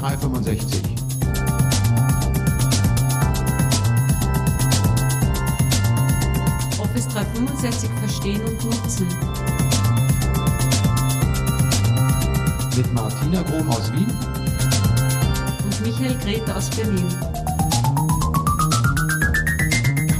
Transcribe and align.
365. 0.00 0.80
Office 6.78 7.08
365 7.08 7.90
verstehen 8.00 8.40
und 8.46 8.64
nutzen. 8.64 9.06
Mit 12.74 12.94
Martina 12.94 13.42
Grom 13.42 13.68
aus 13.68 13.92
Wien 13.92 14.06
und 15.64 15.80
Michael 15.82 16.16
Grete 16.24 16.56
aus 16.56 16.70
Berlin. 16.70 17.06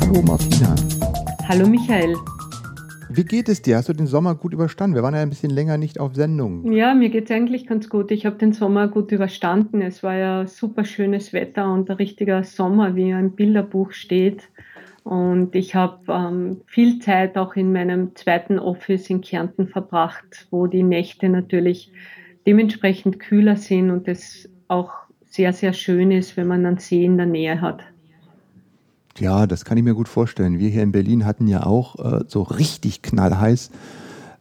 Hallo 0.02 0.20
Martina. 0.20 0.74
Hallo 1.48 1.66
Michael. 1.66 2.14
Wie 3.12 3.24
geht 3.24 3.48
es 3.48 3.60
dir? 3.60 3.76
Hast 3.76 3.88
du 3.88 3.92
den 3.92 4.06
Sommer 4.06 4.36
gut 4.36 4.52
überstanden? 4.52 4.94
Wir 4.94 5.02
waren 5.02 5.14
ja 5.14 5.20
ein 5.20 5.30
bisschen 5.30 5.50
länger 5.50 5.76
nicht 5.78 5.98
auf 5.98 6.14
Sendung. 6.14 6.70
Ja, 6.70 6.94
mir 6.94 7.08
geht 7.08 7.24
es 7.24 7.30
eigentlich 7.32 7.66
ganz 7.66 7.88
gut. 7.88 8.12
Ich 8.12 8.24
habe 8.24 8.36
den 8.36 8.52
Sommer 8.52 8.86
gut 8.86 9.10
überstanden. 9.10 9.82
Es 9.82 10.04
war 10.04 10.14
ja 10.14 10.46
super 10.46 10.84
schönes 10.84 11.32
Wetter 11.32 11.72
und 11.72 11.90
ein 11.90 11.96
richtiger 11.96 12.44
Sommer, 12.44 12.94
wie 12.94 13.10
im 13.10 13.32
Bilderbuch 13.32 13.90
steht. 13.90 14.48
Und 15.02 15.56
ich 15.56 15.74
habe 15.74 15.98
ähm, 16.06 16.60
viel 16.66 17.00
Zeit 17.00 17.36
auch 17.36 17.56
in 17.56 17.72
meinem 17.72 18.14
zweiten 18.14 18.60
Office 18.60 19.10
in 19.10 19.22
Kärnten 19.22 19.66
verbracht, 19.66 20.46
wo 20.52 20.68
die 20.68 20.84
Nächte 20.84 21.28
natürlich 21.28 21.90
dementsprechend 22.46 23.18
kühler 23.18 23.56
sind 23.56 23.90
und 23.90 24.06
es 24.06 24.48
auch 24.68 24.92
sehr, 25.26 25.52
sehr 25.52 25.72
schön 25.72 26.12
ist, 26.12 26.36
wenn 26.36 26.46
man 26.46 26.64
einen 26.64 26.78
See 26.78 27.04
in 27.04 27.16
der 27.16 27.26
Nähe 27.26 27.60
hat. 27.60 27.82
Ja, 29.20 29.46
das 29.46 29.66
kann 29.66 29.76
ich 29.76 29.84
mir 29.84 29.94
gut 29.94 30.08
vorstellen. 30.08 30.58
Wir 30.58 30.70
hier 30.70 30.82
in 30.82 30.92
Berlin 30.92 31.26
hatten 31.26 31.46
ja 31.46 31.64
auch 31.66 31.98
äh, 31.98 32.24
so 32.26 32.42
richtig 32.42 33.02
knallheiß. 33.02 33.70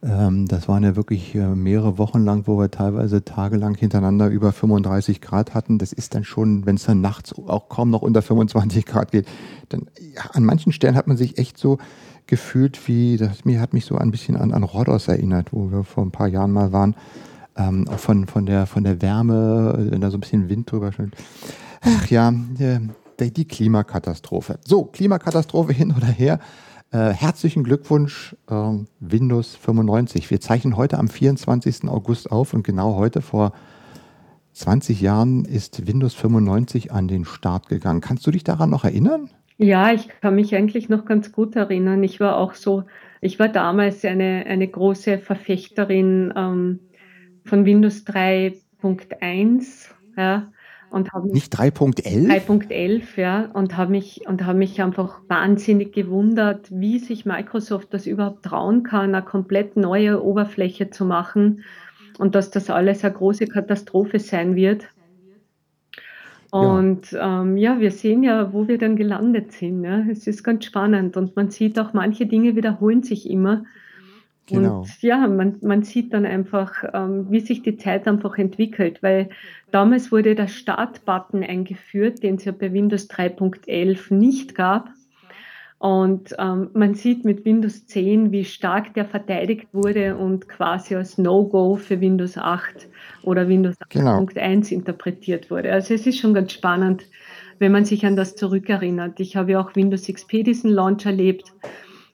Ähm, 0.02 0.48
das 0.48 0.68
waren 0.68 0.82
ja 0.82 0.96
wirklich 0.96 1.34
äh, 1.34 1.54
mehrere 1.54 1.98
Wochen 1.98 2.24
lang, 2.24 2.46
wo 2.46 2.58
wir 2.58 2.70
teilweise 2.70 3.22
tagelang 3.22 3.74
hintereinander 3.74 4.28
über 4.28 4.52
35 4.52 5.20
Grad 5.20 5.52
hatten. 5.52 5.76
Das 5.76 5.92
ist 5.92 6.14
dann 6.14 6.24
schon, 6.24 6.64
wenn 6.64 6.76
es 6.76 6.84
dann 6.84 7.02
nachts 7.02 7.34
auch 7.34 7.68
kaum 7.68 7.90
noch 7.90 8.00
unter 8.00 8.22
25 8.22 8.86
Grad 8.86 9.12
geht, 9.12 9.28
dann 9.68 9.82
ja, 10.00 10.22
an 10.32 10.44
manchen 10.44 10.72
Stellen 10.72 10.96
hat 10.96 11.06
man 11.06 11.18
sich 11.18 11.36
echt 11.36 11.58
so 11.58 11.76
gefühlt, 12.26 12.88
wie 12.88 13.18
das 13.18 13.44
mir 13.44 13.60
hat 13.60 13.74
mich 13.74 13.84
so 13.84 13.98
ein 13.98 14.10
bisschen 14.10 14.36
an, 14.36 14.52
an 14.52 14.62
Rhodos 14.62 15.08
erinnert, 15.08 15.52
wo 15.52 15.70
wir 15.70 15.84
vor 15.84 16.06
ein 16.06 16.10
paar 16.10 16.28
Jahren 16.28 16.52
mal 16.52 16.72
waren. 16.72 16.94
Ähm, 17.56 17.86
auch 17.86 17.98
von, 17.98 18.26
von, 18.26 18.46
der, 18.46 18.64
von 18.64 18.84
der 18.84 19.02
Wärme, 19.02 19.74
wenn 19.90 20.00
da 20.00 20.10
so 20.10 20.16
ein 20.16 20.20
bisschen 20.20 20.48
Wind 20.48 20.72
drüber 20.72 20.92
steht. 20.92 21.10
Ach 21.82 22.06
ja, 22.06 22.32
die 23.28 23.44
Klimakatastrophe. 23.44 24.58
So, 24.64 24.84
Klimakatastrophe 24.84 25.72
hin 25.72 25.92
oder 25.96 26.06
her. 26.06 26.38
Äh, 26.92 27.10
herzlichen 27.10 27.62
Glückwunsch, 27.62 28.34
äh, 28.48 28.72
Windows 28.98 29.54
95. 29.56 30.30
Wir 30.30 30.40
zeichnen 30.40 30.76
heute 30.76 30.98
am 30.98 31.08
24. 31.08 31.88
August 31.88 32.32
auf 32.32 32.54
und 32.54 32.64
genau 32.64 32.96
heute 32.96 33.20
vor 33.20 33.52
20 34.54 35.00
Jahren 35.00 35.44
ist 35.44 35.86
Windows 35.86 36.14
95 36.14 36.90
an 36.92 37.06
den 37.06 37.24
Start 37.24 37.68
gegangen. 37.68 38.00
Kannst 38.00 38.26
du 38.26 38.30
dich 38.32 38.42
daran 38.42 38.70
noch 38.70 38.84
erinnern? 38.84 39.30
Ja, 39.56 39.92
ich 39.92 40.08
kann 40.20 40.34
mich 40.34 40.54
eigentlich 40.56 40.88
noch 40.88 41.04
ganz 41.04 41.32
gut 41.32 41.54
erinnern. 41.54 42.02
Ich 42.02 42.18
war 42.18 42.38
auch 42.38 42.54
so, 42.54 42.84
ich 43.20 43.38
war 43.38 43.48
damals 43.48 44.04
eine, 44.04 44.46
eine 44.46 44.66
große 44.66 45.18
Verfechterin 45.18 46.32
ähm, 46.34 46.80
von 47.44 47.66
Windows 47.66 48.06
3.1. 48.06 49.90
Ja, 50.16 50.50
und 50.90 51.12
habe 51.12 51.28
nicht 51.28 51.54
3.11 51.54 52.28
3.11 52.28 53.20
ja 53.20 53.50
und 53.52 53.76
habe 53.76 53.92
mich 53.92 54.22
und 54.26 54.44
habe 54.44 54.58
mich 54.58 54.82
einfach 54.82 55.20
wahnsinnig 55.28 55.92
gewundert, 55.92 56.68
wie 56.70 56.98
sich 56.98 57.24
Microsoft 57.24 57.94
das 57.94 58.06
überhaupt 58.06 58.44
trauen 58.44 58.82
kann, 58.82 59.14
eine 59.14 59.22
komplett 59.22 59.76
neue 59.76 60.22
Oberfläche 60.22 60.90
zu 60.90 61.04
machen 61.04 61.64
und 62.18 62.34
dass 62.34 62.50
das 62.50 62.70
alles 62.70 63.04
eine 63.04 63.14
große 63.14 63.46
Katastrophe 63.46 64.18
sein 64.18 64.56
wird. 64.56 64.88
Und 66.50 67.12
ja. 67.12 67.42
Ähm, 67.42 67.56
ja, 67.56 67.78
wir 67.78 67.92
sehen 67.92 68.22
ja, 68.22 68.52
wo 68.52 68.66
wir 68.66 68.76
dann 68.76 68.96
gelandet 68.96 69.52
sind. 69.52 69.84
Ja. 69.84 70.04
Es 70.10 70.26
ist 70.26 70.42
ganz 70.42 70.64
spannend 70.64 71.16
und 71.16 71.36
man 71.36 71.50
sieht 71.50 71.78
auch, 71.78 71.92
manche 71.92 72.26
Dinge 72.26 72.56
wiederholen 72.56 73.02
sich 73.02 73.30
immer. 73.30 73.64
Genau. 74.50 74.80
Und 74.80 75.02
ja, 75.02 75.26
man, 75.26 75.56
man 75.62 75.82
sieht 75.82 76.12
dann 76.12 76.26
einfach, 76.26 76.84
ähm, 76.92 77.26
wie 77.30 77.40
sich 77.40 77.62
die 77.62 77.76
Zeit 77.76 78.06
einfach 78.06 78.36
entwickelt, 78.38 79.02
weil 79.02 79.28
damals 79.70 80.12
wurde 80.12 80.34
der 80.34 80.48
Start-Button 80.48 81.42
eingeführt, 81.42 82.22
den 82.22 82.36
es 82.36 82.44
ja 82.44 82.52
bei 82.52 82.72
Windows 82.72 83.08
3.11 83.08 84.14
nicht 84.14 84.54
gab. 84.54 84.90
Und 85.78 86.34
ähm, 86.38 86.68
man 86.74 86.94
sieht 86.94 87.24
mit 87.24 87.46
Windows 87.46 87.86
10, 87.86 88.32
wie 88.32 88.44
stark 88.44 88.92
der 88.92 89.06
verteidigt 89.06 89.68
wurde 89.72 90.14
und 90.14 90.46
quasi 90.46 90.94
als 90.94 91.16
No-Go 91.16 91.76
für 91.76 91.98
Windows 92.02 92.36
8 92.36 92.86
oder 93.22 93.48
Windows 93.48 93.76
8.1 93.80 93.88
genau. 93.88 94.78
interpretiert 94.78 95.50
wurde. 95.50 95.72
Also 95.72 95.94
es 95.94 96.06
ist 96.06 96.18
schon 96.18 96.34
ganz 96.34 96.52
spannend, 96.52 97.06
wenn 97.60 97.72
man 97.72 97.86
sich 97.86 98.04
an 98.04 98.14
das 98.14 98.36
zurückerinnert. 98.36 99.20
Ich 99.20 99.36
habe 99.36 99.52
ja 99.52 99.60
auch 99.60 99.74
Windows 99.74 100.06
XP 100.06 100.44
diesen 100.44 100.70
Launch 100.70 101.06
erlebt 101.06 101.50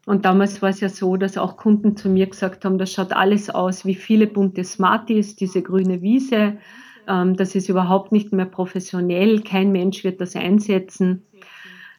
und 0.07 0.25
damals 0.25 0.63
war 0.63 0.71
es 0.71 0.81
ja 0.81 0.89
so, 0.89 1.17
dass 1.17 1.37
auch 1.37 1.57
Kunden 1.57 1.97
zu 1.97 2.09
mir 2.09 2.27
gesagt 2.27 2.65
haben, 2.65 2.79
das 2.79 2.93
schaut 2.93 3.13
alles 3.13 3.51
aus 3.51 3.85
wie 3.85 3.97
viele 3.97 4.29
bunte 4.29 4.63
Smarties, 4.63 5.35
diese 5.35 5.63
grüne 5.63 6.01
Wiese. 6.01 6.59
Ähm, 7.09 7.37
das 7.37 7.57
ist 7.57 7.69
überhaupt 7.69 8.13
nicht 8.13 8.33
mehr 8.33 8.47
professionell. 8.47 9.43
Kein 9.43 9.73
Mensch 9.73 10.05
wird 10.05 10.21
das 10.21 10.37
einsetzen. 10.37 11.25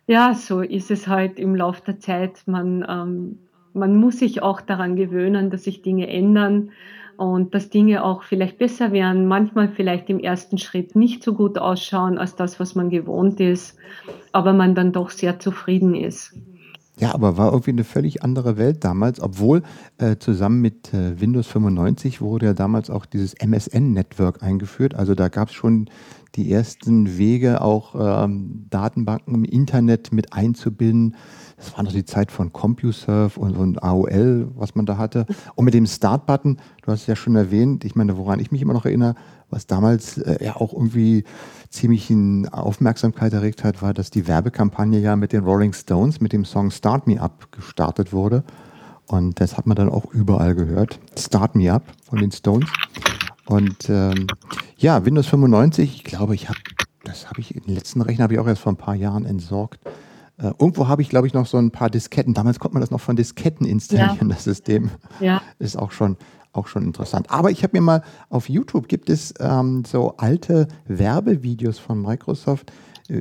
Ja, 0.07 0.33
so 0.33 0.61
ist 0.61 0.89
es 0.89 1.09
halt 1.09 1.37
im 1.37 1.53
Laufe 1.53 1.81
der 1.85 1.99
Zeit. 1.99 2.43
Man, 2.45 2.85
ähm, 2.87 3.39
man 3.73 3.97
muss 3.97 4.19
sich 4.19 4.41
auch 4.41 4.61
daran 4.61 4.95
gewöhnen, 4.95 5.49
dass 5.49 5.65
sich 5.65 5.81
Dinge 5.81 6.07
ändern 6.07 6.71
und 7.17 7.53
dass 7.53 7.69
Dinge 7.69 8.05
auch 8.05 8.23
vielleicht 8.23 8.57
besser 8.57 8.93
werden, 8.93 9.27
manchmal 9.27 9.67
vielleicht 9.67 10.09
im 10.09 10.19
ersten 10.19 10.57
Schritt 10.57 10.95
nicht 10.95 11.23
so 11.23 11.33
gut 11.33 11.57
ausschauen 11.57 12.17
als 12.17 12.37
das, 12.37 12.57
was 12.57 12.73
man 12.73 12.89
gewohnt 12.89 13.41
ist, 13.41 13.77
aber 14.31 14.53
man 14.53 14.75
dann 14.75 14.93
doch 14.93 15.09
sehr 15.09 15.39
zufrieden 15.39 15.93
ist. 15.93 16.33
Ja, 16.99 17.13
aber 17.13 17.37
war 17.37 17.51
irgendwie 17.51 17.71
eine 17.71 17.83
völlig 17.83 18.23
andere 18.23 18.57
Welt 18.57 18.83
damals, 18.83 19.21
obwohl 19.21 19.61
äh, 19.99 20.17
zusammen 20.17 20.61
mit 20.61 20.93
äh, 20.93 21.21
Windows 21.21 21.45
95 21.47 22.21
wurde 22.21 22.47
ja 22.47 22.53
damals 22.53 22.89
auch 22.89 23.05
dieses 23.05 23.35
MSN-Network 23.35 24.41
eingeführt. 24.41 24.95
Also 24.95 25.13
da 25.13 25.27
gab 25.27 25.49
es 25.49 25.53
schon 25.53 25.89
die 26.37 26.51
ersten 26.51 27.17
Wege, 27.17 27.61
auch 27.61 27.95
ähm, 27.97 28.67
Datenbanken 28.69 29.33
im 29.33 29.43
Internet 29.43 30.13
mit 30.13 30.33
einzubinden. 30.33 31.15
Das 31.57 31.75
war 31.75 31.83
noch 31.83 31.91
die 31.91 32.05
Zeit 32.05 32.31
von 32.31 32.53
CompuServe 32.53 33.39
und, 33.39 33.57
und 33.57 33.83
AOL, 33.83 34.51
was 34.55 34.75
man 34.75 34.85
da 34.85 34.97
hatte. 34.97 35.25
Und 35.55 35.65
mit 35.65 35.73
dem 35.73 35.87
Start-Button, 35.87 36.57
du 36.83 36.91
hast 36.91 37.01
es 37.01 37.07
ja 37.07 37.15
schon 37.15 37.35
erwähnt, 37.35 37.83
ich 37.83 37.95
meine, 37.95 38.15
woran 38.17 38.39
ich 38.39 38.51
mich 38.51 38.61
immer 38.61 38.73
noch 38.73 38.85
erinnere, 38.85 39.15
was 39.49 39.65
damals 39.65 40.19
äh, 40.19 40.43
ja 40.45 40.55
auch 40.55 40.73
irgendwie 40.73 41.23
ziemlich 41.69 42.11
in 42.11 42.47
Aufmerksamkeit 42.49 43.33
erregt 43.33 43.63
hat, 43.63 43.81
war, 43.81 43.95
dass 43.95 44.11
die 44.11 44.27
Werbekampagne 44.27 44.99
ja 44.99 45.15
mit 45.15 45.33
den 45.33 45.43
Rolling 45.43 45.73
Stones 45.73 46.21
mit 46.21 46.33
dem 46.33 46.45
Song 46.45 46.69
Start 46.69 47.07
Me 47.07 47.19
Up 47.19 47.51
gestartet 47.51 48.13
wurde. 48.13 48.43
Und 49.07 49.39
das 49.39 49.57
hat 49.57 49.65
man 49.65 49.75
dann 49.75 49.89
auch 49.89 50.13
überall 50.13 50.53
gehört. 50.53 50.99
Start 51.17 51.55
Me 51.55 51.71
Up 51.73 51.83
von 52.03 52.19
den 52.19 52.31
Stones. 52.31 52.69
Und 53.47 53.89
ähm, 53.89 54.27
ja, 54.77 55.05
Windows 55.05 55.27
95, 55.27 55.95
ich 55.95 56.03
glaube, 56.03 56.35
ich 56.35 56.49
habe, 56.49 56.59
das 57.03 57.29
habe 57.29 57.39
ich, 57.39 57.49
den 57.49 57.73
letzten 57.73 58.01
Rechner 58.01 58.23
habe 58.23 58.33
ich 58.33 58.39
auch 58.39 58.47
erst 58.47 58.61
vor 58.61 58.73
ein 58.73 58.77
paar 58.77 58.95
Jahren 58.95 59.25
entsorgt. 59.25 59.79
Äh, 60.37 60.51
irgendwo 60.59 60.87
habe 60.87 61.01
ich, 61.01 61.09
glaube 61.09 61.27
ich, 61.27 61.33
noch 61.33 61.47
so 61.47 61.57
ein 61.57 61.71
paar 61.71 61.89
Disketten. 61.89 62.33
Damals 62.33 62.59
konnte 62.59 62.75
man 62.75 62.81
das 62.81 62.91
noch 62.91 63.01
von 63.01 63.15
Disketten 63.15 63.65
installieren, 63.65 64.29
ja. 64.29 64.35
das 64.35 64.43
System. 64.43 64.91
Ja. 65.19 65.41
Ist 65.59 65.77
auch 65.77 65.91
schon 65.91 66.17
auch 66.53 66.67
schon 66.67 66.83
interessant. 66.83 67.29
Aber 67.29 67.51
ich 67.51 67.63
habe 67.63 67.77
mir 67.77 67.81
mal 67.81 68.01
auf 68.29 68.49
YouTube 68.49 68.87
gibt 68.87 69.09
es 69.09 69.33
ähm, 69.39 69.83
so 69.85 70.17
alte 70.17 70.67
Werbevideos 70.87 71.77
von 71.77 72.01
Microsoft, 72.01 72.71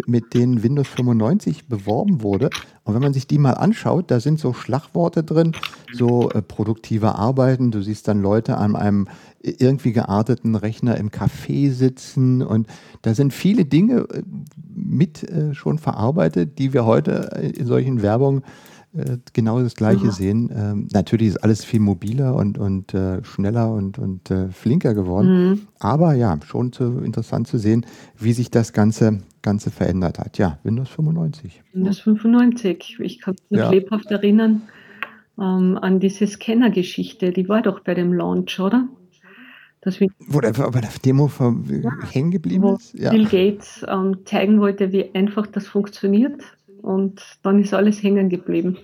mit 0.07 0.35
denen 0.35 0.63
Windows 0.63 0.89
95 0.89 1.69
beworben 1.69 2.23
wurde. 2.23 2.51
Und 2.85 2.95
wenn 2.95 3.03
man 3.03 3.13
sich 3.13 3.27
die 3.27 3.39
mal 3.39 3.53
anschaut, 3.53 4.11
da 4.11 4.21
sind 4.21 4.39
so 4.39 4.53
Schlagworte 4.53 5.23
drin, 5.23 5.53
so 5.93 6.31
äh, 6.31 6.43
produktive 6.43 7.15
Arbeiten. 7.15 7.71
Du 7.71 7.83
siehst 7.83 8.09
dann 8.09 8.23
Leute 8.23 8.57
an 8.57 8.77
einem 8.77 9.09
irgendwie 9.41 9.93
gearteten 9.93 10.55
Rechner 10.55 10.97
im 10.97 11.11
Café 11.11 11.71
sitzen 11.71 12.43
und 12.43 12.67
da 13.03 13.15
sind 13.15 13.33
viele 13.33 13.65
Dinge 13.65 14.07
äh, 14.13 14.23
mit 14.75 15.23
äh, 15.23 15.55
schon 15.55 15.79
verarbeitet, 15.79 16.59
die 16.59 16.73
wir 16.73 16.85
heute 16.85 17.53
in 17.57 17.67
solchen 17.67 18.03
Werbungen 18.03 18.43
äh, 18.43 18.45
genau 19.33 19.61
das 19.61 19.75
Gleiche 19.75 20.07
mhm. 20.07 20.11
sehen. 20.11 20.51
Ähm, 20.55 20.89
natürlich 20.93 21.29
ist 21.29 21.39
alles 21.39 21.65
viel 21.65 21.81
mobiler 21.81 22.35
und, 22.35 22.59
und 22.59 22.95
äh, 22.95 23.23
schneller 23.25 23.71
und, 23.73 23.99
und 23.99 24.31
äh, 24.31 24.49
flinker 24.49 24.95
geworden. 24.95 25.51
Mhm. 25.51 25.61
Aber 25.79 26.15
ja, 26.15 26.39
schon 26.45 26.73
zu, 26.73 26.99
interessant 27.01 27.47
zu 27.47 27.59
sehen, 27.59 27.85
wie 28.19 28.33
sich 28.33 28.51
das 28.51 28.73
Ganze, 28.73 29.21
Ganze 29.43 29.71
verändert 29.71 30.19
hat. 30.19 30.39
Ja, 30.39 30.59
Windows 30.63 30.89
95. 30.91 31.63
Windows 31.73 32.01
95. 32.01 32.97
Ich 33.01 33.21
kann 33.21 33.37
mich 33.51 33.61
ja. 33.61 33.71
lebhaft 33.71 34.11
erinnern 34.11 34.63
ähm, 35.39 35.79
an 35.81 36.01
diese 36.01 36.27
Scanner-Geschichte. 36.27 37.33
Die 37.33 37.49
war 37.49 37.63
doch 37.63 37.81
bei 37.81 37.95
dem 37.95 38.13
Launch, 38.13 38.59
oder? 38.61 38.89
Das 39.83 40.01
Wo 40.01 40.41
der 40.41 40.53
bei 40.53 40.81
der 40.81 40.91
Demo 41.05 41.31
ja. 41.39 41.91
hängen 42.11 42.33
geblieben 42.33 42.75
ist? 42.75 42.95
Ja. 42.95 43.11
Bill 43.11 43.25
Gates 43.27 43.85
ähm, 43.87 44.17
zeigen 44.25 44.61
wollte, 44.61 44.91
wie 44.91 45.15
einfach 45.15 45.47
das 45.47 45.69
funktioniert 45.69 46.43
und 46.87 47.21
dann 47.43 47.61
ist 47.61 47.75
alles 47.75 48.03
hängen 48.03 48.29
geblieben. 48.29 48.79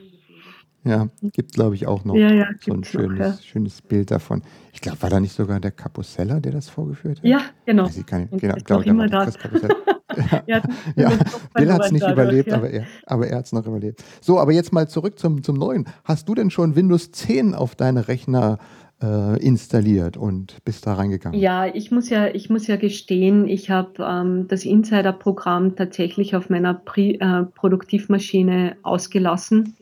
Ja, 0.85 1.09
gibt 1.33 1.53
glaube 1.53 1.77
ich 1.77 1.87
auch 1.87 2.05
noch 2.05 2.17
Ja, 2.17 2.33
ja, 2.33 2.49
so 2.61 2.73
ein 2.73 2.81
gibt's 2.81 2.95
noch, 2.95 3.03
ja. 3.03 3.09
schönes, 3.09 3.45
schönes 3.47 3.83
Bild 3.83 4.11
davon. 4.11 4.43
Ich 4.73 4.81
glaube, 4.81 5.01
war 5.01 5.11
da 5.11 5.21
nicht 5.21 5.33
sogar 5.33 5.61
der 5.61 5.71
Capocella, 5.71 6.41
der 6.41 6.51
das 6.51 6.69
vorgeführt 6.69 7.19
hat? 7.19 7.25
Ja, 7.25 7.41
genau. 7.65 7.85
Weiß 7.85 7.97
ich. 7.97 8.13
Und 8.13 8.41
Genau, 8.41 8.55
glaube 8.65 8.83
ich, 8.83 8.89
immer 8.89 9.09
da. 9.09 9.29
Ja, 10.47 10.61
Ja, 10.95 11.11
Bill 11.55 11.73
hat 11.73 11.87
es 11.87 11.93
nicht 11.93 12.07
überlebt, 12.07 12.49
ja. 12.49 12.57
aber 12.57 12.69
er, 12.69 12.87
aber 13.07 13.29
er 13.29 13.39
hat 13.39 13.47
es 13.47 13.53
noch 13.53 13.67
überlebt. 13.67 14.05
So, 14.21 14.39
aber 14.39 14.53
jetzt 14.53 14.73
mal 14.73 14.87
zurück 14.89 15.19
zum, 15.19 15.43
zum 15.43 15.57
Neuen. 15.57 15.87
Hast 16.05 16.29
du 16.29 16.35
denn 16.35 16.51
schon 16.51 16.77
Windows 16.77 17.13
10 17.13 17.55
auf 17.55 17.77
deine 17.77 18.09
Rechner 18.09 18.59
äh, 18.59 18.82
installiert 19.07 20.17
und 20.17 20.57
bist 20.65 20.87
da 20.87 20.95
reingegangen? 20.95 21.39
Ja, 21.39 21.67
ich 21.67 21.91
muss 21.91 22.09
ja, 22.09 22.29
ich 22.29 22.51
muss 22.51 22.67
ja 22.67 22.77
gestehen, 22.77 23.49
ich 23.49 23.71
habe 23.71 24.03
ähm, 24.03 24.49
das 24.49 24.65
Insider-Programm 24.65 25.77
tatsächlich 25.77 26.37
auf 26.37 26.51
meiner 26.51 26.75
Pri 26.75 27.19
äh, 27.21 27.45
Produktivmaschine 27.55 28.77
ausgelassen 28.83 29.77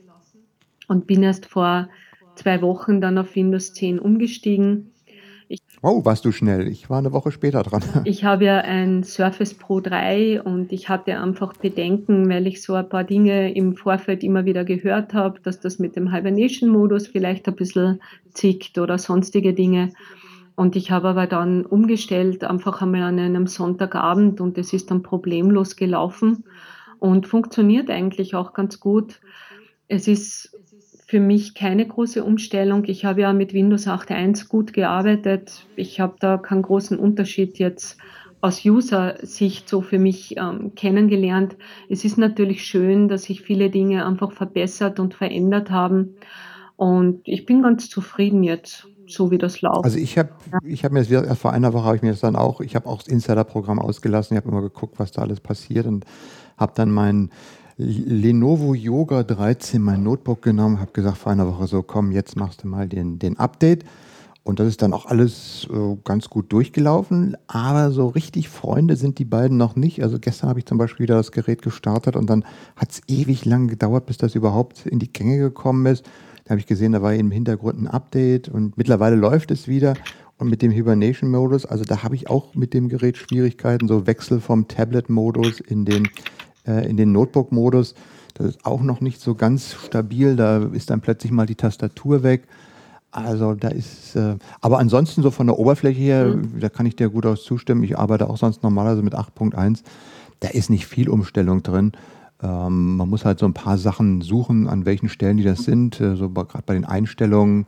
und 0.89 1.07
bin 1.07 1.23
erst 1.23 1.47
vor 1.47 1.89
zwei 2.35 2.63
Wochen 2.63 3.01
dann 3.01 3.19
auf 3.19 3.37
Windows 3.37 3.73
10 3.75 3.99
umgestiegen. 3.99 4.93
Oh, 5.83 6.05
warst 6.05 6.25
du 6.25 6.33
schnell. 6.33 6.69
Ich 6.69 6.91
war 6.91 6.99
eine 6.99 7.13
Woche 7.13 7.33
später 7.33 7.63
dran. 7.63 7.83
Ich 8.05 8.25
habe 8.25 8.45
ja 8.45 8.59
ein 8.59 9.03
Surface 9.03 9.55
Pro 9.55 9.81
3 9.81 10.43
und 10.43 10.73
ich 10.73 10.89
hatte 10.89 11.19
einfach 11.19 11.55
Bedenken, 11.55 12.29
weil 12.29 12.47
ich 12.47 12.63
so 12.63 12.75
ein 12.75 12.89
paar 12.89 13.05
Dinge 13.05 13.55
im 13.55 13.77
Vorfeld 13.77 14.23
immer 14.23 14.45
wieder 14.45 14.65
gehört 14.65 15.15
habe, 15.15 15.41
dass 15.41 15.61
das 15.61 15.79
mit 15.79 15.97
dem 15.97 16.13
Hibernation-Modus 16.13 17.09
vielleicht 17.09 17.49
ein 17.49 17.57
bisschen 17.57 18.01
zickt 18.33 18.79
oder 18.79 18.99
sonstige 18.99 19.55
Dinge. 19.55 19.93
Und 20.55 20.77
ich 20.77 20.91
habe 20.91 21.09
aber 21.09 21.27
dann 21.27 21.65
umgestellt, 21.65 22.45
einfach 22.45 22.83
einmal 22.83 23.03
an 23.03 23.19
einem 23.19 23.47
Sonntagabend 23.47 24.41
und 24.43 24.59
es 24.59 24.75
ist 24.75 24.91
dann 24.91 25.03
problemlos 25.03 25.77
gelaufen 25.77 26.45
und 26.99 27.27
funktioniert 27.27 27.89
eigentlich 27.89 28.35
auch 28.35 28.53
ganz 28.53 28.79
gut. 28.79 29.21
Es 29.89 30.07
ist 30.07 30.60
für 31.11 31.19
mich 31.19 31.55
keine 31.55 31.85
große 31.89 32.23
Umstellung. 32.23 32.85
Ich 32.87 33.05
habe 33.05 33.23
ja 33.23 33.33
mit 33.33 33.53
Windows 33.53 33.89
8.1 33.89 34.47
gut 34.47 34.73
gearbeitet. 34.73 35.67
Ich 35.75 35.99
habe 35.99 36.15
da 36.21 36.39
keinen 36.39 36.63
großen 36.63 36.97
Unterschied 37.01 37.59
jetzt 37.59 37.99
aus 38.41 38.65
User-Sicht 38.65 39.69
so 39.69 39.81
für 39.81 39.99
mich 39.99 40.37
ähm, 40.37 40.77
kennengelernt. 40.77 41.57
Es 41.89 42.05
ist 42.05 42.17
natürlich 42.17 42.65
schön, 42.65 43.09
dass 43.09 43.25
sich 43.25 43.43
viele 43.43 43.71
Dinge 43.71 44.07
einfach 44.07 44.31
verbessert 44.31 45.01
und 45.01 45.15
verändert 45.15 45.73
haben. 45.73 46.15
Und 46.77 47.23
ich 47.25 47.45
bin 47.45 47.61
ganz 47.61 47.91
zufrieden 47.91 48.45
jetzt, 48.45 48.87
so 49.09 49.33
wie 49.33 49.39
das 49.39 49.63
läuft. 49.63 49.85
Also 49.85 49.99
ich 49.99 50.17
habe 50.17 50.31
ich 50.65 50.85
hab 50.85 50.93
mir 50.93 51.01
das 51.01 51.11
wieder, 51.11 51.25
erst 51.25 51.43
vor 51.43 51.53
einer 51.53 51.73
Woche 51.73 51.87
habe 51.87 51.97
ich 51.97 52.03
mir 52.03 52.13
das 52.13 52.21
dann 52.21 52.37
auch, 52.37 52.61
ich 52.61 52.77
habe 52.77 52.87
auch 52.89 52.99
das 53.03 53.09
Insider-Programm 53.09 53.81
ausgelassen, 53.81 54.37
ich 54.37 54.45
habe 54.45 54.53
immer 54.53 54.63
geguckt, 54.63 55.01
was 55.01 55.11
da 55.11 55.23
alles 55.23 55.41
passiert 55.41 55.87
und 55.87 56.05
habe 56.57 56.73
dann 56.77 56.93
mein 56.93 57.31
Lenovo 57.83 58.75
Yoga 58.75 59.23
13, 59.23 59.81
mein 59.81 60.03
Notebook 60.03 60.43
genommen, 60.43 60.81
habe 60.81 60.93
gesagt 60.93 61.17
vor 61.17 61.33
einer 61.33 61.47
Woche 61.47 61.67
so, 61.67 61.83
komm, 61.83 62.13
jetzt 62.13 62.37
machst 62.37 62.63
du 62.63 62.69
mal 62.69 62.87
den, 62.87 63.19
den 63.19 63.39
Update. 63.39 63.85
Und 64.43 64.61
das 64.61 64.69
ist 64.69 64.83
dann 64.83 64.93
auch 64.93 65.07
alles 65.07 65.67
äh, 65.73 65.97
ganz 66.05 66.29
gut 66.29 66.53
durchgelaufen, 66.53 67.37
aber 67.47 67.91
so 67.91 68.09
richtig 68.09 68.49
Freunde 68.49 68.97
sind 68.97 69.19
die 69.19 69.25
beiden 69.25 69.57
noch 69.57 69.77
nicht. 69.77 70.03
Also 70.03 70.19
gestern 70.19 70.51
habe 70.51 70.59
ich 70.59 70.67
zum 70.67 70.77
Beispiel 70.77 71.05
wieder 71.05 71.17
das 71.17 71.33
Gerät 71.33 71.63
gestartet 71.63 72.17
und 72.17 72.29
dann 72.29 72.45
hat 72.77 72.91
es 72.91 73.03
ewig 73.07 73.45
lang 73.45 73.69
gedauert, 73.69 74.07
bis 74.07 74.19
das 74.19 74.35
überhaupt 74.35 74.87
in 74.87 74.99
die 74.99 75.13
Gänge 75.13 75.39
gekommen 75.39 75.87
ist. 75.87 76.05
Da 76.45 76.51
habe 76.51 76.61
ich 76.61 76.67
gesehen, 76.67 76.93
da 76.93 77.01
war 77.01 77.15
im 77.15 77.31
Hintergrund 77.31 77.81
ein 77.81 77.87
Update 77.87 78.49
und 78.49 78.77
mittlerweile 78.77 79.17
läuft 79.17 79.51
es 79.51 79.69
wieder. 79.69 79.95
Und 80.37 80.49
mit 80.49 80.63
dem 80.63 80.71
Hibernation-Modus, 80.71 81.67
also 81.67 81.85
da 81.85 82.03
habe 82.03 82.15
ich 82.15 82.31
auch 82.31 82.55
mit 82.55 82.73
dem 82.73 82.89
Gerät 82.89 83.19
Schwierigkeiten, 83.19 83.89
so 83.89 84.07
Wechsel 84.07 84.41
vom 84.41 84.69
Tablet-Modus 84.69 85.61
in 85.61 85.85
den, 85.85 86.09
äh, 86.71 86.89
in 86.89 86.97
den 86.97 87.13
Notebook-Modus. 87.13 87.95
Das 88.35 88.47
ist 88.47 88.65
auch 88.65 88.83
noch 88.83 89.01
nicht 89.01 89.21
so 89.21 89.35
ganz 89.35 89.75
stabil. 89.75 90.37
Da 90.37 90.59
ist 90.73 90.91
dann 90.91 91.01
plötzlich 91.01 91.33
mal 91.33 91.47
die 91.47 91.57
Tastatur 91.57 92.23
weg. 92.23 92.47
Also 93.13 93.55
da 93.55 93.69
ist, 93.69 94.15
äh, 94.15 94.37
aber 94.61 94.79
ansonsten 94.79 95.23
so 95.23 95.31
von 95.33 95.49
der 95.49 95.59
Oberfläche 95.59 96.01
her, 96.01 96.27
Mhm. 96.27 96.61
da 96.61 96.69
kann 96.69 96.87
ich 96.87 96.95
dir 96.95 97.09
gut 97.09 97.27
aus 97.27 97.43
zustimmen. 97.43 97.83
Ich 97.83 97.99
arbeite 97.99 98.31
auch 98.31 98.37
sonst 98.37 98.63
normalerweise 98.63 99.03
mit 99.03 99.15
8.1. 99.15 99.83
Da 100.39 100.49
ist 100.49 100.71
nicht 100.71 100.87
viel 100.87 101.09
Umstellung 101.09 101.63
drin. 101.63 101.93
Ähm, 102.43 102.97
man 102.97 103.09
muss 103.11 103.25
halt 103.25 103.39
so 103.41 103.47
ein 103.47 103.53
paar 103.53 103.79
Sachen 103.79 104.23
suchen, 104.23 104.69
an 104.69 104.87
welchen 104.87 105.09
Stellen 105.09 105.37
die 105.39 105.43
das 105.45 105.65
sind, 105.65 106.01
äh, 106.01 106.15
so 106.17 106.31
gerade 106.31 106.63
bei 106.65 106.75
den 106.75 106.85
Einstellungen. 106.85 107.67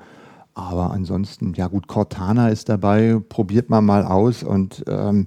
Aber 0.54 0.92
ansonsten, 0.92 1.54
ja 1.56 1.66
gut, 1.66 1.88
Cortana 1.88 2.48
ist 2.48 2.68
dabei, 2.68 3.18
probiert 3.28 3.68
man 3.68 3.84
mal 3.84 4.04
aus 4.04 4.42
und 4.42 4.84
ähm, 4.86 5.26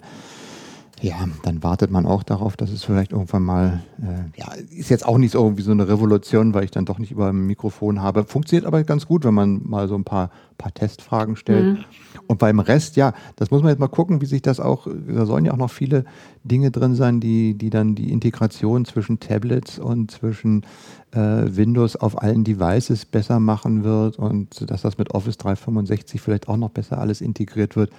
ja, 1.02 1.16
dann 1.44 1.62
wartet 1.62 1.92
man 1.92 2.06
auch 2.06 2.24
darauf, 2.24 2.56
dass 2.56 2.72
es 2.72 2.84
vielleicht 2.84 3.12
irgendwann 3.12 3.44
mal, 3.44 3.84
äh, 4.02 4.40
ja, 4.40 4.54
ist 4.70 4.90
jetzt 4.90 5.06
auch 5.06 5.18
nicht 5.18 5.32
so 5.32 5.44
irgendwie 5.44 5.62
so 5.62 5.72
eine 5.72 5.88
Revolution, 5.88 6.54
weil 6.54 6.64
ich 6.64 6.72
dann 6.72 6.86
doch 6.86 7.00
nicht 7.00 7.12
über 7.12 7.30
ein 7.30 7.48
Mikrofon 7.48 8.02
habe. 8.02 8.24
Funktioniert 8.24 8.66
aber 8.66 8.84
ganz 8.84 9.06
gut, 9.06 9.26
wenn 9.26 9.34
man 9.34 9.62
mal 9.64 9.90
so 9.90 9.96
ein 9.96 10.06
paar, 10.06 10.32
paar 10.58 10.74
Testfragen 10.74 11.36
stellt. 11.36 11.80
Mhm. 11.80 11.86
Und 12.28 12.40
beim 12.40 12.60
Rest, 12.60 12.96
ja, 12.96 13.14
das 13.36 13.52
muss 13.52 13.62
man 13.62 13.72
jetzt 13.72 13.80
mal 13.80 13.88
gucken, 13.88 14.22
wie 14.22 14.26
sich 14.26 14.42
das 14.42 14.60
auch, 14.60 14.88
da 15.08 15.26
sollen 15.26 15.46
ja 15.46 15.52
auch 15.52 15.58
noch 15.58 15.70
viele 15.70 16.06
Dinge 16.46 16.72
drin 16.72 16.96
sein, 16.96 17.20
die, 17.20 17.56
die 17.56 17.70
dann 17.70 17.96
die 17.96 18.12
Integration 18.12 18.86
zwischen 18.86 19.20
Tablets 19.20 19.78
und 19.78 20.12
zwischen 20.12 20.66
äh, 21.12 21.18
Windows 21.20 21.98
auf 21.98 22.22
allen 22.22 22.46
Devices 22.46 23.06
besser 23.06 23.40
machen 23.42 23.84
wird 23.84 24.18
und 24.18 24.70
dass 24.72 24.84
das 24.84 24.98
mit 24.98 25.12
Office 25.14 25.38
365 25.38 26.22
vielleicht 26.22 26.48
auch 26.48 26.58
noch 26.58 26.70
besser 26.70 27.00
alles 27.00 27.20
integriert 27.20 27.76
wird. 27.76 27.92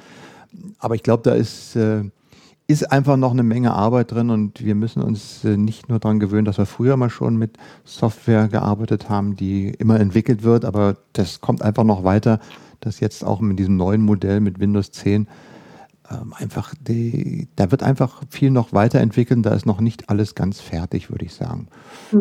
Aber 0.78 0.94
ich 0.94 1.02
glaube, 1.02 1.22
da 1.22 1.34
ist, 1.34 1.76
äh, 1.76 2.04
ist 2.68 2.90
einfach 2.90 3.16
noch 3.16 3.30
eine 3.30 3.44
Menge 3.44 3.74
Arbeit 3.74 4.12
drin 4.12 4.30
und 4.30 4.64
wir 4.64 4.74
müssen 4.74 5.02
uns 5.02 5.44
äh, 5.44 5.56
nicht 5.56 5.88
nur 5.88 6.00
daran 6.00 6.18
gewöhnen, 6.18 6.44
dass 6.44 6.58
wir 6.58 6.66
früher 6.66 6.96
mal 6.96 7.10
schon 7.10 7.36
mit 7.36 7.56
Software 7.84 8.48
gearbeitet 8.48 9.08
haben, 9.08 9.36
die 9.36 9.68
immer 9.70 10.00
entwickelt 10.00 10.42
wird, 10.42 10.64
aber 10.64 10.96
das 11.12 11.40
kommt 11.40 11.62
einfach 11.62 11.84
noch 11.84 12.02
weiter, 12.02 12.40
dass 12.80 13.00
jetzt 13.00 13.24
auch 13.24 13.40
mit 13.40 13.58
diesem 13.58 13.76
neuen 13.76 14.02
Modell 14.02 14.40
mit 14.40 14.58
Windows 14.58 14.90
10 14.90 15.28
ähm, 16.10 16.34
einfach 16.34 16.74
die, 16.80 17.48
da 17.56 17.70
wird 17.70 17.82
einfach 17.82 18.22
viel 18.30 18.50
noch 18.50 18.72
weiterentwickelt, 18.72 19.46
da 19.46 19.54
ist 19.54 19.66
noch 19.66 19.80
nicht 19.80 20.08
alles 20.08 20.34
ganz 20.34 20.60
fertig, 20.60 21.10
würde 21.10 21.24
ich 21.24 21.34
sagen. 21.34 21.68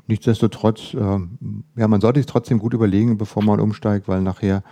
Nichtsdestotrotz, 0.07 0.93
ähm, 0.93 1.63
ja, 1.75 1.87
man 1.87 2.01
sollte 2.01 2.19
sich 2.19 2.27
trotzdem 2.27 2.59
gut 2.59 2.73
überlegen, 2.73 3.17
bevor 3.17 3.43
man 3.43 3.59
umsteigt, 3.59 4.07
weil 4.07 4.21
nachher 4.21 4.63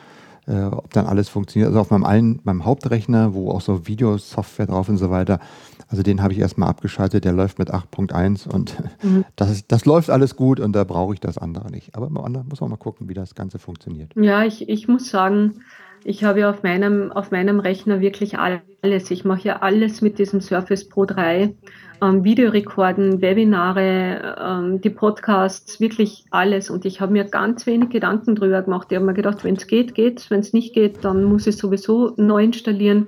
äh, 0.47 0.63
ob 0.63 0.91
dann 0.93 1.05
alles 1.05 1.29
funktioniert. 1.29 1.67
Also 1.67 1.79
auf 1.79 1.91
meinem, 1.91 2.03
allen, 2.03 2.39
meinem 2.43 2.65
Hauptrechner, 2.65 3.33
wo 3.33 3.51
auch 3.51 3.61
so 3.61 3.87
Videosoftware 3.87 4.67
drauf 4.67 4.89
und 4.89 4.97
so 4.97 5.09
weiter, 5.09 5.39
also 5.87 6.03
den 6.03 6.21
habe 6.21 6.33
ich 6.33 6.39
erstmal 6.39 6.69
abgeschaltet, 6.69 7.23
der 7.23 7.33
läuft 7.33 7.59
mit 7.59 7.73
8.1 7.73 8.47
und 8.47 8.75
Mhm. 9.03 9.25
das, 9.35 9.51
ist, 9.51 9.71
das 9.71 9.85
läuft 9.85 10.09
alles 10.09 10.35
gut 10.35 10.59
und 10.59 10.73
da 10.73 10.83
brauche 10.85 11.13
ich 11.13 11.19
das 11.19 11.37
andere 11.37 11.69
nicht. 11.69 11.95
Aber 11.95 12.09
beim 12.09 12.23
anderen 12.23 12.47
muss 12.47 12.61
man 12.61 12.69
mal 12.69 12.77
gucken, 12.77 13.09
wie 13.09 13.13
das 13.13 13.35
Ganze 13.35 13.59
funktioniert. 13.59 14.13
Ja, 14.15 14.43
ich, 14.43 14.69
ich 14.69 14.87
muss 14.87 15.09
sagen, 15.09 15.61
ich 16.05 16.23
habe 16.23 16.41
ja 16.41 16.49
auf 16.49 16.63
meinem, 16.63 17.11
auf 17.11 17.31
meinem 17.31 17.59
Rechner 17.59 18.01
wirklich 18.01 18.37
alles. 18.37 19.11
Ich 19.11 19.25
mache 19.25 19.47
ja 19.47 19.61
alles 19.61 20.01
mit 20.01 20.19
diesem 20.19 20.41
Surface 20.41 20.87
Pro 20.87 21.05
3. 21.05 21.55
Ähm, 22.01 22.23
Videorekorden, 22.23 23.21
Webinare, 23.21 24.35
ähm, 24.39 24.81
die 24.81 24.89
Podcasts, 24.89 25.79
wirklich 25.79 26.25
alles. 26.31 26.69
Und 26.69 26.85
ich 26.85 26.99
habe 26.99 27.13
mir 27.13 27.23
ganz 27.25 27.65
wenig 27.65 27.89
Gedanken 27.89 28.35
drüber 28.35 28.61
gemacht. 28.61 28.87
Ich 28.91 28.95
habe 28.95 29.05
mir 29.05 29.13
gedacht, 29.13 29.43
wenn 29.43 29.55
es 29.55 29.67
geht, 29.67 29.95
geht 29.95 30.29
Wenn 30.29 30.41
es 30.41 30.53
nicht 30.53 30.73
geht, 30.73 31.03
dann 31.05 31.23
muss 31.23 31.47
ich 31.47 31.57
sowieso 31.57 32.13
neu 32.17 32.43
installieren. 32.43 33.07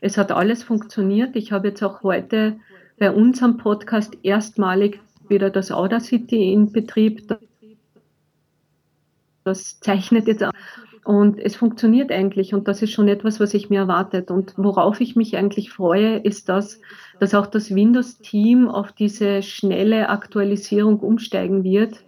Es 0.00 0.18
hat 0.18 0.30
alles 0.30 0.62
funktioniert. 0.62 1.36
Ich 1.36 1.52
habe 1.52 1.68
jetzt 1.68 1.82
auch 1.82 2.02
heute 2.02 2.58
bei 2.98 3.10
unserem 3.10 3.56
Podcast 3.56 4.16
erstmalig 4.22 5.00
wieder 5.28 5.50
das 5.50 5.70
Audacity 5.70 6.52
in 6.52 6.72
Betrieb. 6.72 7.22
Das 9.44 9.80
zeichnet 9.80 10.26
jetzt 10.26 10.42
an. 10.42 10.52
Und 11.08 11.38
es 11.38 11.56
funktioniert 11.56 12.12
eigentlich 12.12 12.52
und 12.52 12.68
das 12.68 12.82
ist 12.82 12.90
schon 12.90 13.08
etwas, 13.08 13.40
was 13.40 13.54
ich 13.54 13.70
mir 13.70 13.78
erwartet. 13.78 14.30
Und 14.30 14.52
worauf 14.58 15.00
ich 15.00 15.16
mich 15.16 15.38
eigentlich 15.38 15.70
freue, 15.70 16.18
ist 16.18 16.50
das, 16.50 16.82
dass 17.18 17.34
auch 17.34 17.46
das 17.46 17.74
Windows-Team 17.74 18.68
auf 18.68 18.92
diese 18.92 19.42
schnelle 19.42 20.10
Aktualisierung 20.10 21.00
umsteigen 21.00 21.64
wird. 21.64 22.04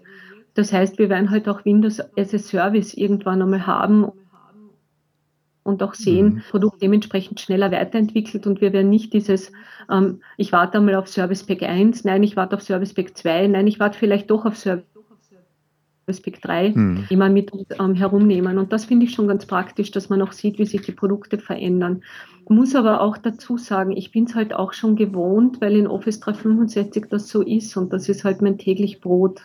Das 0.53 0.75
heißt, 0.75 0.99
wir 0.99 1.09
werden 1.09 1.31
halt 1.31 1.49
auch 1.49 1.65
Windows 1.65 1.99
as 2.19 2.35
a 2.35 2.39
Service 2.39 2.93
irgendwann 2.93 3.41
einmal 3.41 3.67
haben 3.67 4.13
und 5.63 5.83
auch 5.83 5.95
sehen, 5.95 6.35
Mhm. 6.35 6.43
Produkt 6.51 6.83
dementsprechend 6.83 7.41
schneller 7.41 7.71
weiterentwickelt 7.71 8.47
und 8.47 8.61
wir 8.61 8.75
werden 8.75 8.91
nicht 8.91 9.15
dieses, 9.15 9.51
ähm, 9.91 10.21
ich 10.37 10.53
warte 10.53 10.77
einmal 10.77 10.97
auf 10.97 11.09
Service 11.09 11.45
Pack 11.45 11.63
1, 11.63 12.05
nein, 12.05 12.23
ich 12.23 12.37
warte 12.37 12.55
auf 12.57 12.63
Service 12.63 12.93
Pack 12.93 13.17
2, 13.17 13.47
nein, 13.47 13.67
ich 13.67 13.81
warte 13.81 13.99
vielleicht 13.99 14.31
doch 14.31 14.45
auf 14.45 14.59
Service 14.59 14.85
Pack 16.19 16.41
3 16.41 16.73
Hm. 16.75 17.05
immer 17.11 17.29
mit 17.29 17.53
ähm, 17.79 17.95
herumnehmen. 17.95 18.59
Und 18.59 18.73
das 18.73 18.87
finde 18.87 19.07
ich 19.07 19.15
schon 19.15 19.29
ganz 19.29 19.47
praktisch, 19.47 19.93
dass 19.93 20.09
man 20.09 20.21
auch 20.23 20.33
sieht, 20.33 20.59
wie 20.59 20.67
sich 20.67 20.83
die 20.83 20.91
Produkte 20.93 21.39
verändern. 21.39 22.03
Muss 22.49 22.75
aber 22.75 23.01
auch 23.01 23.17
dazu 23.19 23.59
sagen, 23.59 23.93
ich 23.93 24.11
bin 24.11 24.25
es 24.25 24.35
halt 24.35 24.53
auch 24.53 24.73
schon 24.73 24.97
gewohnt, 24.97 25.61
weil 25.61 25.77
in 25.77 25.87
Office 25.87 26.19
365 26.19 27.07
das 27.09 27.29
so 27.29 27.43
ist 27.43 27.77
und 27.77 27.93
das 27.93 28.09
ist 28.09 28.25
halt 28.25 28.43
mein 28.43 28.59
täglich 28.59 29.01
Brot. 29.01 29.43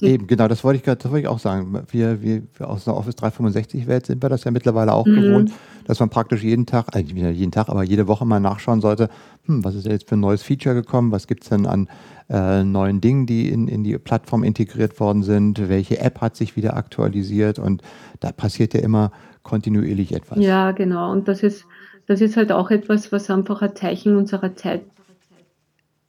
Eben, 0.00 0.26
genau, 0.26 0.48
das 0.48 0.64
wollte 0.64 0.78
ich 0.78 0.82
gerade, 0.82 0.98
das 0.98 1.10
wollte 1.10 1.22
ich 1.22 1.28
auch 1.28 1.38
sagen. 1.38 1.80
Wir, 1.90 2.20
wir 2.20 2.42
aus 2.60 2.84
der 2.84 2.94
Office 2.94 3.14
365-Welt 3.14 4.06
sind 4.06 4.22
wir 4.22 4.28
das 4.28 4.44
ja 4.44 4.50
mittlerweile 4.50 4.92
auch 4.92 5.06
mhm. 5.06 5.14
gewohnt, 5.14 5.52
dass 5.86 6.00
man 6.00 6.10
praktisch 6.10 6.42
jeden 6.42 6.66
Tag, 6.66 6.88
also 6.92 7.14
nicht 7.14 7.36
jeden 7.36 7.52
Tag, 7.52 7.68
aber 7.68 7.82
jede 7.82 8.08
Woche 8.08 8.26
mal 8.26 8.40
nachschauen 8.40 8.80
sollte, 8.80 9.08
hm, 9.46 9.64
was 9.64 9.74
ist 9.74 9.86
jetzt 9.86 10.08
für 10.08 10.16
ein 10.16 10.20
neues 10.20 10.42
Feature 10.42 10.74
gekommen, 10.74 11.12
was 11.12 11.26
gibt 11.26 11.44
es 11.44 11.50
denn 11.50 11.66
an 11.66 11.88
äh, 12.28 12.64
neuen 12.64 13.00
Dingen, 13.00 13.26
die 13.26 13.48
in, 13.48 13.68
in 13.68 13.84
die 13.84 13.96
Plattform 13.98 14.42
integriert 14.42 14.98
worden 14.98 15.22
sind, 15.22 15.68
welche 15.68 16.00
App 16.00 16.20
hat 16.20 16.36
sich 16.36 16.56
wieder 16.56 16.76
aktualisiert 16.76 17.58
und 17.58 17.82
da 18.20 18.32
passiert 18.32 18.74
ja 18.74 18.80
immer 18.80 19.12
kontinuierlich 19.44 20.12
etwas. 20.12 20.38
Ja, 20.40 20.72
genau. 20.72 21.12
Und 21.12 21.28
das 21.28 21.42
ist, 21.42 21.64
das 22.06 22.20
ist 22.20 22.36
halt 22.36 22.50
auch 22.50 22.70
etwas, 22.70 23.12
was 23.12 23.30
einfach 23.30 23.62
ein 23.62 23.76
Zeichen 23.76 24.16
unserer 24.16 24.56
Zeit 24.56 24.82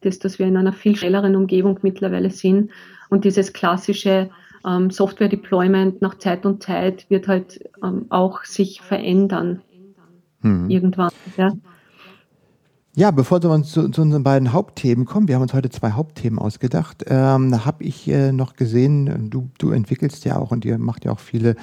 ist, 0.06 0.25
dass 0.25 0.39
wir 0.39 0.48
in 0.48 0.58
einer 0.58 0.74
viel 0.74 0.96
schnelleren 0.96 1.36
Umgebung 1.36 1.80
mittlerweile 1.82 2.30
sind. 2.30 2.72
Und 3.10 3.24
dieses 3.24 3.54
klassische 3.54 4.30
ähm, 4.66 4.89
Software-Deployment 4.89 6.01
nach 6.01 6.18
Zeit 6.18 6.46
und 6.46 6.63
Zeit 6.63 7.10
wird 7.10 7.27
halt 7.27 7.60
ähm, 7.84 8.06
auch 8.10 8.44
sich 8.44 8.82
verändern. 8.82 9.62
Hm. 10.42 10.70
Irgendwann. 10.70 11.10
Ja. 11.38 11.51
Ja, 12.96 13.12
bevor 13.12 13.44
wir 13.44 13.51
uns 13.51 13.72
zu, 13.72 13.89
zu, 13.89 14.01
unseren 14.01 14.24
beiden 14.24 14.54
Hauptthemen 14.54 15.06
kommen, 15.06 15.27
wir 15.27 15.36
haben 15.36 15.44
uns 15.44 15.54
heute 15.54 15.70
zwei 15.70 15.92
Hauptthemen 15.92 16.39
ausgedacht, 16.39 17.06
ähm, 17.06 17.51
da 17.51 17.63
habe 17.63 17.84
ich 17.84 18.08
äh, 18.08 18.32
noch 18.32 18.56
gesehen, 18.56 19.30
du, 19.30 19.51
du 19.60 19.70
entwickelst 19.70 20.25
ja 20.25 20.36
auch 20.36 20.50
und 20.50 20.66
ihr 20.66 20.80
macht 20.80 21.06
ja 21.06 21.12
auch 21.12 21.20
viele 21.20 21.56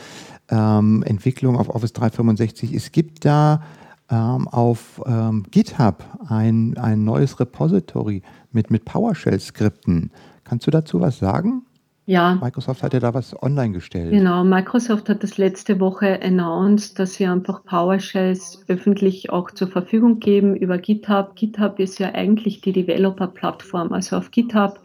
ähm, 0.48 1.02
Entwicklungen 1.04 1.58
auf 1.58 1.70
Office 1.70 1.92
365. 1.92 2.72
Es 2.72 2.92
gibt 2.92 3.24
da 3.24 3.62
ähm, 4.10 4.48
auf 4.48 5.02
ähm, 5.06 5.44
GitHub 5.50 6.04
ein, 6.28 6.76
ein 6.78 7.04
neues 7.04 7.40
Repository 7.40 8.22
mit, 8.52 8.70
mit 8.70 8.84
PowerShell-Skripten. 8.84 10.10
Kannst 10.44 10.66
du 10.66 10.70
dazu 10.70 11.00
was 11.00 11.18
sagen? 11.18 11.62
Ja. 12.06 12.34
Microsoft 12.34 12.82
hat 12.82 12.92
ja 12.92 13.00
da 13.00 13.14
was 13.14 13.34
online 13.42 13.72
gestellt. 13.72 14.10
Genau, 14.10 14.44
Microsoft 14.44 15.08
hat 15.08 15.22
das 15.22 15.38
letzte 15.38 15.80
Woche 15.80 16.20
announced, 16.22 16.98
dass 16.98 17.14
sie 17.14 17.26
einfach 17.26 17.64
PowerShells 17.64 18.62
öffentlich 18.68 19.30
auch 19.30 19.50
zur 19.50 19.68
Verfügung 19.68 20.20
geben 20.20 20.54
über 20.54 20.76
GitHub. 20.76 21.34
GitHub 21.34 21.78
ist 21.78 21.98
ja 21.98 22.14
eigentlich 22.14 22.60
die 22.60 22.72
Developer-Plattform. 22.72 23.92
Also 23.94 24.16
auf 24.16 24.30
GitHub 24.30 24.80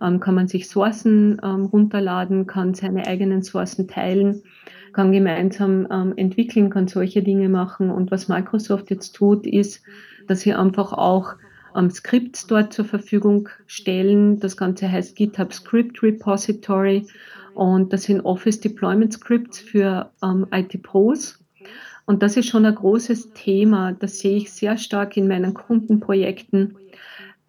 ähm, 0.00 0.20
kann 0.20 0.36
man 0.36 0.46
sich 0.46 0.68
Sourcen 0.68 1.40
ähm, 1.42 1.66
runterladen, 1.66 2.46
kann 2.46 2.74
seine 2.74 3.04
eigenen 3.04 3.42
Sourcen 3.42 3.88
teilen 3.88 4.42
kann 4.92 5.12
gemeinsam 5.12 5.86
ähm, 5.90 6.12
entwickeln, 6.16 6.70
kann 6.70 6.88
solche 6.88 7.22
Dinge 7.22 7.48
machen. 7.48 7.90
Und 7.90 8.10
was 8.10 8.28
Microsoft 8.28 8.90
jetzt 8.90 9.12
tut, 9.12 9.46
ist, 9.46 9.82
dass 10.26 10.40
sie 10.40 10.54
einfach 10.54 10.92
auch 10.92 11.34
ähm, 11.76 11.90
Skripts 11.90 12.46
dort 12.46 12.72
zur 12.72 12.84
Verfügung 12.84 13.48
stellen. 13.66 14.40
Das 14.40 14.56
Ganze 14.56 14.90
heißt 14.90 15.16
GitHub 15.16 15.52
Script 15.52 16.02
Repository 16.02 17.06
und 17.54 17.92
das 17.92 18.04
sind 18.04 18.20
Office 18.22 18.60
Deployment 18.60 19.12
Scripts 19.12 19.58
für 19.58 20.10
ähm, 20.22 20.46
IT-Pros. 20.52 21.38
Und 22.06 22.22
das 22.22 22.36
ist 22.36 22.48
schon 22.48 22.66
ein 22.66 22.74
großes 22.74 23.34
Thema. 23.34 23.92
Das 23.92 24.18
sehe 24.18 24.36
ich 24.38 24.50
sehr 24.50 24.76
stark 24.76 25.16
in 25.16 25.28
meinen 25.28 25.54
Kundenprojekten 25.54 26.76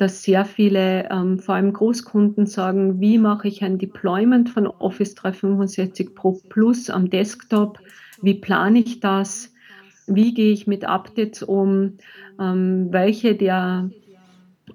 dass 0.01 0.23
sehr 0.23 0.45
viele, 0.45 1.07
ähm, 1.11 1.37
vor 1.37 1.53
allem 1.53 1.73
Großkunden, 1.73 2.47
sagen, 2.47 2.99
wie 2.99 3.19
mache 3.19 3.47
ich 3.47 3.63
ein 3.63 3.77
Deployment 3.77 4.49
von 4.49 4.65
Office 4.65 5.13
365 5.13 6.15
Pro 6.15 6.39
Plus 6.49 6.89
am 6.89 7.11
Desktop? 7.11 7.77
Wie 8.19 8.33
plane 8.33 8.79
ich 8.79 8.99
das? 8.99 9.53
Wie 10.07 10.33
gehe 10.33 10.53
ich 10.53 10.65
mit 10.65 10.85
Updates 10.85 11.43
um? 11.43 11.99
Ähm, 12.39 12.87
welche 12.89 13.35
der 13.35 13.91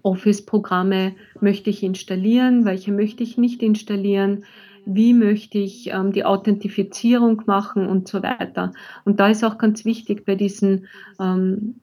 Office-Programme 0.02 1.16
möchte 1.40 1.70
ich 1.70 1.82
installieren? 1.82 2.64
Welche 2.64 2.92
möchte 2.92 3.24
ich 3.24 3.36
nicht 3.36 3.64
installieren? 3.64 4.44
Wie 4.84 5.12
möchte 5.12 5.58
ich 5.58 5.90
ähm, 5.90 6.12
die 6.12 6.24
Authentifizierung 6.24 7.42
machen 7.46 7.88
und 7.88 8.06
so 8.06 8.22
weiter? 8.22 8.72
Und 9.04 9.18
da 9.18 9.28
ist 9.28 9.42
auch 9.42 9.58
ganz 9.58 9.84
wichtig 9.84 10.24
bei 10.24 10.36
diesen 10.36 10.86
ähm, 11.18 11.80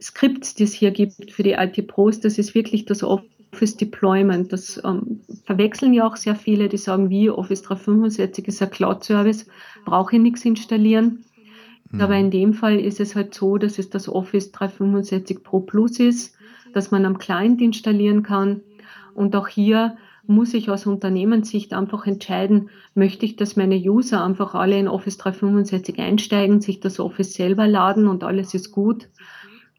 Skripts, 0.00 0.54
die 0.54 0.64
es 0.64 0.72
hier 0.72 0.92
gibt 0.92 1.32
für 1.32 1.42
die 1.42 1.52
IT-Pros, 1.52 2.20
das 2.20 2.38
ist 2.38 2.54
wirklich 2.54 2.84
das 2.84 3.02
Office 3.02 3.76
Deployment. 3.76 4.52
Das 4.52 4.80
ähm, 4.84 5.20
verwechseln 5.44 5.92
ja 5.92 6.06
auch 6.06 6.16
sehr 6.16 6.36
viele, 6.36 6.68
die 6.68 6.76
sagen, 6.76 7.10
wie 7.10 7.30
Office 7.30 7.62
365 7.62 8.46
ist 8.46 8.62
ein 8.62 8.70
Cloud-Service, 8.70 9.46
brauche 9.84 10.16
ich 10.16 10.22
nichts 10.22 10.44
installieren. 10.44 11.24
Mhm. 11.90 12.00
Aber 12.00 12.16
in 12.16 12.30
dem 12.30 12.54
Fall 12.54 12.78
ist 12.78 13.00
es 13.00 13.16
halt 13.16 13.34
so, 13.34 13.58
dass 13.58 13.78
es 13.78 13.90
das 13.90 14.08
Office 14.08 14.52
365 14.52 15.42
Pro 15.42 15.60
Plus 15.60 15.98
ist, 15.98 16.36
dass 16.74 16.92
man 16.92 17.04
am 17.04 17.18
Client 17.18 17.60
installieren 17.60 18.22
kann. 18.22 18.60
Und 19.14 19.34
auch 19.34 19.48
hier 19.48 19.96
muss 20.28 20.54
ich 20.54 20.70
aus 20.70 20.86
Unternehmenssicht 20.86 21.72
einfach 21.72 22.06
entscheiden, 22.06 22.68
möchte 22.94 23.24
ich, 23.24 23.34
dass 23.34 23.56
meine 23.56 23.76
User 23.76 24.22
einfach 24.22 24.54
alle 24.54 24.78
in 24.78 24.86
Office 24.86 25.16
365 25.16 25.98
einsteigen, 25.98 26.60
sich 26.60 26.78
das 26.78 27.00
Office 27.00 27.32
selber 27.32 27.66
laden 27.66 28.06
und 28.06 28.22
alles 28.22 28.54
ist 28.54 28.70
gut 28.70 29.08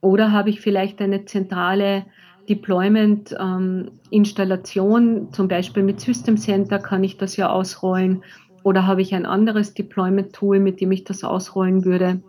oder 0.02 0.32
habe 0.32 0.50
ich 0.50 0.62
vielleicht 0.62 1.02
eine 1.02 1.26
zentrale 1.26 2.06
Deployment-Installation, 2.50 5.18
ähm, 5.18 5.34
zum 5.34 5.48
Beispiel 5.48 5.84
mit 5.84 6.00
System 6.02 6.38
Center 6.38 6.80
kann 6.80 7.04
ich 7.04 7.18
das 7.18 7.36
ja 7.38 7.50
ausrollen. 7.50 8.24
Oder 8.64 8.86
habe 8.88 9.02
ich 9.02 9.14
ein 9.16 9.26
anderes 9.26 9.74
Deployment-Tool, 9.74 10.60
mit 10.60 10.82
dem 10.82 10.92
ich 10.92 11.04
das 11.04 11.24
ausrollen 11.24 11.86
würde? 11.86 12.24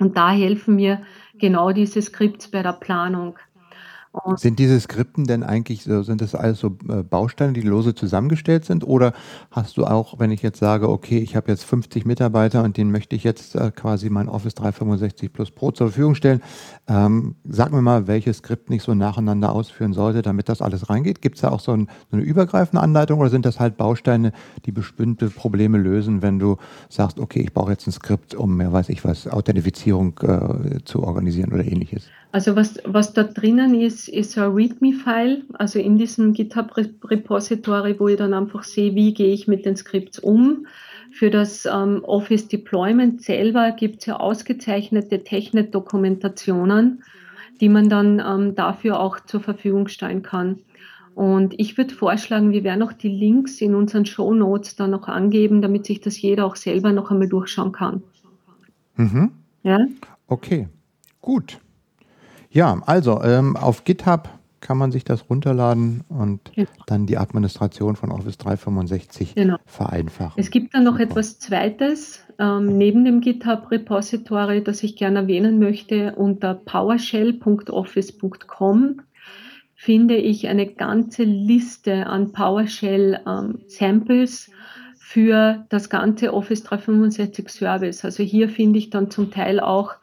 Und 0.00 0.16
da 0.16 0.30
helfen 0.32 0.76
mir 0.76 1.02
genau 1.38 1.72
diese 1.72 2.02
Skripts 2.02 2.50
bei 2.50 2.62
der 2.62 2.72
Planung. 2.74 3.38
Und 4.14 4.38
sind 4.38 4.60
diese 4.60 4.78
Skripten 4.78 5.24
denn 5.24 5.42
eigentlich 5.42 5.82
so, 5.82 6.04
sind 6.04 6.20
das 6.20 6.36
alles 6.36 6.60
so 6.60 6.76
äh, 6.88 7.02
Bausteine, 7.02 7.52
die 7.52 7.62
lose 7.62 7.96
zusammengestellt 7.96 8.64
sind? 8.64 8.86
Oder 8.86 9.12
hast 9.50 9.76
du 9.76 9.84
auch, 9.84 10.20
wenn 10.20 10.30
ich 10.30 10.40
jetzt 10.40 10.60
sage, 10.60 10.88
okay, 10.88 11.18
ich 11.18 11.34
habe 11.34 11.50
jetzt 11.50 11.64
50 11.64 12.06
Mitarbeiter 12.06 12.62
und 12.62 12.76
denen 12.76 12.92
möchte 12.92 13.16
ich 13.16 13.24
jetzt 13.24 13.56
äh, 13.56 13.72
quasi 13.74 14.10
mein 14.10 14.28
Office 14.28 14.54
365 14.54 15.32
Plus 15.32 15.50
Pro 15.50 15.72
zur 15.72 15.88
Verfügung 15.88 16.14
stellen, 16.14 16.42
ähm, 16.86 17.34
sag 17.42 17.72
mir 17.72 17.82
mal, 17.82 18.06
welches 18.06 18.36
Skript 18.36 18.70
nicht 18.70 18.84
so 18.84 18.94
nacheinander 18.94 19.50
ausführen 19.50 19.92
sollte, 19.92 20.22
damit 20.22 20.48
das 20.48 20.62
alles 20.62 20.88
reingeht. 20.88 21.20
Gibt 21.20 21.34
es 21.34 21.40
da 21.40 21.48
auch 21.48 21.58
so, 21.58 21.72
ein, 21.72 21.88
so, 22.08 22.16
eine 22.16 22.22
übergreifende 22.22 22.84
Anleitung 22.84 23.18
oder 23.18 23.30
sind 23.30 23.44
das 23.44 23.58
halt 23.58 23.76
Bausteine, 23.76 24.30
die 24.64 24.70
bestimmte 24.70 25.28
Probleme 25.28 25.76
lösen, 25.76 26.22
wenn 26.22 26.38
du 26.38 26.56
sagst, 26.88 27.18
okay, 27.18 27.40
ich 27.40 27.52
brauche 27.52 27.72
jetzt 27.72 27.88
ein 27.88 27.92
Skript, 27.92 28.36
um, 28.36 28.60
ja 28.60 28.72
weiß 28.72 28.90
ich 28.90 29.04
was, 29.04 29.26
Authentifizierung 29.26 30.20
äh, 30.22 30.84
zu 30.84 31.02
organisieren 31.02 31.52
oder 31.52 31.64
ähnliches? 31.64 32.12
Also 32.34 32.56
was, 32.56 32.80
was 32.84 33.12
da 33.12 33.22
drinnen 33.22 33.80
ist, 33.80 34.08
ist 34.08 34.36
ein 34.36 34.50
README-File, 34.50 35.44
also 35.52 35.78
in 35.78 35.98
diesem 35.98 36.32
GitHub-Repository, 36.32 38.00
wo 38.00 38.08
ich 38.08 38.16
dann 38.16 38.34
einfach 38.34 38.64
sehe, 38.64 38.96
wie 38.96 39.14
gehe 39.14 39.32
ich 39.32 39.46
mit 39.46 39.64
den 39.64 39.76
Skripts 39.76 40.18
um. 40.18 40.66
Für 41.12 41.30
das 41.30 41.64
ähm, 41.64 42.02
Office 42.02 42.48
Deployment 42.48 43.22
selber 43.22 43.70
gibt 43.70 44.00
es 44.00 44.06
ja 44.06 44.16
ausgezeichnete 44.16 45.22
Technik-Dokumentationen, 45.22 47.04
die 47.60 47.68
man 47.68 47.88
dann 47.88 48.18
ähm, 48.18 48.56
dafür 48.56 48.98
auch 48.98 49.20
zur 49.20 49.38
Verfügung 49.38 49.86
stellen 49.86 50.24
kann. 50.24 50.58
Und 51.14 51.54
ich 51.60 51.78
würde 51.78 51.94
vorschlagen, 51.94 52.50
wir 52.50 52.64
werden 52.64 52.82
auch 52.82 52.94
die 52.94 53.10
Links 53.10 53.60
in 53.60 53.76
unseren 53.76 54.06
Show 54.06 54.34
Notes 54.34 54.74
dann 54.74 54.90
noch 54.90 55.06
angeben, 55.06 55.62
damit 55.62 55.86
sich 55.86 56.00
das 56.00 56.20
jeder 56.20 56.46
auch 56.46 56.56
selber 56.56 56.90
noch 56.90 57.12
einmal 57.12 57.28
durchschauen 57.28 57.70
kann. 57.70 58.02
Mhm. 58.96 59.30
Ja? 59.62 59.78
Okay, 60.26 60.66
gut. 61.20 61.60
Ja, 62.54 62.80
also 62.86 63.22
ähm, 63.22 63.54
auf 63.56 63.84
GitHub 63.84 64.30
kann 64.60 64.78
man 64.78 64.92
sich 64.92 65.04
das 65.04 65.28
runterladen 65.28 66.04
und 66.08 66.52
genau. 66.54 66.70
dann 66.86 67.04
die 67.06 67.18
Administration 67.18 67.96
von 67.96 68.12
Office 68.12 68.38
365 68.38 69.34
genau. 69.34 69.56
vereinfachen. 69.66 70.34
Es 70.36 70.52
gibt 70.52 70.72
dann 70.72 70.84
noch 70.84 70.92
Super. 70.92 71.10
etwas 71.10 71.40
Zweites 71.40 72.22
ähm, 72.38 72.78
neben 72.78 73.04
dem 73.04 73.20
GitHub 73.20 73.72
Repository, 73.72 74.62
das 74.62 74.84
ich 74.84 74.94
gerne 74.94 75.18
erwähnen 75.18 75.58
möchte. 75.58 76.14
Unter 76.14 76.54
powershell.office.com 76.54 79.00
finde 79.74 80.16
ich 80.16 80.46
eine 80.46 80.66
ganze 80.66 81.24
Liste 81.24 82.06
an 82.06 82.30
PowerShell 82.32 83.18
ähm, 83.26 83.58
Samples 83.66 84.52
für 84.96 85.66
das 85.70 85.90
ganze 85.90 86.32
Office 86.32 86.62
365 86.62 87.48
Service. 87.48 88.04
Also 88.04 88.22
hier 88.22 88.48
finde 88.48 88.78
ich 88.78 88.90
dann 88.90 89.10
zum 89.10 89.32
Teil 89.32 89.58
auch 89.58 89.96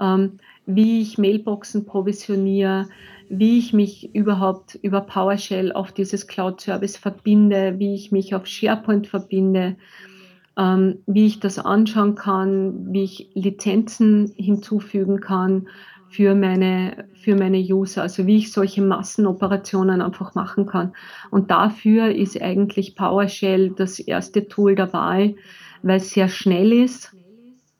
ähm, 0.00 0.38
wie 0.68 1.00
ich 1.00 1.16
Mailboxen 1.16 1.86
provisioniere, 1.86 2.88
wie 3.30 3.58
ich 3.58 3.72
mich 3.72 4.14
überhaupt 4.14 4.78
über 4.82 5.00
PowerShell 5.00 5.72
auf 5.72 5.92
dieses 5.92 6.26
Cloud-Service 6.26 6.98
verbinde, 6.98 7.78
wie 7.78 7.94
ich 7.94 8.12
mich 8.12 8.34
auf 8.34 8.46
SharePoint 8.46 9.06
verbinde, 9.06 9.76
ähm, 10.58 10.98
wie 11.06 11.26
ich 11.26 11.40
das 11.40 11.58
anschauen 11.58 12.16
kann, 12.16 12.92
wie 12.92 13.04
ich 13.04 13.30
Lizenzen 13.32 14.32
hinzufügen 14.36 15.20
kann 15.20 15.68
für 16.10 16.34
meine, 16.34 17.06
für 17.14 17.34
meine 17.34 17.58
User, 17.58 18.02
also 18.02 18.26
wie 18.26 18.36
ich 18.36 18.52
solche 18.52 18.82
Massenoperationen 18.82 20.02
einfach 20.02 20.34
machen 20.34 20.66
kann. 20.66 20.92
Und 21.30 21.50
dafür 21.50 22.14
ist 22.14 22.40
eigentlich 22.42 22.94
PowerShell 22.94 23.70
das 23.70 24.00
erste 24.00 24.48
Tool 24.48 24.74
der 24.74 24.92
Wahl, 24.92 25.34
weil 25.82 25.96
es 25.96 26.10
sehr 26.10 26.28
schnell 26.28 26.72
ist, 26.74 27.14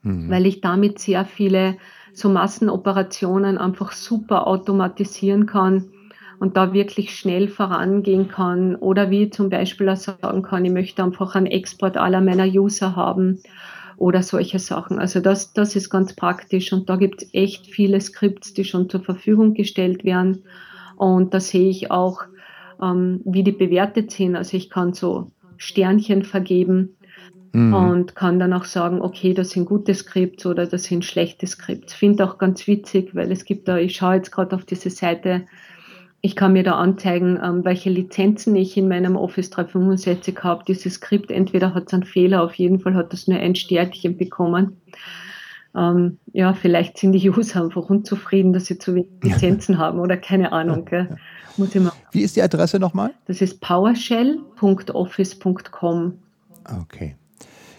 mhm. 0.02 0.30
weil 0.30 0.46
ich 0.46 0.62
damit 0.62 0.98
sehr 0.98 1.26
viele 1.26 1.76
so 2.12 2.28
Massenoperationen 2.28 3.58
einfach 3.58 3.92
super 3.92 4.46
automatisieren 4.46 5.46
kann 5.46 5.90
und 6.38 6.56
da 6.56 6.72
wirklich 6.72 7.16
schnell 7.16 7.48
vorangehen 7.48 8.28
kann 8.28 8.76
oder 8.76 9.10
wie 9.10 9.30
zum 9.30 9.50
Beispiel 9.50 9.88
auch 9.88 9.96
sagen 9.96 10.42
kann, 10.42 10.64
ich 10.64 10.72
möchte 10.72 11.02
einfach 11.02 11.34
einen 11.34 11.46
Export 11.46 11.96
aller 11.96 12.20
meiner 12.20 12.46
User 12.46 12.96
haben 12.96 13.40
oder 13.96 14.22
solche 14.22 14.58
Sachen. 14.58 14.98
Also 14.98 15.20
das, 15.20 15.52
das 15.52 15.74
ist 15.74 15.90
ganz 15.90 16.14
praktisch 16.14 16.72
und 16.72 16.88
da 16.88 16.96
gibt 16.96 17.22
es 17.22 17.34
echt 17.34 17.66
viele 17.66 18.00
Skripts, 18.00 18.54
die 18.54 18.64
schon 18.64 18.88
zur 18.88 19.00
Verfügung 19.00 19.54
gestellt 19.54 20.04
werden 20.04 20.44
und 20.96 21.34
da 21.34 21.40
sehe 21.40 21.68
ich 21.68 21.90
auch, 21.90 22.22
ähm, 22.80 23.20
wie 23.24 23.42
die 23.42 23.52
bewertet 23.52 24.12
sind. 24.12 24.36
Also 24.36 24.56
ich 24.56 24.70
kann 24.70 24.92
so 24.92 25.32
Sternchen 25.56 26.22
vergeben 26.22 26.96
mhm. 27.58 27.74
und 27.74 28.16
kann 28.16 28.38
dann 28.38 28.52
auch 28.52 28.64
sagen, 28.64 29.00
okay, 29.00 29.34
das 29.34 29.50
sind 29.50 29.66
gute 29.66 29.94
Skripts 29.94 30.46
oder 30.46 30.66
das 30.66 30.84
sind 30.84 31.04
schlechte 31.04 31.46
Skripts. 31.46 31.94
Finde 31.94 32.24
auch 32.24 32.38
ganz 32.38 32.66
witzig, 32.66 33.14
weil 33.14 33.30
es 33.32 33.44
gibt 33.44 33.68
da, 33.68 33.78
ich 33.78 33.96
schaue 33.96 34.16
jetzt 34.16 34.32
gerade 34.32 34.56
auf 34.56 34.64
diese 34.64 34.90
Seite, 34.90 35.46
ich 36.20 36.34
kann 36.34 36.52
mir 36.52 36.64
da 36.64 36.72
anzeigen, 36.72 37.38
ähm, 37.42 37.64
welche 37.64 37.88
Lizenzen 37.90 38.56
ich 38.56 38.76
in 38.76 38.88
meinem 38.88 39.14
Office 39.16 39.50
365 39.50 40.36
habe. 40.42 40.64
Dieses 40.66 40.94
Skript, 40.94 41.30
entweder 41.30 41.74
hat 41.74 41.84
es 41.86 41.94
einen 41.94 42.02
Fehler, 42.02 42.42
auf 42.42 42.54
jeden 42.54 42.80
Fall 42.80 42.94
hat 42.94 43.12
das 43.12 43.28
nur 43.28 43.38
ein 43.38 43.54
Sternchen 43.54 44.16
bekommen. 44.16 44.80
Ähm, 45.76 46.18
ja, 46.32 46.54
vielleicht 46.54 46.98
sind 46.98 47.12
die 47.12 47.30
User 47.30 47.62
einfach 47.62 47.88
unzufrieden, 47.88 48.52
dass 48.52 48.66
sie 48.66 48.78
zu 48.78 48.96
wenig 48.96 49.10
Lizenzen 49.22 49.78
haben 49.78 50.00
oder 50.00 50.16
keine 50.16 50.50
Ahnung. 50.52 50.86
Gell. 50.86 51.16
Muss 51.56 51.72
ich 51.74 51.80
mal. 51.80 51.92
Wie 52.10 52.22
ist 52.22 52.34
die 52.36 52.42
Adresse 52.42 52.80
nochmal? 52.80 53.14
Das 53.26 53.40
ist 53.40 53.60
powershell.office.com. 53.60 56.18
Okay. 56.82 57.14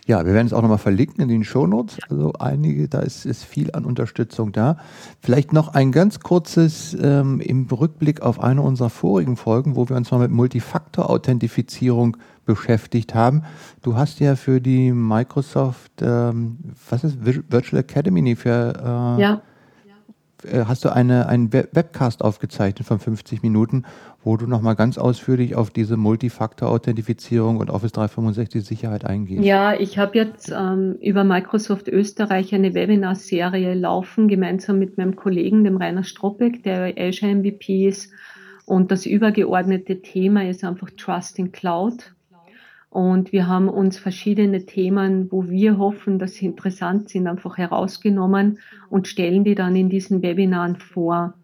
Ja, 0.09 0.25
wir 0.25 0.33
werden 0.33 0.47
es 0.47 0.53
auch 0.53 0.63
nochmal 0.63 0.79
verlinken 0.79 1.21
in 1.21 1.27
den 1.27 1.43
Shownotes. 1.43 1.99
Also 2.09 2.33
einige, 2.39 2.87
da 2.87 3.01
ist, 3.01 3.27
ist 3.27 3.43
viel 3.43 3.69
an 3.73 3.85
Unterstützung 3.85 4.51
da. 4.51 4.77
Vielleicht 5.21 5.53
noch 5.53 5.75
ein 5.75 5.91
ganz 5.91 6.19
kurzes 6.19 6.97
ähm, 6.99 7.39
im 7.39 7.67
Rückblick 7.67 8.23
auf 8.23 8.39
eine 8.39 8.63
unserer 8.63 8.89
vorigen 8.89 9.37
Folgen, 9.37 9.75
wo 9.75 9.87
wir 9.87 9.95
uns 9.95 10.09
mal 10.09 10.17
mit 10.17 10.31
Multifaktor-Authentifizierung 10.31 12.17
beschäftigt 12.47 13.13
haben. 13.13 13.43
Du 13.83 13.97
hast 13.97 14.19
ja 14.19 14.35
für 14.35 14.59
die 14.59 14.91
Microsoft, 14.91 15.91
ähm, 16.01 16.57
was 16.89 17.03
ist 17.03 17.23
Virtual 17.23 17.79
Academy? 17.79 18.23
Nee, 18.23 18.35
für, 18.35 18.73
äh, 19.19 19.21
ja. 19.21 19.41
Äh, 20.43 20.65
hast 20.65 20.85
du 20.85 20.93
eine, 20.93 21.27
einen 21.27 21.51
Webcast 21.51 22.23
aufgezeichnet 22.23 22.87
von 22.87 22.99
50 22.99 23.41
Minuten, 23.41 23.83
wo 24.23 24.37
du 24.37 24.47
nochmal 24.47 24.75
ganz 24.75 24.97
ausführlich 24.97 25.55
auf 25.55 25.69
diese 25.69 25.97
Multifaktor-Authentifizierung 25.97 27.57
und 27.57 27.69
Office 27.69 27.91
365 27.93 28.63
Sicherheit 28.63 29.05
eingehst. 29.05 29.43
Ja, 29.43 29.73
ich 29.73 29.97
habe 29.97 30.17
jetzt 30.17 30.51
ähm, 30.55 30.97
über 31.01 31.23
Microsoft 31.23 31.87
Österreich 31.87 32.53
eine 32.53 32.73
Webinar-Serie 32.73 33.73
laufen, 33.73 34.27
gemeinsam 34.27 34.79
mit 34.79 34.97
meinem 34.97 35.15
Kollegen, 35.15 35.63
dem 35.63 35.77
Rainer 35.77 36.03
Stroppek, 36.03 36.63
der 36.63 36.93
Azure 36.97 37.35
MVP 37.35 37.87
ist. 37.87 38.11
Und 38.65 38.91
das 38.91 39.05
übergeordnete 39.05 40.01
Thema 40.01 40.47
ist 40.47 40.63
einfach 40.63 40.89
Trust 40.95 41.39
in 41.39 41.51
Cloud. 41.51 42.13
Und 42.89 43.31
wir 43.31 43.47
haben 43.47 43.69
uns 43.69 43.99
verschiedene 43.99 44.65
Themen, 44.65 45.31
wo 45.31 45.47
wir 45.47 45.77
hoffen, 45.77 46.17
dass 46.17 46.33
sie 46.33 46.47
interessant 46.47 47.09
sind, 47.09 47.27
einfach 47.27 47.57
herausgenommen 47.57 48.59
und 48.89 49.07
stellen 49.07 49.43
die 49.43 49.55
dann 49.55 49.75
in 49.75 49.89
diesen 49.89 50.23
Webinaren 50.23 50.75
vor. 50.75 51.35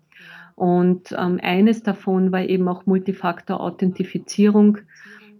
Und 0.56 1.12
ähm, 1.12 1.40
eines 1.44 1.84
davon 1.84 2.32
war 2.32 2.44
eben 2.44 2.68
auch 2.68 2.86
Multifaktor-Authentifizierung. 2.86 4.80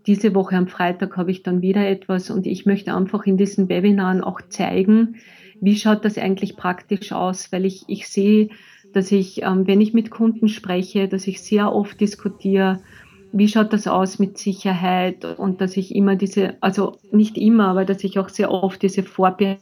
Diese 0.06 0.36
Woche 0.36 0.58
am 0.58 0.68
Freitag 0.68 1.18
habe 1.18 1.32
ich 1.32 1.42
dann 1.42 1.62
wieder 1.62 1.88
etwas 1.88 2.30
und 2.30 2.46
ich 2.46 2.68
möchte 2.68 2.94
einfach 2.94 3.26
in 3.26 3.38
diesen 3.38 3.70
Webinaren 3.70 4.22
auch 4.22 4.42
zeigen, 4.42 5.16
wie 5.62 5.76
schaut 5.76 6.06
das 6.06 6.18
eigentlich 6.18 6.58
praktisch 6.58 7.14
aus, 7.14 7.52
weil 7.52 7.66
ich, 7.66 7.86
ich 7.88 8.08
sehe, 8.08 8.50
dass 8.94 9.12
ich, 9.12 9.42
ähm, 9.42 9.66
wenn 9.66 9.82
ich 9.82 9.94
mit 9.94 10.12
Kunden 10.12 10.50
spreche, 10.50 11.08
dass 11.08 11.26
ich 11.28 11.42
sehr 11.42 11.74
oft 11.74 12.00
diskutiere, 12.00 12.82
wie 13.38 13.50
schaut 13.50 13.74
das 13.74 13.86
aus 13.86 14.18
mit 14.18 14.38
Sicherheit 14.38 15.25
und 15.25 15.60
dass 15.60 15.75
ich 15.75 15.94
immer 15.94 16.15
diese, 16.15 16.56
also 16.62 16.98
nicht 17.12 17.38
immer, 17.38 17.68
aber 17.68 17.84
dass 17.84 18.01
ich 18.06 18.18
auch 18.18 18.30
sehr 18.30 18.50
oft 18.50 18.82
diese 18.82 19.04
Vorbehalte 19.04 19.60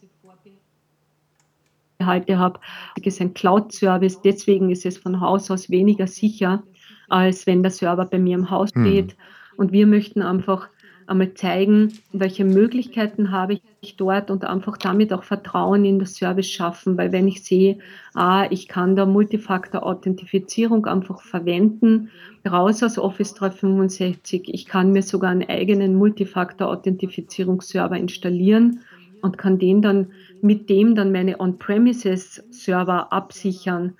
habe. 2.37 2.59
Es 2.95 3.07
ist 3.07 3.19
ein 3.19 3.33
Cloud-Service, 3.33 4.21
deswegen 4.21 4.69
ist 4.69 4.85
es 4.85 4.99
von 4.99 5.19
Haus 5.19 5.49
aus 5.49 5.71
weniger 5.71 6.05
sicher, 6.05 6.61
als 7.09 7.47
wenn 7.47 7.63
der 7.63 7.71
Server 7.71 8.05
bei 8.05 8.19
mir 8.19 8.35
im 8.35 8.51
Haus 8.51 8.69
hm. 8.75 8.85
steht. 8.85 9.11
Hm. 9.13 9.17
Und 9.57 9.71
wir 9.71 9.87
möchten 9.87 10.21
einfach 10.21 10.69
einmal 11.07 11.33
zeigen, 11.33 11.93
welche 12.11 12.45
Möglichkeiten 12.45 13.31
habe 13.31 13.59
ich 13.81 13.95
dort 13.97 14.31
und 14.31 14.45
einfach 14.45 14.77
damit 14.77 15.13
auch 15.13 15.23
Vertrauen 15.23 15.85
in 15.85 15.99
das 15.99 16.15
Service 16.15 16.49
schaffen, 16.49 16.97
weil 16.97 17.11
wenn 17.11 17.27
ich 17.27 17.43
sehe, 17.43 17.77
ah, 18.13 18.47
ich 18.49 18.67
kann 18.67 18.95
da 18.95 19.05
Multifaktor-Authentifizierung 19.05 20.85
einfach 20.85 21.21
verwenden, 21.21 22.09
raus 22.49 22.83
aus 22.83 22.97
Office 22.97 23.33
365, 23.33 24.53
ich 24.53 24.65
kann 24.65 24.91
mir 24.91 25.03
sogar 25.03 25.31
einen 25.31 25.49
eigenen 25.49 25.95
Multifaktor-Authentifizierungsserver 25.95 27.97
installieren 27.97 28.81
und 29.21 29.37
kann 29.37 29.59
den 29.59 29.81
dann 29.81 30.11
mit 30.41 30.69
dem 30.69 30.95
dann 30.95 31.11
meine 31.11 31.39
On-Premises-Server 31.39 33.13
absichern 33.13 33.93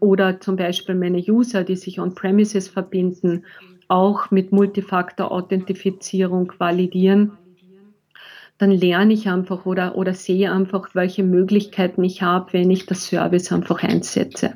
oder 0.00 0.40
zum 0.40 0.56
Beispiel 0.56 0.96
meine 0.96 1.18
User, 1.18 1.64
die 1.64 1.76
sich 1.76 2.00
On-Premises 2.00 2.68
verbinden 2.68 3.44
auch 3.88 4.30
mit 4.30 4.52
Multifaktor-Authentifizierung 4.52 6.52
validieren, 6.58 7.32
dann 8.58 8.70
lerne 8.70 9.14
ich 9.14 9.28
einfach 9.28 9.66
oder, 9.66 9.96
oder 9.96 10.14
sehe 10.14 10.52
einfach, 10.52 10.94
welche 10.94 11.24
Möglichkeiten 11.24 12.04
ich 12.04 12.22
habe, 12.22 12.52
wenn 12.52 12.70
ich 12.70 12.86
das 12.86 13.06
Service 13.06 13.50
einfach 13.52 13.82
einsetze. 13.82 14.54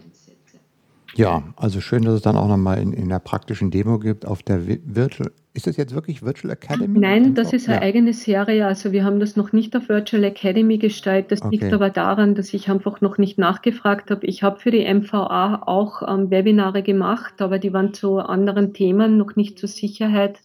Ja, 1.14 1.42
also 1.57 1.81
schön, 1.81 2.03
dass 2.05 2.14
es 2.14 2.23
dann 2.23 2.37
auch 2.37 2.49
nochmal 2.49 2.79
in, 2.79 2.92
in 2.92 3.09
der 3.09 3.18
praktischen 3.18 3.71
Demo 3.71 3.99
gibt 3.99 4.27
auf 4.27 4.42
der 4.42 4.66
Virtual. 4.66 5.31
Ist 5.55 5.66
das 5.66 5.77
jetzt 5.77 5.94
wirklich 5.94 6.23
Virtual 6.23 6.53
Academy? 6.53 6.99
Nein, 6.99 7.35
das 7.35 7.53
ist 7.53 7.68
eine 7.68 7.79
ja. 7.79 7.83
eigene 7.83 8.12
Serie. 8.12 8.66
Also 8.66 8.92
wir 8.92 9.05
haben 9.05 9.18
das 9.18 9.35
noch 9.35 9.53
nicht 9.53 9.75
auf 9.75 9.88
Virtual 9.88 10.23
Academy 10.23 10.79
gestellt. 10.79 11.33
Das 11.33 11.42
okay. 11.42 11.57
liegt 11.57 11.73
aber 11.73 11.90
daran, 11.90 12.35
dass 12.35 12.55
ich 12.55 12.71
einfach 12.71 13.01
noch 13.01 13.18
nicht 13.18 13.38
nachgefragt 13.38 14.11
habe. 14.11 14.27
Ich 14.27 14.42
habe 14.42 14.61
für 14.61 14.71
die 14.71 14.87
MVA 14.92 15.62
auch 15.66 16.03
ähm, 16.07 16.31
Webinare 16.31 16.83
gemacht, 16.83 17.40
aber 17.40 17.59
die 17.59 17.73
waren 17.73 17.94
zu 17.94 18.18
anderen 18.18 18.73
Themen, 18.73 19.16
noch 19.16 19.35
nicht 19.35 19.59
zur 19.59 19.68
Sicherheit. 19.68 20.38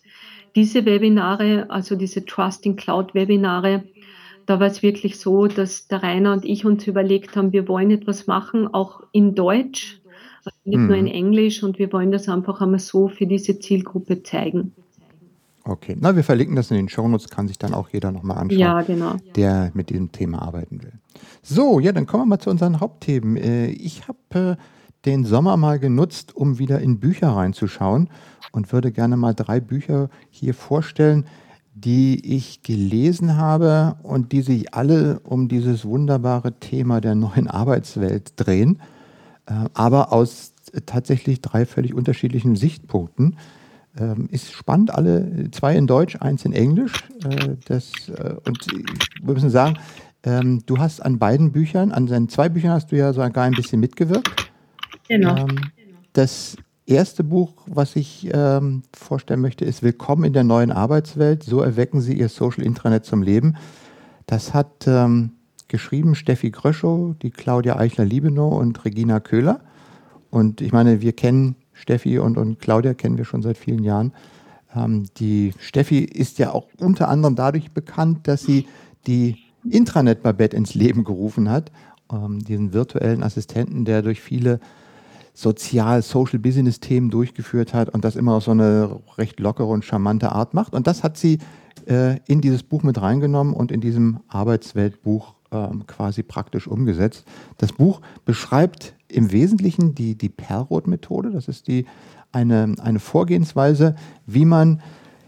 Diese 0.56 0.86
Webinare, 0.86 1.69
also 1.69 1.95
diese 1.95 2.26
Trusting 2.26 2.76
Cloud 2.76 3.13
Webinare, 3.13 3.84
da 4.45 4.60
war 4.60 4.67
es 4.67 4.82
wirklich 4.82 5.19
so, 5.19 5.47
dass 5.47 5.88
der 5.88 6.04
Rainer 6.04 6.34
und 6.34 6.45
ich 6.45 6.65
uns 6.65 6.88
überlegt 6.88 7.36
haben, 7.36 7.54
wir 7.54 7.67
wollen 7.67 7.91
etwas 7.91 8.28
machen, 8.28 8.67
auch 8.73 9.02
in 9.12 9.36
Deutsch, 9.36 10.02
nicht 10.65 10.80
mhm. 10.80 10.88
nur 10.88 10.95
in 10.97 11.08
Englisch 11.08 11.63
und 11.63 11.80
wir 11.80 11.91
wollen 11.91 12.12
das 12.12 12.30
einfach 12.30 12.62
einmal 12.62 12.80
so 12.80 13.08
für 13.08 13.26
diese 13.26 13.60
Zielgruppe 13.60 14.23
zeigen. 14.23 14.73
Okay, 15.65 15.95
na, 15.97 16.15
wir 16.15 16.23
verlinken 16.23 16.58
das 16.58 16.71
in 16.71 16.78
den 16.78 16.89
Shownotes, 16.89 17.30
kann 17.30 17.47
sich 17.47 17.58
dann 17.58 17.73
auch 17.73 17.88
jeder 17.89 18.12
nochmal 18.12 18.38
anschauen, 18.38 18.60
ja, 18.60 18.82
genau. 18.82 19.15
der 19.36 19.71
mit 19.73 19.89
diesem 19.89 20.12
Thema 20.12 20.41
arbeiten 20.41 20.84
will. 20.84 20.91
So, 21.41 21.80
ja, 21.80 21.93
dann 21.93 22.06
kommen 22.06 22.23
wir 22.23 22.28
mal 22.28 22.39
zu 22.39 22.49
unseren 22.49 22.82
Hauptthemen. 22.82 23.38
Äh, 23.38 23.67
ich 23.67 24.08
habe 24.08 24.58
äh, 24.58 24.63
den 25.06 25.23
Sommer 25.23 25.56
mal 25.56 25.80
genutzt, 25.80 26.36
um 26.36 26.60
wieder 26.60 26.80
in 26.80 26.99
Bücher 26.99 27.30
reinzuschauen 27.30 28.10
und 28.52 28.71
würde 28.73 28.91
gerne 28.91 29.15
mal 29.15 29.34
drei 29.34 29.62
Bücher 29.62 30.10
hier 30.30 30.54
vorstellen, 30.54 31.26
die 31.76 32.36
ich 32.36 32.62
gelesen 32.62 33.38
habe 33.38 33.95
und 34.04 34.32
die 34.32 34.41
sich 34.41 34.73
alle 34.73 35.21
um 35.21 35.47
dieses 35.47 35.86
wunderbare 35.86 36.60
Thema 36.60 37.02
der 37.02 37.15
neuen 37.15 37.47
Arbeitswelt 37.47 38.34
drehen. 38.36 38.82
Äh, 39.45 39.69
aber 39.73 40.12
aus 40.12 40.53
tatsächlich 40.86 41.42
drei 41.42 41.66
völlig 41.66 41.94
unterschiedlichen 41.94 42.56
Sichtpunkten. 42.56 43.38
Ähm, 43.96 44.28
ist 44.32 44.52
spannend, 44.52 44.94
alle 44.94 45.52
zwei 45.52 45.76
in 45.76 45.86
Deutsch, 45.86 46.18
eins 46.20 46.46
in 46.46 46.54
Englisch. 46.54 46.94
Äh, 47.24 47.56
das, 47.66 47.92
äh, 48.10 48.36
und 48.46 48.68
wir 49.22 49.34
müssen 49.34 49.52
sagen, 49.52 49.78
ähm, 50.24 50.64
du 50.66 50.80
hast 50.80 51.00
an 51.02 51.20
beiden 51.20 51.52
Büchern, 51.52 51.92
an 51.92 52.08
seinen 52.08 52.30
zwei 52.30 52.50
Büchern 52.50 52.72
hast 52.72 52.92
du 52.92 52.98
ja 52.98 53.14
sogar 53.14 53.44
ein 53.44 53.54
bisschen 53.54 53.80
mitgewirkt. 53.80 54.52
Genau. 55.08 55.36
Ähm, 55.38 55.60
das 56.14 56.56
erste 56.86 57.24
Buch, 57.24 57.54
was 57.68 57.96
ich 57.96 58.30
ähm, 58.34 58.84
vorstellen 58.96 59.42
möchte, 59.42 59.66
ist 59.66 59.84
Willkommen 59.84 60.24
in 60.24 60.34
der 60.34 60.44
neuen 60.44 60.72
Arbeitswelt. 60.72 61.44
So 61.44 61.62
erwecken 61.62 62.02
Sie 62.02 62.18
Ihr 62.18 62.30
Social 62.30 62.64
Intranet 62.64 63.06
zum 63.06 63.22
Leben. 63.22 63.56
Das 64.26 64.54
hat 64.54 64.88
ähm, 64.88 65.34
geschrieben 65.68 66.16
Steffi 66.16 66.52
Gröschow, 66.52 67.16
die 67.22 67.32
Claudia 67.32 67.78
Eichler-Liebenow 67.78 68.58
und 68.58 68.84
Regina 68.86 69.20
Köhler. 69.20 69.62
Und 70.34 70.62
ich 70.62 70.72
meine, 70.72 71.00
wir 71.00 71.13
kennen 71.13 71.56
Steffi 71.74 72.17
und, 72.17 72.39
und 72.39 72.60
Claudia 72.60 72.96
kennen 72.96 73.19
wir 73.19 73.26
schon 73.26 73.43
seit 73.43 73.56
vielen 73.56 73.84
Jahren. 73.84 74.13
Ähm, 74.76 75.06
die 75.17 75.54
Steffi 75.60 76.00
ist 76.00 76.39
ja 76.39 76.52
auch 76.54 76.65
unter 76.80 77.08
anderem 77.08 77.36
dadurch 77.36 77.72
bekannt, 77.72 78.28
dass 78.28 78.41
sie 78.41 78.65
die 79.06 79.38
Intranet 79.63 80.24
Babette 80.24 80.58
ins 80.58 80.74
Leben 80.74 81.04
gerufen 81.04 81.52
hat, 81.52 81.72
ähm, 82.12 82.39
diesen 82.39 82.74
virtuellen 82.74 83.22
Assistenten, 83.22 83.86
der 83.86 84.02
durch 84.02 84.22
viele 84.22 84.60
Sozial-, 85.36 86.02
Social-Business-Themen 86.02 87.12
durchgeführt 87.12 87.76
hat 87.76 87.89
und 87.89 88.04
das 88.04 88.15
immer 88.15 88.34
auf 88.34 88.46
so 88.46 88.52
eine 88.52 89.02
recht 89.19 89.39
lockere 89.39 89.67
und 89.67 89.86
charmante 89.86 90.32
Art 90.32 90.56
macht. 90.56 90.74
Und 90.74 90.88
das 90.88 91.04
hat 91.04 91.15
sie 91.15 91.38
äh, 91.86 92.17
in 92.26 92.41
dieses 92.41 92.63
Buch 92.63 92.82
mit 92.82 93.00
reingenommen 93.00 93.54
und 93.54 93.72
in 93.72 93.82
diesem 93.82 94.22
Arbeitsweltbuch 94.30 95.36
ähm, 95.52 95.86
quasi 95.86 96.24
praktisch 96.24 96.67
umgesetzt. 96.67 97.24
Das 97.60 97.72
Buch 97.72 98.02
beschreibt 98.26 98.96
im 99.13 99.32
Wesentlichen 99.32 99.95
die, 99.95 100.15
die 100.17 100.30
Perlrot-Methode. 100.30 101.32
Das 101.32 101.47
ist 101.47 101.67
die 101.67 101.86
eine, 102.32 102.76
eine 102.80 102.99
Vorgehensweise, 102.99 103.95
wie 104.26 104.45
man 104.45 104.82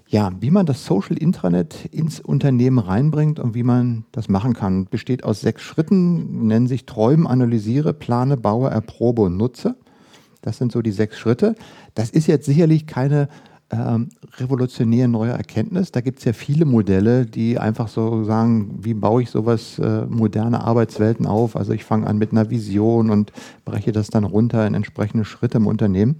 ja, 0.07 0.31
wie 0.39 0.51
man 0.51 0.67
das 0.67 0.85
Social 0.85 1.17
Intranet 1.17 1.85
ins 1.91 2.19
Unternehmen 2.19 2.77
reinbringt 2.77 3.39
und 3.39 3.55
wie 3.55 3.63
man 3.63 4.05
das 4.11 4.29
machen 4.29 4.53
kann. 4.53 4.85
Besteht 4.85 5.23
aus 5.23 5.41
sechs 5.41 5.63
Schritten, 5.63 6.45
nennen 6.45 6.67
sich 6.67 6.85
Träumen, 6.85 7.25
Analysiere, 7.25 7.91
Plane, 7.93 8.37
Baue, 8.37 8.69
Erprobe 8.69 9.23
und 9.23 9.35
Nutze. 9.35 9.75
Das 10.43 10.59
sind 10.59 10.71
so 10.71 10.83
die 10.83 10.91
sechs 10.91 11.17
Schritte. 11.17 11.55
Das 11.95 12.11
ist 12.11 12.27
jetzt 12.27 12.45
sicherlich 12.45 12.85
keine 12.85 13.29
ähm, 13.77 14.09
revolutionäre 14.37 15.07
neue 15.07 15.31
Erkenntnis. 15.31 15.91
Da 15.91 16.01
gibt 16.01 16.19
es 16.19 16.25
ja 16.25 16.33
viele 16.33 16.65
Modelle, 16.65 17.25
die 17.25 17.57
einfach 17.57 17.87
so 17.87 18.23
sagen, 18.23 18.79
wie 18.81 18.93
baue 18.93 19.23
ich 19.23 19.29
sowas, 19.29 19.79
äh, 19.79 20.05
moderne 20.05 20.61
Arbeitswelten 20.61 21.25
auf. 21.25 21.55
Also 21.55 21.73
ich 21.73 21.83
fange 21.83 22.07
an 22.07 22.17
mit 22.17 22.31
einer 22.31 22.49
Vision 22.49 23.09
und 23.09 23.31
breche 23.65 23.91
das 23.91 24.09
dann 24.09 24.23
runter 24.23 24.65
in 24.65 24.73
entsprechende 24.73 25.25
Schritte 25.25 25.57
im 25.57 25.67
Unternehmen. 25.67 26.17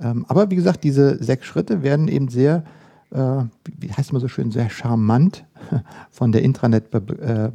Ähm, 0.00 0.24
aber 0.28 0.50
wie 0.50 0.56
gesagt, 0.56 0.84
diese 0.84 1.22
sechs 1.22 1.46
Schritte 1.46 1.82
werden 1.82 2.08
eben 2.08 2.28
sehr 2.28 2.64
äh, 3.10 3.44
wie 3.64 3.92
heißt 3.92 4.12
man 4.12 4.20
so 4.20 4.28
schön, 4.28 4.50
sehr 4.50 4.70
charmant 4.70 5.44
von 6.10 6.32
der 6.32 6.42
Intranet 6.42 6.92
äh, 6.94 7.50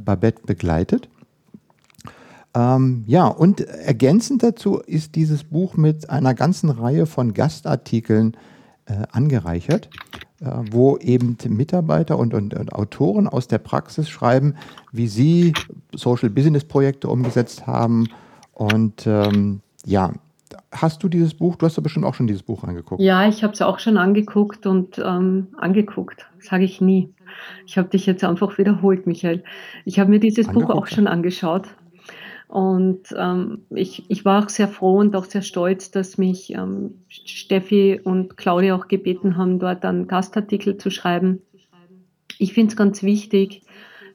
begleitet. 0.46 1.10
Ähm, 2.56 3.04
ja, 3.08 3.28
und 3.28 3.62
ergänzend 3.62 4.44
dazu 4.44 4.78
ist 4.80 5.16
dieses 5.16 5.44
Buch 5.44 5.76
mit 5.76 6.10
einer 6.10 6.34
ganzen 6.34 6.70
Reihe 6.70 7.06
von 7.06 7.34
Gastartikeln 7.34 8.38
äh, 8.86 9.04
angereichert, 9.12 9.90
äh, 10.42 10.50
wo 10.72 10.98
eben 10.98 11.38
Mitarbeiter 11.48 12.18
und, 12.18 12.34
und, 12.34 12.54
und, 12.54 12.74
Autoren 12.74 13.28
aus 13.28 13.48
der 13.48 13.60
Praxis 13.60 14.10
schreiben, 14.10 14.56
wie 14.92 15.08
sie 15.08 15.54
Social 15.94 16.30
Business 16.30 16.66
Projekte 16.66 17.08
umgesetzt 17.08 17.68
haben. 17.68 18.08
Und 18.54 19.08
ähm, 19.08 19.62
ja, 19.86 20.12
hast 20.72 21.04
du 21.04 21.10
dieses 21.10 21.34
Buch, 21.34 21.56
du 21.56 21.66
hast 21.66 21.78
doch 21.78 21.84
bestimmt 21.84 22.06
auch 22.06 22.14
schon 22.14 22.28
dieses 22.28 22.44
Buch 22.44 22.64
angeguckt. 22.64 23.02
Ja, 23.02 23.28
ich 23.28 23.44
habe 23.44 23.54
es 23.54 23.62
auch 23.62 23.80
schon 23.80 23.98
angeguckt 23.98 24.66
und 24.66 25.00
ähm, 25.00 25.48
angeguckt, 25.58 26.26
sage 26.40 26.64
ich 26.64 26.82
nie. 26.82 27.10
Ich 27.66 27.78
habe 27.78 27.90
dich 27.90 28.06
jetzt 28.06 28.24
einfach 28.24 28.58
wiederholt, 28.58 29.08
Michael. 29.08 29.44
Ich 29.86 30.00
habe 30.00 30.10
mir 30.10 30.20
dieses 30.20 30.48
angeguckt. 30.48 30.68
Buch 30.68 30.76
auch 30.76 30.88
schon 30.88 31.08
angeschaut. 31.08 31.68
Und 32.54 33.08
ähm, 33.18 33.64
ich, 33.72 34.04
ich 34.10 34.26
war 34.26 34.44
auch 34.44 34.50
sehr 34.50 34.68
froh 34.68 35.00
und 35.00 35.16
auch 35.16 35.26
sehr 35.26 35.42
stolz, 35.42 35.90
dass 35.90 36.20
mich 36.20 36.54
ähm, 36.54 37.02
Steffi 37.08 38.00
und 38.04 38.38
Claudia 38.38 38.76
auch 38.76 38.88
gebeten 38.88 39.38
haben, 39.38 39.58
dort 39.58 39.84
einen 39.84 40.08
Gastartikel 40.08 40.78
zu 40.78 40.92
schreiben. 40.92 41.42
Ich 42.38 42.54
finde 42.54 42.70
es 42.70 42.76
ganz 42.76 43.02
wichtig, 43.02 43.64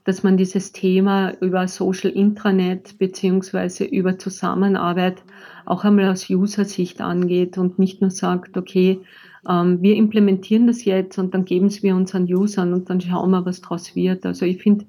dass 0.05 0.22
man 0.22 0.37
dieses 0.37 0.70
Thema 0.70 1.33
über 1.40 1.66
Social 1.66 2.12
Intranet 2.12 2.96
beziehungsweise 2.98 3.83
über 3.83 4.18
Zusammenarbeit 4.18 5.20
auch 5.66 5.83
einmal 5.83 6.09
aus 6.09 6.31
User-Sicht 6.31 7.01
angeht 7.01 7.59
und 7.59 7.81
nicht 7.81 8.01
nur 8.01 8.12
sagt, 8.12 8.57
okay, 8.57 9.01
ähm, 9.48 9.83
wir 9.83 9.96
implementieren 9.96 10.68
das 10.68 10.85
jetzt 10.85 11.18
und 11.18 11.35
dann 11.35 11.44
geben 11.44 11.66
es 11.66 11.83
wir 11.83 11.96
unseren 11.96 12.33
Usern 12.33 12.72
und 12.72 12.88
dann 12.88 13.01
schauen 13.01 13.33
wir, 13.33 13.44
was 13.44 13.62
draus 13.62 13.96
wird. 13.96 14.24
Also 14.24 14.46
ich 14.46 14.62
finde 14.62 14.87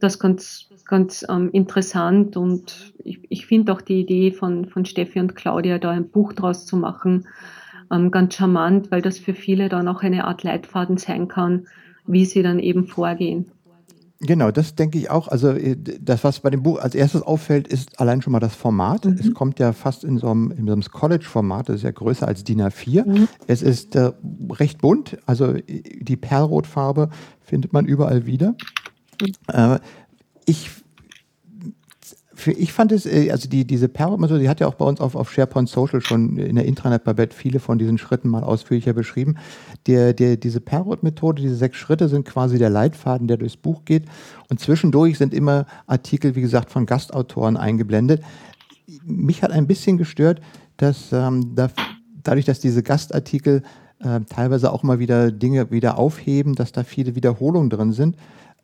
das 0.00 0.18
ganz, 0.18 0.68
ganz 0.86 1.24
ähm, 1.28 1.50
interessant 1.52 2.36
und 2.36 2.92
ich, 3.02 3.20
ich 3.30 3.46
finde 3.46 3.72
auch 3.72 3.80
die 3.80 4.00
Idee 4.00 4.32
von, 4.32 4.66
von 4.66 4.84
Steffi 4.84 5.20
und 5.20 5.34
Claudia, 5.34 5.78
da 5.78 5.90
ein 5.90 6.08
Buch 6.08 6.32
draus 6.32 6.66
zu 6.66 6.76
machen, 6.76 7.26
ähm, 7.90 8.10
ganz 8.10 8.34
charmant, 8.34 8.90
weil 8.90 9.02
das 9.02 9.18
für 9.18 9.34
viele 9.34 9.68
dann 9.68 9.88
auch 9.88 10.02
eine 10.02 10.24
Art 10.24 10.42
Leitfaden 10.42 10.96
sein 10.96 11.28
kann, 11.28 11.66
wie 12.06 12.24
sie 12.24 12.42
dann 12.42 12.58
eben 12.58 12.86
vorgehen. 12.86 13.50
Genau, 14.20 14.50
das 14.50 14.74
denke 14.74 14.98
ich 14.98 15.10
auch. 15.10 15.28
Also 15.28 15.50
äh, 15.50 15.76
das, 15.76 16.24
was 16.24 16.40
bei 16.40 16.50
dem 16.50 16.62
Buch 16.62 16.78
als 16.78 16.94
erstes 16.94 17.22
auffällt, 17.22 17.68
ist 17.68 18.00
allein 18.00 18.22
schon 18.22 18.32
mal 18.32 18.40
das 18.40 18.54
Format. 18.54 19.04
Mhm. 19.04 19.18
Es 19.20 19.34
kommt 19.34 19.58
ja 19.58 19.72
fast 19.72 20.04
in 20.04 20.18
so 20.18 20.30
einem, 20.30 20.52
einem 20.52 20.80
College-Format, 20.80 21.68
das 21.68 21.76
ist 21.76 21.82
ja 21.82 21.90
größer 21.90 22.26
als 22.26 22.44
DIN 22.44 22.62
A4. 22.62 23.06
Mhm. 23.06 23.28
Es 23.46 23.62
ist 23.62 23.94
äh, 23.96 24.12
recht 24.50 24.80
bunt, 24.80 25.18
also 25.26 25.52
äh, 25.52 25.62
die 26.00 26.16
Perlrotfarbe 26.16 27.10
findet 27.42 27.72
man 27.72 27.84
überall 27.84 28.24
wieder. 28.24 28.54
Äh, 29.48 29.78
ich 30.46 30.70
ich 32.46 32.72
fand 32.72 32.92
es, 32.92 33.06
äh, 33.06 33.30
also 33.30 33.48
die, 33.48 33.66
diese 33.66 33.88
Perl-Methode, 33.88 34.40
die 34.40 34.48
hat 34.48 34.60
ja 34.60 34.66
auch 34.66 34.74
bei 34.74 34.84
uns 34.84 35.00
auf, 35.00 35.14
auf 35.14 35.32
SharePoint 35.32 35.68
Social 35.68 36.00
schon 36.00 36.36
in 36.36 36.56
der 36.56 36.64
Intranet-Babette 36.64 37.34
viele 37.34 37.60
von 37.60 37.78
diesen 37.78 37.98
Schritten 37.98 38.28
mal 38.28 38.42
ausführlicher 38.42 38.92
beschrieben. 38.92 39.36
Der, 39.86 40.12
der, 40.12 40.36
diese 40.36 40.60
Perrot-Methode, 40.60 41.42
diese 41.42 41.56
sechs 41.56 41.76
Schritte 41.76 42.08
sind 42.08 42.24
quasi 42.24 42.58
der 42.58 42.70
Leitfaden, 42.70 43.28
der 43.28 43.36
durchs 43.36 43.56
Buch 43.56 43.84
geht. 43.84 44.04
Und 44.48 44.60
zwischendurch 44.60 45.18
sind 45.18 45.34
immer 45.34 45.66
Artikel, 45.86 46.34
wie 46.34 46.40
gesagt, 46.40 46.70
von 46.70 46.86
Gastautoren 46.86 47.56
eingeblendet. 47.56 48.22
Mich 49.04 49.42
hat 49.42 49.50
ein 49.50 49.66
bisschen 49.66 49.96
gestört, 49.96 50.40
dass 50.76 51.12
ähm, 51.12 51.54
da, 51.54 51.70
dadurch, 52.22 52.44
dass 52.44 52.60
diese 52.60 52.82
Gastartikel 52.82 53.62
äh, 54.00 54.20
teilweise 54.28 54.72
auch 54.72 54.82
mal 54.82 54.98
wieder 54.98 55.30
Dinge 55.30 55.70
wieder 55.70 55.98
aufheben, 55.98 56.54
dass 56.54 56.72
da 56.72 56.84
viele 56.84 57.14
Wiederholungen 57.14 57.70
drin 57.70 57.92
sind, 57.92 58.16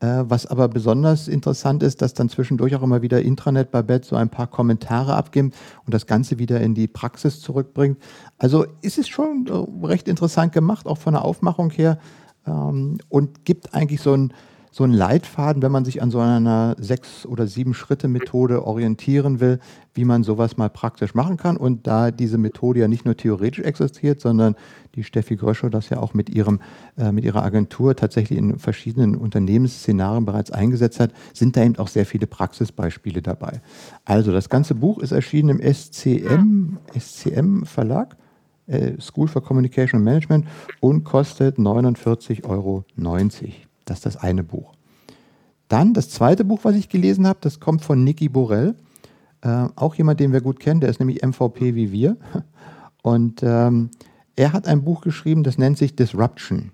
was 0.06 0.46
aber 0.46 0.68
besonders 0.68 1.28
interessant 1.28 1.82
ist, 1.82 2.00
dass 2.00 2.14
dann 2.14 2.28
zwischendurch 2.28 2.74
auch 2.74 2.82
immer 2.82 3.02
wieder 3.02 3.20
Intranet 3.20 3.70
Babette 3.70 4.08
so 4.08 4.16
ein 4.16 4.30
paar 4.30 4.46
Kommentare 4.46 5.14
abgibt 5.14 5.54
und 5.84 5.92
das 5.92 6.06
Ganze 6.06 6.38
wieder 6.38 6.60
in 6.60 6.74
die 6.74 6.88
Praxis 6.88 7.40
zurückbringt. 7.40 7.98
Also 8.38 8.64
ist 8.80 8.98
es 8.98 9.08
schon 9.08 9.46
äh, 9.46 9.86
recht 9.86 10.08
interessant 10.08 10.52
gemacht, 10.52 10.86
auch 10.86 10.98
von 10.98 11.12
der 11.12 11.24
Aufmachung 11.24 11.70
her 11.70 11.98
ähm, 12.46 12.98
und 13.08 13.44
gibt 13.44 13.74
eigentlich 13.74 14.00
so 14.00 14.14
ein 14.14 14.32
so 14.70 14.84
ein 14.84 14.92
Leitfaden, 14.92 15.62
wenn 15.62 15.72
man 15.72 15.84
sich 15.84 16.00
an 16.00 16.10
so 16.10 16.20
einer 16.20 16.76
sechs- 16.78 17.26
oder 17.26 17.46
sieben 17.46 17.74
Schritte-Methode 17.74 18.64
orientieren 18.64 19.40
will, 19.40 19.58
wie 19.94 20.04
man 20.04 20.22
sowas 20.22 20.56
mal 20.56 20.70
praktisch 20.70 21.14
machen 21.14 21.36
kann. 21.36 21.56
Und 21.56 21.86
da 21.86 22.10
diese 22.10 22.38
Methode 22.38 22.80
ja 22.80 22.88
nicht 22.88 23.04
nur 23.04 23.16
theoretisch 23.16 23.64
existiert, 23.64 24.20
sondern 24.20 24.54
die 24.94 25.02
Steffi 25.02 25.36
Gröschow 25.36 25.70
das 25.70 25.88
ja 25.88 25.98
auch 25.98 26.14
mit, 26.14 26.30
ihrem, 26.30 26.60
äh, 26.96 27.10
mit 27.10 27.24
ihrer 27.24 27.42
Agentur 27.42 27.96
tatsächlich 27.96 28.38
in 28.38 28.58
verschiedenen 28.58 29.16
Unternehmensszenarien 29.16 30.24
bereits 30.24 30.50
eingesetzt 30.50 31.00
hat, 31.00 31.12
sind 31.32 31.56
da 31.56 31.64
eben 31.64 31.76
auch 31.78 31.88
sehr 31.88 32.06
viele 32.06 32.26
Praxisbeispiele 32.26 33.22
dabei. 33.22 33.60
Also 34.04 34.32
das 34.32 34.48
ganze 34.48 34.74
Buch 34.74 34.98
ist 34.98 35.12
erschienen 35.12 35.58
im 35.58 35.74
SCM, 35.74 36.78
SCM 36.96 37.64
Verlag. 37.64 38.16
Äh, 38.66 39.00
School 39.00 39.26
for 39.26 39.42
Communication 39.42 39.98
and 39.98 40.04
Management 40.04 40.46
und 40.78 41.02
kostet 41.02 41.58
49,90 41.58 42.44
Euro. 42.44 42.84
Das 43.84 43.98
ist 43.98 44.06
das 44.06 44.16
eine 44.16 44.44
Buch. 44.44 44.72
Dann 45.68 45.94
das 45.94 46.10
zweite 46.10 46.44
Buch, 46.44 46.60
was 46.64 46.74
ich 46.74 46.88
gelesen 46.88 47.26
habe, 47.26 47.38
das 47.42 47.60
kommt 47.60 47.82
von 47.84 48.02
Niki 48.02 48.28
Borell. 48.28 48.74
Äh, 49.42 49.68
auch 49.76 49.94
jemand, 49.94 50.20
den 50.20 50.32
wir 50.32 50.40
gut 50.40 50.60
kennen, 50.60 50.80
der 50.80 50.90
ist 50.90 50.98
nämlich 50.98 51.22
MVP 51.22 51.74
wie 51.74 51.92
wir. 51.92 52.16
Und 53.02 53.42
ähm, 53.42 53.90
er 54.36 54.52
hat 54.52 54.66
ein 54.66 54.84
Buch 54.84 55.00
geschrieben, 55.00 55.42
das 55.42 55.58
nennt 55.58 55.78
sich 55.78 55.96
Disruption. 55.96 56.72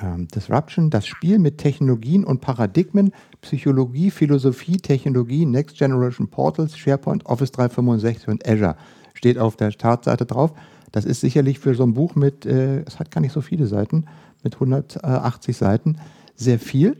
Ähm, 0.00 0.28
Disruption, 0.28 0.90
das 0.90 1.06
Spiel 1.06 1.38
mit 1.38 1.58
Technologien 1.58 2.24
und 2.24 2.40
Paradigmen, 2.40 3.12
Psychologie, 3.42 4.10
Philosophie, 4.10 4.76
Technologie, 4.76 5.44
Next 5.44 5.76
Generation 5.76 6.28
Portals, 6.28 6.76
SharePoint, 6.78 7.26
Office 7.26 7.52
365 7.52 8.28
und 8.28 8.48
Azure 8.48 8.76
steht 9.14 9.38
auf 9.38 9.56
der 9.56 9.70
Startseite 9.70 10.26
drauf. 10.26 10.52
Das 10.92 11.04
ist 11.04 11.20
sicherlich 11.20 11.58
für 11.58 11.74
so 11.74 11.82
ein 11.82 11.94
Buch 11.94 12.14
mit, 12.14 12.46
äh, 12.46 12.82
es 12.82 12.98
hat 12.98 13.10
gar 13.10 13.20
nicht 13.20 13.32
so 13.32 13.40
viele 13.40 13.66
Seiten, 13.66 14.04
mit 14.44 14.54
180 14.54 15.56
Seiten 15.56 15.96
sehr 16.36 16.58
viel. 16.58 16.96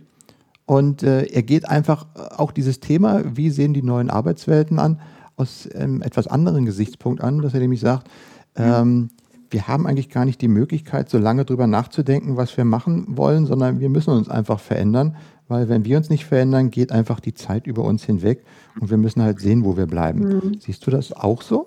Und 0.66 1.02
äh, 1.02 1.24
er 1.24 1.42
geht 1.42 1.68
einfach 1.68 2.06
äh, 2.14 2.34
auch 2.36 2.52
dieses 2.52 2.80
Thema, 2.80 3.22
wie 3.36 3.50
sehen 3.50 3.74
die 3.74 3.82
neuen 3.82 4.10
Arbeitswelten 4.10 4.78
an, 4.78 5.00
aus 5.36 5.68
einem 5.70 6.00
etwas 6.02 6.26
anderen 6.26 6.64
Gesichtspunkt 6.64 7.22
an, 7.22 7.42
dass 7.42 7.54
er 7.54 7.60
nämlich 7.60 7.80
sagt, 7.80 8.08
ähm, 8.56 9.10
wir 9.50 9.68
haben 9.68 9.86
eigentlich 9.86 10.08
gar 10.08 10.24
nicht 10.24 10.40
die 10.40 10.48
Möglichkeit, 10.48 11.10
so 11.10 11.18
lange 11.18 11.44
drüber 11.44 11.66
nachzudenken, 11.66 12.36
was 12.36 12.56
wir 12.56 12.64
machen 12.64 13.16
wollen, 13.16 13.46
sondern 13.46 13.78
wir 13.78 13.88
müssen 13.88 14.10
uns 14.10 14.28
einfach 14.28 14.58
verändern, 14.58 15.16
weil 15.48 15.68
wenn 15.68 15.84
wir 15.84 15.96
uns 15.96 16.10
nicht 16.10 16.24
verändern, 16.24 16.70
geht 16.70 16.90
einfach 16.90 17.20
die 17.20 17.34
Zeit 17.34 17.66
über 17.66 17.84
uns 17.84 18.04
hinweg 18.04 18.44
und 18.80 18.90
wir 18.90 18.96
müssen 18.96 19.22
halt 19.22 19.40
sehen, 19.40 19.64
wo 19.64 19.76
wir 19.76 19.86
bleiben. 19.86 20.20
Mhm. 20.20 20.60
Siehst 20.60 20.86
du 20.86 20.90
das 20.90 21.12
auch 21.12 21.42
so? 21.42 21.66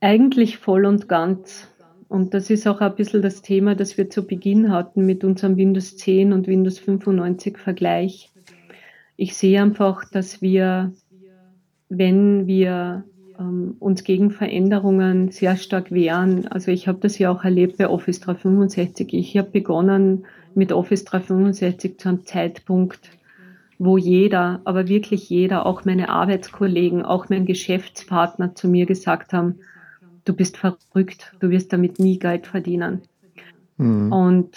Eigentlich 0.00 0.58
voll 0.58 0.86
und 0.86 1.08
ganz. 1.08 1.68
Und 2.10 2.34
das 2.34 2.50
ist 2.50 2.66
auch 2.66 2.80
ein 2.80 2.96
bisschen 2.96 3.22
das 3.22 3.40
Thema, 3.40 3.76
das 3.76 3.96
wir 3.96 4.10
zu 4.10 4.26
Beginn 4.26 4.72
hatten 4.72 5.06
mit 5.06 5.22
unserem 5.22 5.56
Windows 5.56 5.96
10 5.96 6.32
und 6.32 6.48
Windows 6.48 6.80
95 6.80 7.56
Vergleich. 7.56 8.32
Ich 9.16 9.36
sehe 9.36 9.62
einfach, 9.62 10.04
dass 10.10 10.42
wir, 10.42 10.92
wenn 11.88 12.48
wir 12.48 13.04
ähm, 13.38 13.76
uns 13.78 14.02
gegen 14.02 14.32
Veränderungen 14.32 15.30
sehr 15.30 15.56
stark 15.56 15.92
wehren, 15.92 16.48
also 16.48 16.72
ich 16.72 16.88
habe 16.88 16.98
das 17.00 17.16
ja 17.16 17.30
auch 17.30 17.44
erlebt 17.44 17.78
bei 17.78 17.88
Office 17.88 18.18
365. 18.18 19.14
Ich 19.14 19.38
habe 19.38 19.50
begonnen 19.50 20.26
mit 20.56 20.72
Office 20.72 21.04
365 21.04 21.96
zu 21.96 22.08
einem 22.08 22.26
Zeitpunkt, 22.26 23.08
wo 23.78 23.96
jeder, 23.98 24.62
aber 24.64 24.88
wirklich 24.88 25.30
jeder, 25.30 25.64
auch 25.64 25.84
meine 25.84 26.08
Arbeitskollegen, 26.08 27.04
auch 27.04 27.28
mein 27.28 27.46
Geschäftspartner 27.46 28.56
zu 28.56 28.66
mir 28.66 28.86
gesagt 28.86 29.32
haben, 29.32 29.60
du 30.24 30.34
bist 30.34 30.56
verrückt, 30.56 31.32
du 31.40 31.50
wirst 31.50 31.72
damit 31.72 31.98
nie 31.98 32.18
Geld 32.18 32.46
verdienen. 32.46 33.02
Mhm. 33.76 34.12
Und 34.12 34.56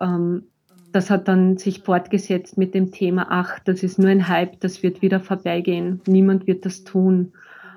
ähm, 0.00 0.44
das 0.92 1.10
hat 1.10 1.28
dann 1.28 1.56
sich 1.56 1.80
fortgesetzt 1.80 2.58
mit 2.58 2.74
dem 2.74 2.90
Thema, 2.90 3.26
ach, 3.30 3.58
das 3.60 3.82
ist 3.82 3.98
nur 3.98 4.10
ein 4.10 4.28
Hype, 4.28 4.60
das 4.60 4.82
wird 4.82 5.02
wieder 5.02 5.20
vorbeigehen, 5.20 6.00
niemand 6.06 6.46
wird 6.46 6.66
das 6.66 6.84
tun. 6.84 7.32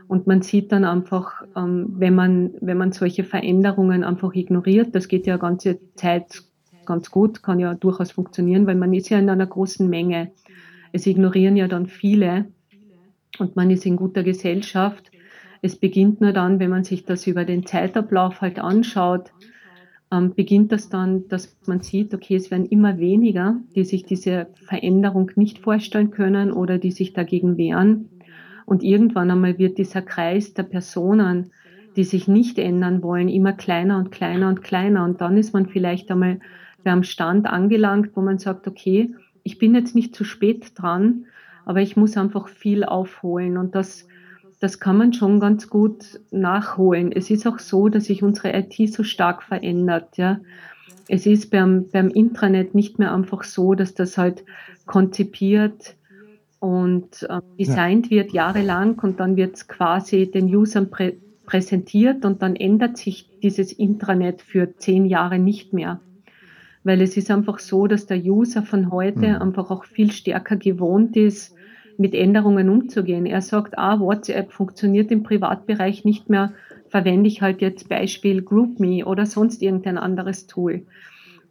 Und 0.08 0.28
man 0.28 0.42
sieht 0.42 0.72
dann 0.72 0.84
einfach, 0.84 1.44
ähm, 1.56 1.94
wenn, 1.98 2.16
man, 2.16 2.52
wenn 2.60 2.78
man 2.78 2.92
solche 2.92 3.24
Veränderungen 3.24 4.04
einfach 4.04 4.34
ignoriert, 4.34 4.94
das 4.94 5.08
geht 5.08 5.26
ja 5.26 5.38
ganze 5.38 5.80
Zeit 5.96 6.44
ganz 6.86 7.10
gut, 7.10 7.42
kann 7.44 7.60
ja 7.60 7.74
durchaus 7.74 8.12
funktionieren, 8.12 8.68
weil 8.68 8.76
man 8.76 8.94
ist 8.94 9.10
ja 9.10 9.18
in 9.18 9.30
einer 9.30 9.48
großen 9.48 9.90
Menge. 9.90 10.32
Es 10.92 11.08
ignorieren 11.08 11.56
ja 11.56 11.68
dann 11.68 11.88
viele 11.88 12.46
und 13.40 13.56
man 13.56 13.72
ist 13.72 13.86
in 13.86 13.96
guter 13.96 14.24
Gesellschaft. 14.24 15.10
Es 15.64 15.78
beginnt 15.78 16.20
nur 16.20 16.34
dann, 16.34 16.60
wenn 16.60 16.70
man 16.70 16.84
sich 16.84 17.06
das 17.06 17.26
über 17.26 17.46
den 17.46 17.66
Zeitablauf 17.66 18.42
halt 18.42 18.60
anschaut, 18.60 19.32
ähm, 20.12 20.34
beginnt 20.36 20.74
das 20.74 20.90
dann, 20.90 21.30
dass 21.30 21.58
man 21.66 21.80
sieht, 21.80 22.14
okay, 22.14 22.36
es 22.36 22.52
werden 22.52 22.66
immer 22.66 22.98
weniger, 22.98 23.56
die 23.74 23.86
sich 23.86 24.04
diese 24.04 24.48
Veränderung 24.56 25.32
nicht 25.38 25.60
vorstellen 25.60 26.12
können 26.12 26.52
oder 26.52 26.78
die 26.80 26.92
sich 26.92 27.14
dagegen 27.14 27.56
wehren. 27.58 28.10
Und 28.66 28.84
irgendwann 28.84 29.32
einmal 29.32 29.58
wird 29.58 29.78
dieser 29.78 30.02
Kreis 30.02 30.54
der 30.54 30.64
Personen, 30.64 31.52
die 31.96 32.04
sich 32.04 32.28
nicht 32.28 32.60
ändern 32.60 33.02
wollen, 33.02 33.30
immer 33.30 33.54
kleiner 33.54 33.98
und 34.00 34.12
kleiner 34.12 34.50
und 34.50 34.64
kleiner. 34.64 35.06
Und 35.06 35.22
dann 35.22 35.38
ist 35.38 35.54
man 35.54 35.68
vielleicht 35.68 36.12
einmal 36.12 36.42
beim 36.84 37.04
Stand 37.04 37.48
angelangt, 37.48 38.12
wo 38.16 38.22
man 38.22 38.38
sagt, 38.38 38.68
okay, 38.68 39.16
ich 39.44 39.60
bin 39.60 39.76
jetzt 39.76 39.96
nicht 39.96 40.14
zu 40.14 40.26
spät 40.26 40.74
dran, 40.76 41.28
aber 41.66 41.80
ich 41.80 41.96
muss 41.96 42.18
einfach 42.18 42.50
viel 42.50 42.84
aufholen. 42.84 43.58
Und 43.58 43.76
das 43.76 44.10
das 44.64 44.80
kann 44.80 44.96
man 44.96 45.12
schon 45.12 45.42
ganz 45.42 45.70
gut 45.70 46.22
nachholen. 46.32 47.12
Es 47.12 47.30
ist 47.30 47.46
auch 47.46 47.60
so, 47.60 47.90
dass 47.90 48.06
sich 48.06 48.24
unsere 48.24 48.54
IT 48.58 48.94
so 48.94 49.04
stark 49.04 49.44
verändert. 49.44 50.16
Ja. 50.16 50.40
Es 51.10 51.26
ist 51.26 51.52
beim, 51.52 51.90
beim 51.92 52.08
Intranet 52.08 52.74
nicht 52.74 52.98
mehr 52.98 53.14
einfach 53.14 53.44
so, 53.44 53.74
dass 53.74 53.94
das 53.94 54.18
halt 54.18 54.46
konzipiert 54.86 55.98
und 56.60 57.24
äh, 57.24 57.42
designt 57.60 58.10
wird 58.10 58.32
jahrelang 58.32 58.98
und 59.00 59.20
dann 59.20 59.36
wird 59.36 59.56
es 59.58 59.68
quasi 59.68 60.32
den 60.32 60.46
Usern 60.46 60.90
prä 60.90 61.18
präsentiert 61.46 62.24
und 62.24 62.42
dann 62.42 62.56
ändert 62.56 62.96
sich 62.96 63.30
dieses 63.44 63.74
Intranet 63.74 64.42
für 64.42 64.78
zehn 64.78 65.04
Jahre 65.04 65.40
nicht 65.40 65.74
mehr. 65.74 66.00
Weil 66.86 67.02
es 67.02 67.18
ist 67.18 67.30
einfach 67.30 67.60
so, 67.60 67.86
dass 67.88 68.06
der 68.06 68.24
User 68.24 68.64
von 68.64 68.92
heute 68.92 69.28
mhm. 69.28 69.42
einfach 69.42 69.70
auch 69.72 69.84
viel 69.84 70.14
stärker 70.14 70.56
gewohnt 70.56 71.18
ist, 71.18 71.54
mit 71.98 72.14
Änderungen 72.14 72.70
umzugehen. 72.70 73.26
Er 73.26 73.42
sagt, 73.42 73.78
ah, 73.78 74.00
WhatsApp 74.00 74.52
funktioniert 74.52 75.12
im 75.12 75.24
Privatbereich 75.24 76.06
nicht 76.06 76.30
mehr, 76.30 76.54
verwende 76.90 77.28
ich 77.28 77.42
halt 77.42 77.62
jetzt 77.62 77.90
Beispiel 77.90 78.42
GroupMe 78.42 79.06
oder 79.06 79.26
sonst 79.26 79.62
irgendein 79.62 79.98
anderes 79.98 80.48
Tool. 80.48 80.84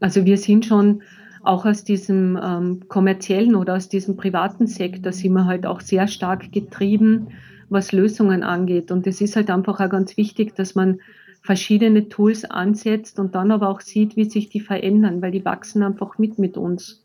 Also 0.00 0.24
wir 0.24 0.37
sind 0.37 0.66
schon 0.66 1.02
auch 1.42 1.66
aus 1.66 1.85
diesem 1.85 2.38
ähm, 2.42 2.88
kommerziellen 2.88 3.57
oder 3.57 3.74
aus 3.74 3.88
diesem 3.88 4.16
privaten 4.16 4.66
Sektor 4.66 5.12
sind 5.12 5.33
wir 5.33 5.46
halt 5.46 5.66
auch 5.66 5.81
sehr 5.81 6.07
stark 6.07 6.52
getrieben, 6.52 7.28
was 7.68 7.92
Lösungen 7.92 8.42
angeht. 8.42 8.90
Und 8.92 9.07
es 9.07 9.20
ist 9.20 9.35
halt 9.35 9.50
einfach 9.50 9.81
auch 9.81 9.90
ganz 9.90 10.16
wichtig, 10.16 10.55
dass 10.55 10.74
man 10.74 11.00
verschiedene 11.42 12.09
Tools 12.09 12.44
ansetzt 12.44 13.18
und 13.18 13.35
dann 13.35 13.50
aber 13.50 13.68
auch 13.68 13.81
sieht, 13.81 14.16
wie 14.16 14.24
sich 14.24 14.48
die 14.48 14.61
verändern, 14.61 15.20
weil 15.22 15.33
die 15.33 15.44
wachsen 15.44 15.83
einfach 15.83 16.18
mit 16.18 16.38
mit 16.38 16.57
uns. 16.57 17.01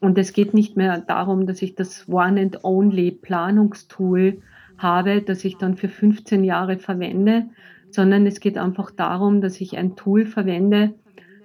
Und 0.00 0.18
es 0.18 0.32
geht 0.32 0.54
nicht 0.54 0.76
mehr 0.76 1.00
darum, 1.00 1.46
dass 1.46 1.62
ich 1.62 1.74
das 1.74 2.08
One 2.08 2.40
and 2.40 2.64
Only 2.64 3.10
Planungstool 3.10 4.42
habe, 4.76 5.22
das 5.22 5.44
ich 5.44 5.56
dann 5.56 5.76
für 5.76 5.88
15 5.88 6.44
Jahre 6.44 6.78
verwende, 6.78 7.46
sondern 7.90 8.26
es 8.26 8.40
geht 8.40 8.58
einfach 8.58 8.90
darum, 8.90 9.40
dass 9.40 9.60
ich 9.60 9.78
ein 9.78 9.96
Tool 9.96 10.26
verwende, 10.26 10.94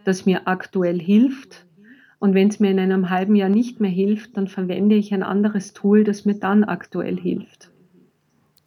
das 0.03 0.25
mir 0.25 0.47
aktuell 0.47 0.99
hilft. 0.99 1.65
Und 2.17 2.33
wenn 2.33 2.49
es 2.49 2.59
mir 2.59 2.71
in 2.71 2.79
einem 2.79 3.09
halben 3.09 3.35
Jahr 3.35 3.49
nicht 3.49 3.79
mehr 3.79 3.91
hilft, 3.91 4.35
dann 4.35 4.47
verwende 4.47 4.95
ich 4.95 5.13
ein 5.13 5.23
anderes 5.23 5.73
Tool, 5.73 6.03
das 6.03 6.25
mir 6.25 6.35
dann 6.35 6.63
aktuell 6.63 7.17
hilft. 7.17 7.68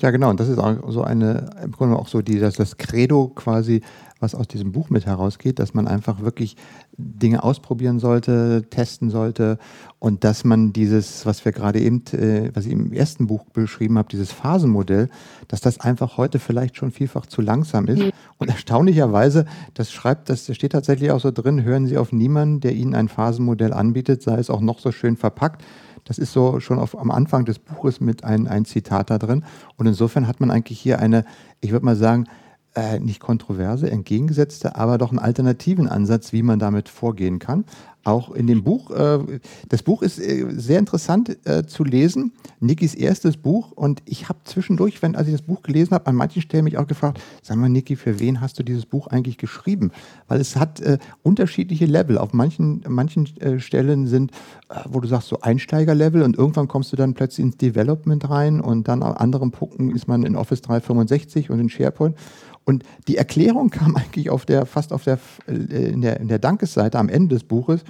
Ja, 0.00 0.10
genau. 0.10 0.30
Und 0.30 0.40
das 0.40 0.48
ist 0.48 0.58
auch 0.58 0.90
so 0.90 1.02
eine, 1.02 1.50
im 1.62 1.72
Grunde 1.72 1.96
auch 1.96 2.08
so 2.08 2.22
die, 2.22 2.38
das, 2.38 2.54
das 2.54 2.76
Credo 2.76 3.28
quasi, 3.28 3.82
was 4.18 4.34
aus 4.34 4.48
diesem 4.48 4.72
Buch 4.72 4.88
mit 4.88 5.04
herausgeht, 5.04 5.58
dass 5.58 5.74
man 5.74 5.88
einfach 5.88 6.22
wirklich 6.22 6.56
Dinge 6.96 7.42
ausprobieren 7.42 7.98
sollte, 7.98 8.64
testen 8.70 9.10
sollte 9.10 9.58
und 9.98 10.24
dass 10.24 10.44
man 10.44 10.72
dieses, 10.72 11.26
was 11.26 11.44
wir 11.44 11.52
gerade 11.52 11.80
eben, 11.80 12.04
äh, 12.12 12.50
was 12.54 12.66
ich 12.66 12.72
im 12.72 12.92
ersten 12.92 13.26
Buch 13.26 13.44
beschrieben 13.52 13.98
habe, 13.98 14.08
dieses 14.08 14.32
Phasenmodell, 14.32 15.08
dass 15.48 15.60
das 15.60 15.80
einfach 15.80 16.16
heute 16.16 16.38
vielleicht 16.38 16.76
schon 16.76 16.90
vielfach 16.92 17.26
zu 17.26 17.42
langsam 17.42 17.86
ist. 17.86 18.02
Und 18.38 18.48
erstaunlicherweise, 18.48 19.44
das 19.74 19.92
schreibt, 19.92 20.28
das 20.28 20.52
steht 20.54 20.72
tatsächlich 20.72 21.10
auch 21.10 21.20
so 21.20 21.30
drin, 21.30 21.64
hören 21.64 21.86
Sie 21.86 21.98
auf 21.98 22.12
niemanden, 22.12 22.60
der 22.60 22.74
Ihnen 22.74 22.94
ein 22.94 23.08
Phasenmodell 23.08 23.72
anbietet, 23.72 24.22
sei 24.22 24.38
es 24.38 24.50
auch 24.50 24.60
noch 24.60 24.78
so 24.78 24.92
schön 24.92 25.16
verpackt. 25.16 25.62
Das 26.04 26.18
ist 26.18 26.32
so 26.32 26.60
schon 26.60 26.78
auf, 26.78 26.98
am 26.98 27.10
Anfang 27.10 27.44
des 27.44 27.58
Buches 27.58 28.00
mit 28.00 28.24
ein, 28.24 28.48
ein 28.48 28.64
Zitat 28.64 29.10
da 29.10 29.18
drin. 29.18 29.44
Und 29.76 29.86
insofern 29.86 30.26
hat 30.26 30.40
man 30.40 30.50
eigentlich 30.50 30.80
hier 30.80 30.98
eine, 30.98 31.24
ich 31.60 31.72
würde 31.72 31.84
mal 31.84 31.96
sagen, 31.96 32.26
äh, 32.74 32.98
nicht 32.98 33.20
kontroverse, 33.20 33.90
entgegengesetzte, 33.90 34.76
aber 34.76 34.98
doch 34.98 35.10
einen 35.10 35.18
alternativen 35.18 35.88
Ansatz, 35.88 36.32
wie 36.32 36.42
man 36.42 36.58
damit 36.58 36.88
vorgehen 36.88 37.38
kann. 37.38 37.64
Auch 38.04 38.32
in 38.32 38.46
dem 38.46 38.64
Buch, 38.64 38.90
äh, 38.90 39.40
das 39.68 39.82
Buch 39.82 40.02
ist 40.02 40.18
äh, 40.18 40.46
sehr 40.50 40.78
interessant 40.78 41.36
äh, 41.44 41.64
zu 41.66 41.84
lesen, 41.84 42.32
Nikis 42.60 42.94
erstes 42.94 43.36
Buch 43.36 43.72
und 43.72 44.02
ich 44.06 44.28
habe 44.28 44.40
zwischendurch, 44.44 45.02
wenn 45.02 45.14
als 45.14 45.28
ich 45.28 45.34
das 45.34 45.42
Buch 45.42 45.62
gelesen 45.62 45.94
habe, 45.94 46.06
an 46.06 46.16
manchen 46.16 46.42
Stellen 46.42 46.64
mich 46.64 46.78
auch 46.78 46.86
gefragt, 46.86 47.20
sag 47.42 47.56
mal 47.56 47.68
Niki, 47.68 47.96
für 47.96 48.18
wen 48.18 48.40
hast 48.40 48.58
du 48.58 48.62
dieses 48.62 48.86
Buch 48.86 49.06
eigentlich 49.06 49.38
geschrieben? 49.38 49.90
Weil 50.28 50.40
es 50.40 50.56
hat 50.56 50.80
äh, 50.80 50.98
unterschiedliche 51.22 51.86
Level. 51.86 52.18
Auf 52.18 52.32
manchen, 52.32 52.82
manchen 52.88 53.28
äh, 53.40 53.60
Stellen 53.60 54.06
sind, 54.06 54.32
äh, 54.68 54.80
wo 54.88 55.00
du 55.00 55.08
sagst, 55.08 55.28
so 55.28 55.40
Einsteigerlevel 55.40 56.22
und 56.22 56.36
irgendwann 56.36 56.68
kommst 56.68 56.92
du 56.92 56.96
dann 56.96 57.14
plötzlich 57.14 57.46
ins 57.46 57.56
Development 57.56 58.28
rein 58.28 58.60
und 58.60 58.88
dann 58.88 59.02
an 59.02 59.14
anderen 59.14 59.50
Punkten 59.50 59.90
ist 59.90 60.08
man 60.08 60.24
in 60.24 60.36
Office 60.36 60.62
365 60.62 61.50
und 61.50 61.60
in 61.60 61.68
SharePoint 61.68 62.16
und 62.64 62.84
die 63.08 63.16
Erklärung 63.16 63.70
kam 63.70 63.96
eigentlich 63.96 64.30
auf 64.30 64.46
der, 64.46 64.66
fast 64.66 64.92
auf 64.92 65.04
der, 65.04 65.18
äh, 65.46 65.90
in 65.90 66.00
der, 66.00 66.20
in 66.20 66.28
der 66.28 66.38
Dankesseite 66.38 66.98
am 66.98 67.08
Ende 67.08 67.34
des 67.34 67.44
Buches. 67.44 67.84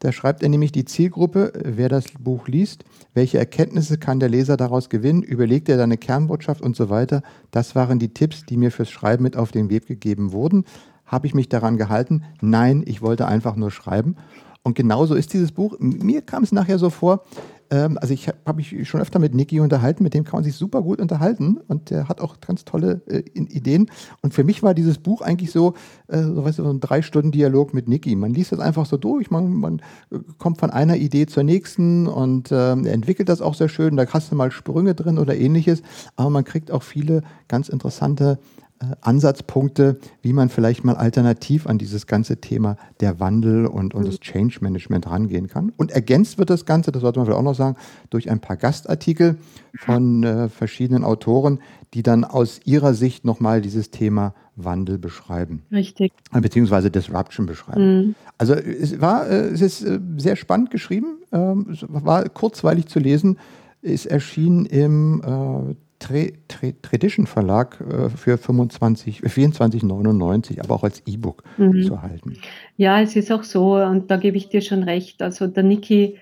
Da 0.00 0.12
schreibt 0.12 0.42
er 0.42 0.48
nämlich 0.50 0.72
die 0.72 0.84
Zielgruppe, 0.84 1.52
wer 1.64 1.88
das 1.88 2.04
Buch 2.20 2.48
liest, 2.48 2.84
welche 3.14 3.38
Erkenntnisse 3.38 3.96
kann 3.96 4.20
der 4.20 4.28
Leser 4.28 4.56
daraus 4.56 4.90
gewinnen, 4.90 5.22
überlegt 5.22 5.68
er 5.68 5.78
seine 5.78 5.96
Kernbotschaft 5.96 6.60
und 6.60 6.76
so 6.76 6.90
weiter. 6.90 7.22
Das 7.50 7.74
waren 7.74 7.98
die 7.98 8.12
Tipps, 8.12 8.44
die 8.44 8.58
mir 8.58 8.70
fürs 8.70 8.90
Schreiben 8.90 9.22
mit 9.22 9.36
auf 9.36 9.52
den 9.52 9.70
Weg 9.70 9.86
gegeben 9.86 10.32
wurden. 10.32 10.64
Habe 11.06 11.26
ich 11.26 11.34
mich 11.34 11.48
daran 11.48 11.78
gehalten? 11.78 12.24
Nein, 12.42 12.82
ich 12.84 13.00
wollte 13.00 13.26
einfach 13.26 13.56
nur 13.56 13.70
schreiben. 13.70 14.16
Und 14.62 14.74
genauso 14.74 15.14
ist 15.14 15.32
dieses 15.32 15.52
Buch. 15.52 15.76
Mir 15.78 16.22
kam 16.22 16.42
es 16.42 16.50
nachher 16.50 16.78
so 16.78 16.90
vor, 16.90 17.22
ähm, 17.70 17.98
also 18.00 18.14
ich 18.14 18.28
habe 18.28 18.56
mich 18.56 18.88
schon 18.88 19.00
öfter 19.00 19.18
mit 19.18 19.34
Niki 19.34 19.60
unterhalten, 19.60 20.02
mit 20.02 20.14
dem 20.14 20.24
kann 20.24 20.38
man 20.38 20.44
sich 20.44 20.54
super 20.54 20.82
gut 20.82 21.00
unterhalten 21.00 21.58
und 21.68 21.90
der 21.90 22.08
hat 22.08 22.20
auch 22.20 22.40
ganz 22.40 22.64
tolle 22.64 23.02
äh, 23.06 23.22
Ideen. 23.34 23.90
Und 24.22 24.34
für 24.34 24.44
mich 24.44 24.62
war 24.62 24.74
dieses 24.74 24.98
Buch 24.98 25.22
eigentlich 25.22 25.50
so, 25.50 25.74
äh, 26.08 26.22
so, 26.22 26.44
weißt 26.44 26.58
du, 26.58 26.64
so 26.64 26.70
ein 26.70 26.80
drei 26.80 27.02
Stunden 27.02 27.32
Dialog 27.32 27.74
mit 27.74 27.88
Niki. 27.88 28.14
Man 28.16 28.34
liest 28.34 28.52
das 28.52 28.60
einfach 28.60 28.86
so 28.86 28.96
durch, 28.96 29.30
man, 29.30 29.52
man 29.52 29.82
äh, 30.10 30.18
kommt 30.38 30.58
von 30.58 30.70
einer 30.70 30.96
Idee 30.96 31.26
zur 31.26 31.42
nächsten 31.42 32.06
und 32.06 32.50
er 32.50 32.72
entwickelt 32.72 33.28
das 33.28 33.40
auch 33.40 33.54
sehr 33.54 33.68
schön. 33.68 33.96
Da 33.96 34.06
hast 34.06 34.30
du 34.30 34.36
mal 34.36 34.50
Sprünge 34.50 34.94
drin 34.94 35.18
oder 35.18 35.36
ähnliches, 35.36 35.82
aber 36.16 36.30
man 36.30 36.44
kriegt 36.44 36.70
auch 36.70 36.82
viele 36.82 37.22
ganz 37.48 37.68
interessante 37.68 38.38
äh, 38.38 38.65
Ansatzpunkte, 39.00 39.98
wie 40.22 40.32
man 40.32 40.48
vielleicht 40.48 40.84
mal 40.84 40.96
alternativ 40.96 41.66
an 41.66 41.78
dieses 41.78 42.06
ganze 42.06 42.40
Thema 42.40 42.76
der 43.00 43.20
Wandel 43.20 43.66
und, 43.66 43.94
und 43.94 44.06
das 44.06 44.20
Change 44.20 44.58
Management 44.60 45.06
rangehen 45.06 45.48
kann. 45.48 45.72
Und 45.76 45.90
ergänzt 45.90 46.38
wird 46.38 46.50
das 46.50 46.66
Ganze, 46.66 46.92
das 46.92 47.00
sollte 47.00 47.18
man 47.18 47.26
vielleicht 47.26 47.38
auch 47.38 47.44
noch 47.44 47.54
sagen, 47.54 47.76
durch 48.10 48.30
ein 48.30 48.40
paar 48.40 48.56
Gastartikel 48.56 49.38
von 49.78 50.24
äh, 50.24 50.48
verschiedenen 50.48 51.04
Autoren, 51.04 51.60
die 51.94 52.02
dann 52.02 52.24
aus 52.24 52.60
ihrer 52.64 52.94
Sicht 52.94 53.24
nochmal 53.24 53.62
dieses 53.62 53.90
Thema 53.90 54.34
Wandel 54.56 54.98
beschreiben. 54.98 55.62
Richtig. 55.72 56.12
Äh, 56.32 56.40
beziehungsweise 56.40 56.90
Disruption 56.90 57.46
beschreiben. 57.46 57.98
Mhm. 57.98 58.14
Also 58.38 58.54
es 58.54 59.00
war, 59.00 59.28
äh, 59.28 59.48
es 59.48 59.62
ist 59.62 59.86
sehr 60.18 60.36
spannend 60.36 60.70
geschrieben, 60.70 61.18
ähm, 61.32 61.68
es 61.72 61.84
war 61.88 62.28
kurzweilig 62.28 62.86
zu 62.86 62.98
lesen, 62.98 63.38
ist 63.80 64.06
erschienen 64.06 64.66
im 64.66 65.76
Tradition 65.98 67.26
Verlag 67.26 67.80
äh, 67.80 68.10
für 68.10 68.38
25, 68.38 69.20
24,99, 69.22 70.62
aber 70.62 70.74
auch 70.74 70.84
als 70.84 71.02
E-Book 71.06 71.42
mhm. 71.56 71.82
zu 71.82 72.02
halten. 72.02 72.36
Ja, 72.76 73.00
es 73.00 73.16
ist 73.16 73.32
auch 73.32 73.42
so, 73.42 73.76
und 73.76 74.10
da 74.10 74.16
gebe 74.16 74.36
ich 74.36 74.48
dir 74.48 74.60
schon 74.60 74.82
recht. 74.82 75.22
Also 75.22 75.46
der 75.46 75.62
Niki, 75.62 76.18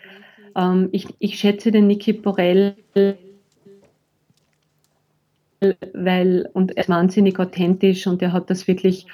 ähm, 0.57 0.89
ich, 0.93 1.09
ich 1.19 1.39
schätze 1.39 1.73
den 1.73 1.87
Niki 1.87 2.13
Borell, 2.13 2.77
weil, 5.93 6.49
und 6.53 6.77
er 6.77 6.83
ist 6.85 6.89
wahnsinnig 6.89 7.39
authentisch 7.39 8.07
und 8.07 8.23
er 8.23 8.33
hat 8.33 8.51
das 8.51 8.69
wirklich 8.69 9.07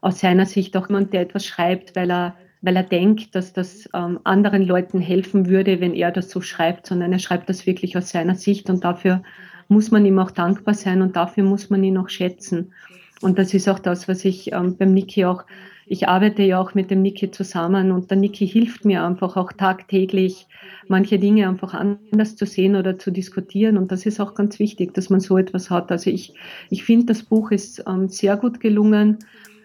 aus 0.00 0.20
seiner 0.20 0.46
Sicht 0.46 0.76
auch 0.76 0.88
jemand, 0.88 1.12
der 1.12 1.22
etwas 1.22 1.44
schreibt, 1.44 1.96
weil 1.96 2.10
er 2.10 2.36
weil 2.62 2.76
er 2.76 2.82
denkt, 2.82 3.34
dass 3.34 3.52
das 3.52 3.88
ähm, 3.94 4.20
anderen 4.24 4.62
Leuten 4.62 5.00
helfen 5.00 5.48
würde, 5.48 5.80
wenn 5.80 5.94
er 5.94 6.10
das 6.10 6.30
so 6.30 6.40
schreibt, 6.40 6.86
sondern 6.86 7.12
er 7.12 7.18
schreibt 7.18 7.48
das 7.48 7.66
wirklich 7.66 7.96
aus 7.96 8.10
seiner 8.10 8.34
Sicht 8.34 8.70
und 8.70 8.84
dafür 8.84 9.22
muss 9.68 9.90
man 9.90 10.04
ihm 10.06 10.18
auch 10.18 10.30
dankbar 10.30 10.74
sein 10.74 11.02
und 11.02 11.16
dafür 11.16 11.44
muss 11.44 11.70
man 11.70 11.84
ihn 11.84 11.98
auch 11.98 12.08
schätzen. 12.08 12.72
Und 13.20 13.38
das 13.38 13.52
ist 13.54 13.68
auch 13.68 13.78
das, 13.78 14.08
was 14.08 14.24
ich 14.24 14.52
ähm, 14.52 14.76
beim 14.76 14.92
Niki 14.92 15.24
auch 15.24 15.44
ich 15.90 16.06
arbeite 16.06 16.42
ja 16.42 16.60
auch 16.60 16.74
mit 16.74 16.90
dem 16.90 17.00
Niki 17.00 17.30
zusammen 17.30 17.92
und 17.92 18.10
der 18.10 18.18
Niki 18.18 18.46
hilft 18.46 18.84
mir 18.84 19.04
einfach 19.04 19.36
auch 19.36 19.52
tagtäglich, 19.52 20.46
manche 20.86 21.18
Dinge 21.18 21.48
einfach 21.48 21.72
anders 21.72 22.36
zu 22.36 22.44
sehen 22.44 22.76
oder 22.76 22.98
zu 22.98 23.10
diskutieren. 23.10 23.78
Und 23.78 23.90
das 23.90 24.04
ist 24.04 24.20
auch 24.20 24.34
ganz 24.34 24.58
wichtig, 24.58 24.92
dass 24.92 25.08
man 25.08 25.20
so 25.20 25.38
etwas 25.38 25.70
hat. 25.70 25.90
Also 25.90 26.10
ich, 26.10 26.34
ich 26.68 26.84
finde, 26.84 27.06
das 27.06 27.22
Buch 27.22 27.50
ist 27.50 27.84
ähm, 27.86 28.08
sehr 28.08 28.36
gut 28.36 28.60
gelungen 28.60 29.18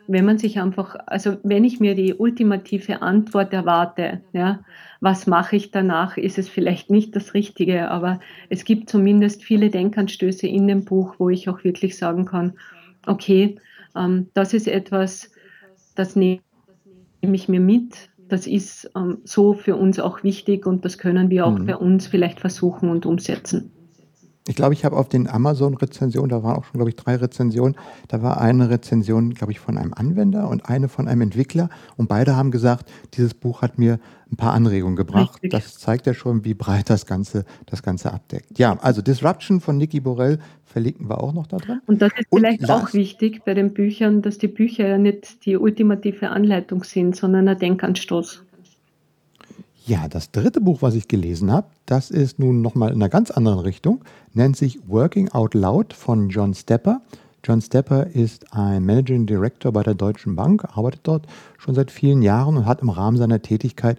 wenn 0.08 0.26
man 0.26 0.38
sich 0.38 0.60
einfach, 0.60 0.96
also 1.06 1.38
wenn 1.44 1.64
ich 1.64 1.80
mir 1.80 1.96
die 1.96 2.14
ultimative 2.14 3.02
Antwort 3.02 3.54
erwarte, 3.54 4.22
ja, 4.34 4.60
was 5.00 5.28
mache 5.28 5.56
ich 5.56 5.72
danach, 5.72 6.18
ist 6.18 6.38
es 6.38 6.50
vielleicht 6.50 6.90
nicht 6.90 7.16
das 7.16 7.34
Richtige, 7.34 7.90
aber 7.90 8.20
es 8.50 8.66
gibt 8.66 8.90
zumindest 8.90 9.44
viele 9.44 9.70
Denkanstöße 9.70 10.48
in 10.48 10.68
dem 10.68 10.86
Buch, 10.86 11.16
wo 11.18 11.30
ich 11.30 11.50
auch 11.50 11.64
wirklich 11.64 11.98
sagen 11.98 12.26
kann, 12.26 12.54
okay, 13.06 13.58
ähm, 13.96 14.30
das 14.34 14.54
ist 14.54 14.68
etwas, 14.68 15.32
das 15.96 16.16
nehme 16.16 16.42
ich 17.22 17.50
mir 17.50 17.60
mit, 17.60 18.10
das 18.30 18.48
ist 18.48 18.90
ähm, 18.96 19.20
so 19.26 19.54
für 19.54 19.76
uns 19.76 20.00
auch 20.00 20.24
wichtig 20.24 20.66
und 20.66 20.86
das 20.86 20.98
können 20.98 21.30
wir 21.30 21.46
auch 21.46 21.58
mhm. 21.58 21.66
bei 21.66 21.76
uns 21.76 22.08
vielleicht 22.08 22.40
versuchen 22.40 22.90
und 22.90 23.06
umsetzen. 23.06 23.73
Ich 24.48 24.56
glaube, 24.56 24.74
ich 24.74 24.84
habe 24.84 24.98
auf 24.98 25.08
den 25.08 25.30
Amazon-Rezensionen, 25.30 26.30
da 26.30 26.44
waren 26.44 26.58
auch 26.58 26.66
schon, 26.66 26.74
glaube 26.74 26.90
ich, 26.90 26.98
drei 26.98 27.16
Rezensionen, 27.16 27.76
da 28.10 28.22
war 28.22 28.42
eine 28.42 28.70
Rezension, 28.70 29.34
glaube 29.34 29.54
ich, 29.54 29.60
von 29.60 29.78
einem 29.78 29.94
Anwender 29.94 30.50
und 30.50 30.68
eine 30.68 30.90
von 30.90 31.08
einem 31.08 31.22
Entwickler. 31.22 31.70
Und 31.96 32.10
beide 32.10 32.36
haben 32.36 32.52
gesagt, 32.52 32.92
dieses 33.14 33.34
Buch 33.34 33.62
hat 33.62 33.80
mir 33.80 34.00
ein 34.32 34.36
paar 34.36 34.54
Anregungen 34.54 34.98
gebracht. 34.98 35.36
Richtig. 35.36 35.52
Das 35.52 35.78
zeigt 35.78 36.08
ja 36.08 36.14
schon, 36.14 36.44
wie 36.44 36.54
breit 36.54 36.90
das 36.90 37.06
Ganze, 37.06 37.46
das 37.68 37.84
Ganze 37.84 38.12
abdeckt. 38.12 38.58
Ja, 38.58 38.78
also 38.82 39.02
Disruption 39.02 39.62
von 39.62 39.78
Niki 39.78 40.02
Borell 40.02 40.40
verlinken 40.66 41.10
wir 41.10 41.22
auch 41.22 41.34
noch 41.34 41.48
da 41.48 41.58
drin. 41.58 41.80
Und 41.86 42.02
das 42.02 42.12
ist 42.18 42.26
und 42.30 42.40
vielleicht 42.40 42.70
auch 42.70 42.94
wichtig 42.94 43.44
bei 43.46 43.54
den 43.54 43.74
Büchern, 43.74 44.22
dass 44.22 44.40
die 44.40 44.48
Bücher 44.48 44.88
ja 44.88 44.98
nicht 44.98 45.46
die 45.46 45.56
ultimative 45.56 46.30
Anleitung 46.30 46.84
sind, 46.84 47.16
sondern 47.16 47.48
ein 47.48 47.58
Denkanstoß. 47.58 48.44
Ja, 49.86 50.08
das 50.08 50.32
dritte 50.32 50.62
Buch, 50.62 50.82
was 50.82 50.96
ich 50.96 51.10
gelesen 51.10 51.52
habe, 51.52 51.68
das 51.86 52.10
ist 52.10 52.40
nun 52.40 52.62
nochmal 52.62 52.92
in 52.92 52.96
einer 52.96 53.10
ganz 53.10 53.32
anderen 53.32 53.60
Richtung, 53.60 54.06
nennt 54.34 54.56
sich 54.56 54.80
Working 54.88 55.28
Out 55.34 55.56
Loud 55.56 55.92
von 55.92 56.30
John 56.30 56.54
Stepper. 56.54 57.02
John 57.44 57.60
Stepper 57.60 58.08
ist 58.08 58.54
ein 58.54 58.86
Managing 58.86 59.26
Director 59.26 59.74
bei 59.74 59.84
der 59.84 59.94
Deutschen 59.94 60.38
Bank, 60.38 60.64
arbeitet 60.78 61.02
dort 61.04 61.28
schon 61.58 61.76
seit 61.76 61.92
vielen 61.92 62.22
Jahren 62.22 62.56
und 62.56 62.66
hat 62.66 62.82
im 62.82 62.88
Rahmen 62.88 63.18
seiner 63.18 63.42
Tätigkeit 63.42 63.98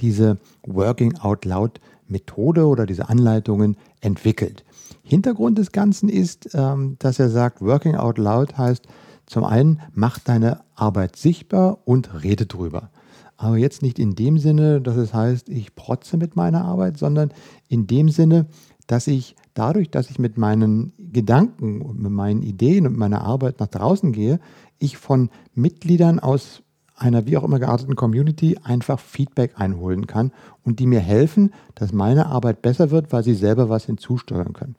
diese 0.00 0.38
Working 0.66 1.18
Out 1.18 1.44
Loud 1.44 1.80
Methode 2.08 2.66
oder 2.66 2.86
diese 2.86 3.10
Anleitungen 3.10 3.76
entwickelt. 4.00 4.64
Hintergrund 5.02 5.58
des 5.58 5.70
Ganzen 5.70 6.08
ist, 6.08 6.48
ähm, 6.54 6.96
dass 6.98 7.18
er 7.18 7.28
sagt, 7.28 7.60
Working 7.60 7.96
Out 7.96 8.16
Loud 8.16 8.56
heißt 8.56 8.86
zum 9.26 9.44
einen, 9.44 9.82
mach 9.92 10.18
deine 10.18 10.60
Arbeit 10.76 11.16
sichtbar 11.16 11.76
und 11.84 12.22
rede 12.22 12.46
drüber. 12.46 12.88
Aber 13.36 13.56
jetzt 13.56 13.82
nicht 13.82 13.98
in 13.98 14.14
dem 14.14 14.38
Sinne, 14.38 14.80
dass 14.80 14.96
es 14.96 15.12
heißt, 15.12 15.48
ich 15.48 15.74
protze 15.74 16.16
mit 16.16 16.36
meiner 16.36 16.64
Arbeit, 16.64 16.98
sondern 16.98 17.32
in 17.68 17.86
dem 17.86 18.08
Sinne, 18.08 18.46
dass 18.86 19.06
ich 19.06 19.36
dadurch, 19.54 19.90
dass 19.90 20.10
ich 20.10 20.18
mit 20.18 20.38
meinen 20.38 20.92
Gedanken 20.98 21.82
und 21.82 22.00
mit 22.00 22.12
meinen 22.12 22.42
Ideen 22.42 22.86
und 22.86 22.96
meiner 22.96 23.22
Arbeit 23.22 23.60
nach 23.60 23.66
draußen 23.66 24.12
gehe, 24.12 24.38
ich 24.78 24.96
von 24.96 25.30
Mitgliedern 25.54 26.18
aus 26.18 26.62
einer 26.94 27.26
wie 27.26 27.36
auch 27.36 27.44
immer 27.44 27.58
gearteten 27.58 27.94
Community 27.94 28.56
einfach 28.62 28.98
Feedback 28.98 29.52
einholen 29.56 30.06
kann 30.06 30.32
und 30.64 30.78
die 30.78 30.86
mir 30.86 31.00
helfen, 31.00 31.52
dass 31.74 31.92
meine 31.92 32.26
Arbeit 32.26 32.62
besser 32.62 32.90
wird, 32.90 33.12
weil 33.12 33.22
sie 33.22 33.34
selber 33.34 33.68
was 33.68 33.84
hinzusteuern 33.84 34.54
können. 34.54 34.76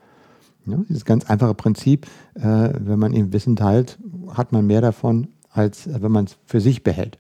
Ja, 0.66 0.80
dieses 0.90 1.06
ganz 1.06 1.26
einfache 1.30 1.54
Prinzip, 1.54 2.08
äh, 2.34 2.42
wenn 2.42 3.00
man 3.00 3.14
eben 3.14 3.32
Wissen 3.32 3.56
teilt, 3.56 4.00
hat 4.30 4.52
man 4.52 4.66
mehr 4.68 4.82
davon, 4.82 5.28
als 5.50 5.88
äh, 5.88 6.02
wenn 6.02 6.12
man 6.12 6.26
es 6.26 6.38
für 6.46 6.60
sich 6.60 6.84
behält. 6.84 7.18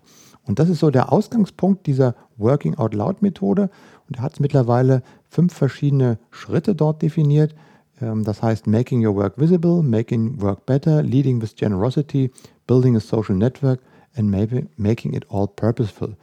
Und 0.47 0.59
das 0.59 0.69
ist 0.69 0.79
so 0.79 0.89
der 0.89 1.11
Ausgangspunkt 1.11 1.85
dieser 1.87 2.15
Working 2.37 2.75
Out 2.75 2.93
Loud 2.93 3.21
Methode. 3.21 3.69
Und 4.07 4.17
er 4.17 4.23
hat 4.23 4.39
mittlerweile 4.39 5.03
fünf 5.29 5.53
verschiedene 5.53 6.17
Schritte 6.31 6.73
dort 6.73 7.01
definiert. 7.01 7.53
Ähm, 8.01 8.23
das 8.23 8.41
heißt 8.41 8.67
Making 8.67 9.05
Your 9.05 9.15
Work 9.15 9.37
Visible, 9.37 9.83
Making 9.83 10.41
Work 10.41 10.65
Better, 10.65 11.03
Leading 11.03 11.41
with 11.41 11.55
Generosity, 11.55 12.31
Building 12.65 12.95
a 12.95 12.99
Social 12.99 13.35
Network 13.35 13.81
and 14.15 14.29
Making 14.77 15.13
It 15.13 15.25
All 15.29 15.47
Purposeful. 15.47 16.15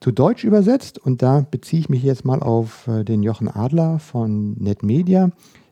Zu 0.00 0.10
Deutsch 0.10 0.42
übersetzt, 0.42 0.98
und 0.98 1.22
da 1.22 1.46
beziehe 1.48 1.78
ich 1.78 1.88
mich 1.88 2.02
jetzt 2.02 2.24
mal 2.24 2.40
auf 2.40 2.88
äh, 2.88 3.04
den 3.04 3.22
Jochen 3.22 3.48
Adler 3.48 4.00
von 4.00 4.54
NetMedia, 4.54 5.30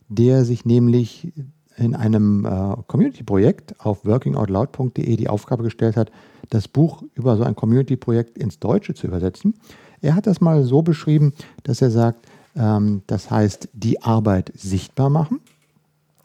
der 0.09 0.45
sich 0.45 0.65
nämlich 0.65 1.33
in 1.81 1.95
einem 1.95 2.45
äh, 2.45 2.77
Community-Projekt 2.87 3.75
auf 3.81 4.05
workingoutloud.de 4.05 5.17
die 5.17 5.29
Aufgabe 5.29 5.63
gestellt 5.63 5.97
hat, 5.97 6.13
das 6.51 6.69
Buch 6.69 7.03
über 7.15 7.37
so 7.37 7.45
ein 7.45 7.57
Community-Projekt 7.57 8.39
ins 8.39 8.59
Deutsche 8.59 8.95
zu 8.95 9.07
übersetzen. 9.07 9.55
Er 10.01 10.15
hat 10.15 10.27
das 10.27 10.41
mal 10.41 10.63
so 10.63 10.83
beschrieben, 10.83 11.33
dass 11.63 11.83
er 11.83 11.91
sagt, 11.91 12.27
ähm, 12.57 13.03
das 13.07 13.31
heißt, 13.31 13.69
die 13.73 14.03
Arbeit 14.03 14.53
sichtbar 14.55 15.11
machen. 15.11 15.41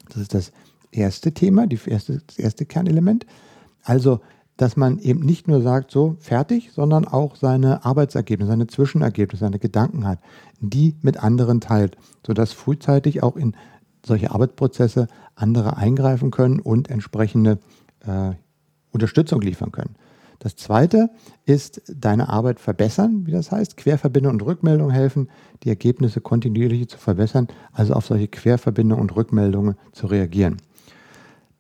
Das 0.10 0.18
ist 0.18 0.34
das 0.34 0.52
erste 0.92 1.32
Thema, 1.32 1.68
die 1.68 1.80
erste, 1.86 2.22
das 2.28 2.38
erste 2.38 2.66
Kernelement. 2.66 3.26
Also, 3.84 4.20
dass 4.58 4.78
man 4.78 5.00
eben 5.00 5.20
nicht 5.20 5.48
nur 5.48 5.62
sagt, 5.62 5.92
so 5.92 6.16
fertig, 6.20 6.72
sondern 6.74 7.06
auch 7.06 7.36
seine 7.36 7.84
Arbeitsergebnisse, 7.84 8.50
seine 8.50 8.68
Zwischenergebnisse, 8.68 9.42
seine 9.42 9.60
Gedanken 9.60 10.08
hat, 10.08 10.20
die 10.62 10.96
mit 11.02 11.22
anderen 11.22 11.60
teilt, 11.60 11.98
sodass 12.26 12.54
frühzeitig 12.54 13.22
auch 13.22 13.36
in 13.36 13.56
solche 14.06 14.32
Arbeitsprozesse 14.32 15.08
andere 15.36 15.78
eingreifen 15.78 16.32
können 16.32 16.60
und 16.60 16.90
entsprechende 16.90 17.60
äh, 18.06 18.32
Unterstützung 18.92 19.42
liefern 19.42 19.72
können. 19.72 19.96
Das 20.40 20.56
zweite 20.56 21.10
ist 21.46 21.82
deine 21.88 22.30
Arbeit 22.30 22.60
verbessern, 22.60 23.26
wie 23.26 23.32
das 23.32 23.52
heißt. 23.52 23.78
Querverbindung 23.78 24.34
und 24.34 24.46
Rückmeldung 24.46 24.90
helfen, 24.90 25.30
die 25.64 25.70
Ergebnisse 25.70 26.22
kontinuierlich 26.22 26.90
zu 26.90 26.98
verbessern, 26.98 27.48
also 27.72 27.94
auf 27.94 28.06
solche 28.06 28.28
Querverbindungen 28.28 29.02
und 29.02 29.16
Rückmeldungen 29.16 29.76
zu 29.92 30.08
reagieren. 30.08 30.58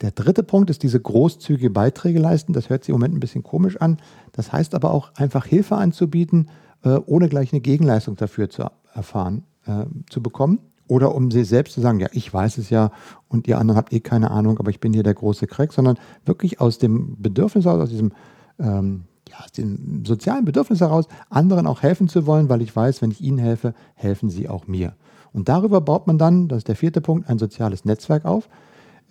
Der 0.01 0.11
dritte 0.11 0.43
Punkt 0.43 0.69
ist 0.69 0.83
diese 0.83 0.99
großzügige 0.99 1.69
Beiträge 1.69 2.19
leisten. 2.19 2.51
Das 2.51 2.69
hört 2.69 2.83
sich 2.83 2.89
im 2.89 2.95
Moment 2.95 3.15
ein 3.15 3.21
bisschen 3.21 3.43
komisch 3.43 3.77
an. 3.77 3.97
Das 4.33 4.51
heißt 4.51 4.75
aber 4.75 4.91
auch 4.91 5.13
einfach 5.15 5.45
Hilfe 5.45 5.77
anzubieten, 5.77 6.49
äh, 6.83 6.99
ohne 7.05 7.29
gleich 7.29 7.53
eine 7.53 7.61
Gegenleistung 7.61 8.17
dafür 8.17 8.49
zu 8.49 8.69
erfahren, 8.93 9.43
äh, 9.65 9.85
zu 10.09 10.21
bekommen. 10.21 10.59
Oder 10.87 11.15
um 11.15 11.31
sie 11.31 11.43
selbst 11.43 11.73
zu 11.73 11.81
sagen, 11.81 11.99
ja, 11.99 12.07
ich 12.11 12.31
weiß 12.31 12.57
es 12.57 12.69
ja 12.69 12.91
und 13.27 13.47
ihr 13.47 13.57
anderen 13.57 13.77
habt 13.77 13.91
eh 13.91 13.99
keine 13.99 14.31
Ahnung, 14.31 14.59
aber 14.59 14.69
ich 14.69 14.79
bin 14.79 14.93
hier 14.93 15.03
der 15.03 15.15
große 15.15 15.47
Crack, 15.47 15.73
sondern 15.73 15.97
wirklich 16.25 16.61
aus 16.61 16.77
dem 16.77 17.19
Bedürfnis 17.19 17.65
aus, 17.65 17.81
aus 17.81 17.89
diesem 17.89 18.11
ähm, 18.59 19.05
ja, 19.29 19.43
aus 19.43 19.51
dem 19.51 20.05
sozialen 20.05 20.45
Bedürfnis 20.45 20.81
heraus, 20.81 21.07
anderen 21.29 21.67
auch 21.67 21.81
helfen 21.81 22.07
zu 22.07 22.25
wollen, 22.25 22.49
weil 22.49 22.61
ich 22.61 22.75
weiß, 22.75 23.01
wenn 23.01 23.11
ich 23.11 23.21
ihnen 23.21 23.37
helfe, 23.37 23.73
helfen 23.95 24.29
sie 24.29 24.47
auch 24.47 24.67
mir. 24.67 24.93
Und 25.33 25.49
darüber 25.49 25.81
baut 25.81 26.07
man 26.07 26.17
dann, 26.17 26.47
das 26.47 26.59
ist 26.59 26.67
der 26.67 26.75
vierte 26.75 27.01
Punkt, 27.01 27.29
ein 27.29 27.39
soziales 27.39 27.85
Netzwerk 27.85 28.25
auf, 28.25 28.47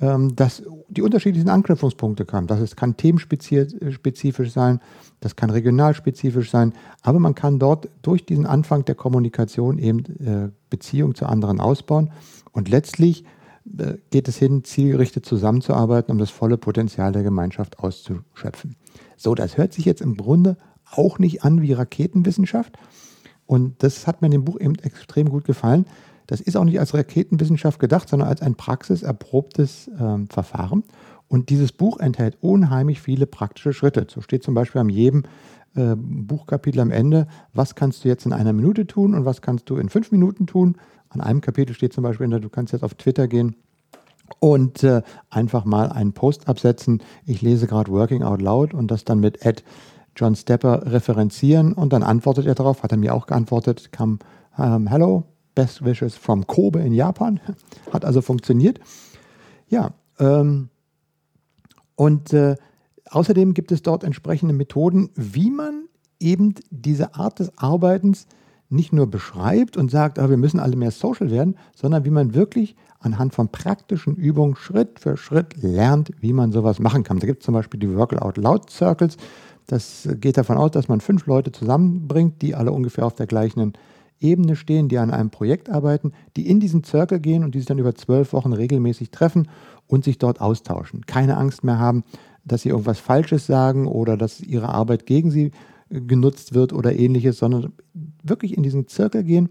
ähm, 0.01 0.35
das 0.37 0.63
die 0.89 1.03
unterschiedlichen 1.03 1.49
Anknüpfungspunkte 1.49 2.25
kann. 2.25 2.47
Das 2.47 2.77
kann 2.77 2.97
themenspezifisch 2.97 4.53
sein, 4.53 4.81
das 5.21 5.37
kann 5.37 5.51
regionalspezifisch 5.51 6.51
sein, 6.51 6.73
aber 7.03 7.19
man 7.19 7.35
kann 7.35 7.59
dort 7.59 7.89
durch 8.03 8.27
diesen 8.27 8.47
Anfang 8.47 8.85
der 8.85 8.95
Kommunikation 8.95 9.79
eben 9.79 10.01
äh, 10.25 10.51
Beziehungen 10.71 11.15
zu 11.15 11.27
anderen 11.27 11.61
ausbauen 11.61 12.11
und 12.53 12.69
letztlich 12.69 13.25
äh, 13.79 13.95
geht 14.11 14.29
es 14.29 14.37
hin, 14.37 14.65
zielgerichtet 14.65 15.27
zusammenzuarbeiten, 15.27 16.13
um 16.13 16.19
das 16.19 16.31
volle 16.31 16.59
Potenzial 16.59 17.13
der 17.13 17.23
Gemeinschaft 17.23 17.79
auszuschöpfen. 17.79 18.77
So, 19.17 19.35
das 19.35 19.57
hört 19.57 19.73
sich 19.73 19.85
jetzt 19.85 20.03
im 20.03 20.17
Grunde 20.17 20.57
auch 20.91 21.19
nicht 21.19 21.45
an 21.45 21.63
wie 21.63 21.73
Raketenwissenschaft. 21.73 22.77
Und 23.47 23.83
das 23.83 24.07
hat 24.07 24.23
mir 24.23 24.27
in 24.27 24.33
dem 24.33 24.45
Buch 24.45 24.59
eben 24.61 24.77
extrem 24.77 25.29
gut 25.29 25.45
gefallen. 25.45 25.87
Das 26.27 26.41
ist 26.41 26.57
auch 26.57 26.65
nicht 26.65 26.81
als 26.81 26.95
Raketenwissenschaft 26.95 27.79
gedacht, 27.79 28.09
sondern 28.09 28.29
als 28.29 28.43
ein 28.43 28.55
praxiserprobtes 28.55 29.89
äh, 29.89 30.27
Verfahren. 30.29 30.85
Und 31.29 31.49
dieses 31.51 31.73
Buch 31.73 32.01
enthält 32.01 32.39
unheimlich 32.41 33.01
viele 33.01 33.27
praktische 33.27 33.73
Schritte. 33.73 34.07
So 34.09 34.21
steht 34.21 34.43
zum 34.43 34.55
Beispiel 34.55 34.81
an 34.81 34.89
jedem 34.89 35.25
äh, 35.75 35.95
Buchkapitel 35.97 36.81
am 36.81 36.91
Ende, 36.91 37.27
was 37.53 37.75
kannst 37.75 38.05
du 38.05 38.09
jetzt 38.09 38.27
in 38.27 38.33
einer 38.33 38.53
Minute 38.53 38.87
tun 38.87 39.15
und 39.15 39.25
was 39.25 39.43
kannst 39.43 39.69
du 39.71 39.77
in 39.77 39.89
fünf 39.89 40.13
Minuten 40.13 40.47
tun. 40.47 40.77
An 41.09 41.21
einem 41.21 41.41
Kapitel 41.41 41.75
steht 41.75 41.93
zum 41.93 42.05
Beispiel, 42.05 42.29
du 42.29 42.49
kannst 42.49 42.73
jetzt 42.73 42.83
auf 42.83 42.95
Twitter 42.95 43.29
gehen 43.29 43.57
und 44.41 44.83
äh, 44.83 45.03
einfach 45.31 45.65
mal 45.65 45.91
einen 45.91 46.13
Post 46.13 46.49
absetzen. 46.49 47.03
Ich 47.27 47.43
lese 47.43 47.67
gerade 47.67 47.91
Working 47.91 48.23
Out 48.23 48.41
Loud 48.41 48.75
und 48.75 48.91
das 48.91 49.05
dann 49.05 49.21
mit 49.21 49.45
Ed 49.45 49.65
John 50.17 50.37
Stepper 50.37 50.93
referenzieren 50.93 51.73
und 51.73 51.93
dann 51.93 52.03
antwortet 52.03 52.47
er 52.47 52.55
darauf, 52.55 52.83
hat 52.83 52.93
er 52.93 52.99
mir 52.99 53.15
auch 53.15 53.27
geantwortet, 53.27 53.91
kam 53.91 54.21
ähm, 54.57 54.87
Hello, 54.87 55.25
best 55.55 55.85
wishes 55.85 56.17
from 56.17 56.47
Kobe 56.47 56.81
in 56.81 56.93
Japan. 56.93 57.41
Hat 57.93 58.05
also 58.05 58.21
funktioniert. 58.21 58.81
Ja, 59.69 59.93
ähm, 60.19 60.69
und 61.97 62.33
äh, 62.33 62.57
außerdem 63.11 63.55
gibt 63.55 63.73
es 63.73 63.83
dort 63.83 64.05
entsprechende 64.05 64.55
Methoden, 64.55 65.11
wie 65.15 65.51
man 65.51 65.85
eben 66.21 66.55
diese 66.71 67.15
Art 67.15 67.39
des 67.39 67.57
Arbeitens 67.59 68.27
nicht 68.71 68.93
nur 68.93 69.07
beschreibt 69.09 69.77
und 69.77 69.91
sagt, 69.91 70.19
ah, 70.19 70.31
wir 70.31 70.37
müssen 70.37 70.59
alle 70.59 70.77
mehr 70.77 70.91
social 70.91 71.31
werden, 71.31 71.57
sondern 71.75 72.05
wie 72.05 72.11
man 72.11 72.35
wirklich 72.35 72.77
anhand 72.99 73.35
von 73.35 73.49
praktischen 73.49 74.17
Übungen 74.17 74.57
Schritt 74.57 74.99
für 74.99 75.17
Schritt 75.17 75.63
lernt, 75.63 76.11
wie 76.21 76.33
man 76.33 76.51
sowas 76.53 76.79
machen 76.79 77.05
kann. 77.05 77.19
Da 77.19 77.27
gibt 77.27 77.43
es 77.43 77.47
zum 77.47 77.55
Beispiel 77.55 77.79
die 77.79 77.95
Work 77.95 78.21
Out 78.21 78.39
Loud 78.39 78.71
Circles. 78.71 79.17
Das 79.67 80.09
geht 80.21 80.37
davon 80.37 80.57
aus, 80.57 80.73
dass 80.73 80.89
man 80.89 81.01
fünf 81.01 81.27
Leute 81.27 81.53
zusammenbringt, 81.53 82.43
die 82.43 82.55
alle 82.55 82.73
ungefähr 82.73 83.07
auf 83.07 83.15
der 83.15 83.27
gleichen 83.27 83.75
Ebene 84.25 84.57
stehen, 84.57 84.89
die 84.89 84.99
an 84.99 85.11
einem 85.11 85.31
Projekt 85.31 85.71
arbeiten, 85.71 86.13
die 86.37 86.49
in 86.49 86.59
diesen 86.59 86.83
Circle 86.83 87.21
gehen 87.21 87.45
und 87.45 87.55
die 87.55 87.61
sich 87.61 87.67
dann 87.67 87.79
über 87.79 87.95
zwölf 87.95 88.33
Wochen 88.33 88.53
regelmäßig 88.53 89.11
treffen 89.11 89.49
und 89.87 90.05
sich 90.05 90.19
dort 90.19 90.41
austauschen. 90.41 91.07
Keine 91.07 91.37
Angst 91.37 91.63
mehr 91.63 91.79
haben, 91.79 92.03
dass 92.45 92.63
sie 92.63 92.71
irgendwas 92.71 92.99
Falsches 92.99 93.47
sagen 93.47 93.87
oder 93.87 94.17
dass 94.17 94.41
ihre 94.41 94.71
Arbeit 94.71 95.07
gegen 95.07 95.31
sie 95.31 95.53
äh, 95.91 96.01
genutzt 96.01 96.55
wird 96.55 96.73
oder 96.73 96.95
ähnliches, 96.95 97.39
sondern 97.39 97.73
wirklich 98.23 98.57
in 98.57 98.63
diesen 98.63 98.89
Circle 98.89 99.25
gehen 99.25 99.51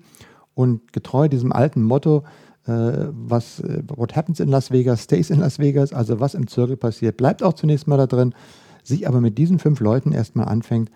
und 0.53 0.91
getreu 0.91 1.27
diesem 1.27 1.51
alten 1.51 1.83
Motto, 1.83 2.23
äh, 2.65 2.71
was 2.71 3.59
äh, 3.59 3.83
what 3.95 4.15
happens 4.15 4.39
in 4.39 4.49
Las 4.49 4.71
Vegas 4.71 5.03
stays 5.03 5.29
in 5.29 5.39
Las 5.39 5.59
Vegas, 5.59 5.93
also 5.93 6.19
was 6.19 6.33
im 6.33 6.47
Circle 6.47 6.77
passiert, 6.77 7.17
bleibt 7.17 7.43
auch 7.43 7.53
zunächst 7.53 7.87
mal 7.87 7.97
da 7.97 8.07
drin, 8.07 8.33
sich 8.83 9.07
aber 9.07 9.21
mit 9.21 9.37
diesen 9.37 9.59
fünf 9.59 9.79
Leuten 9.79 10.11
erstmal 10.11 10.47
anfängt 10.47 10.89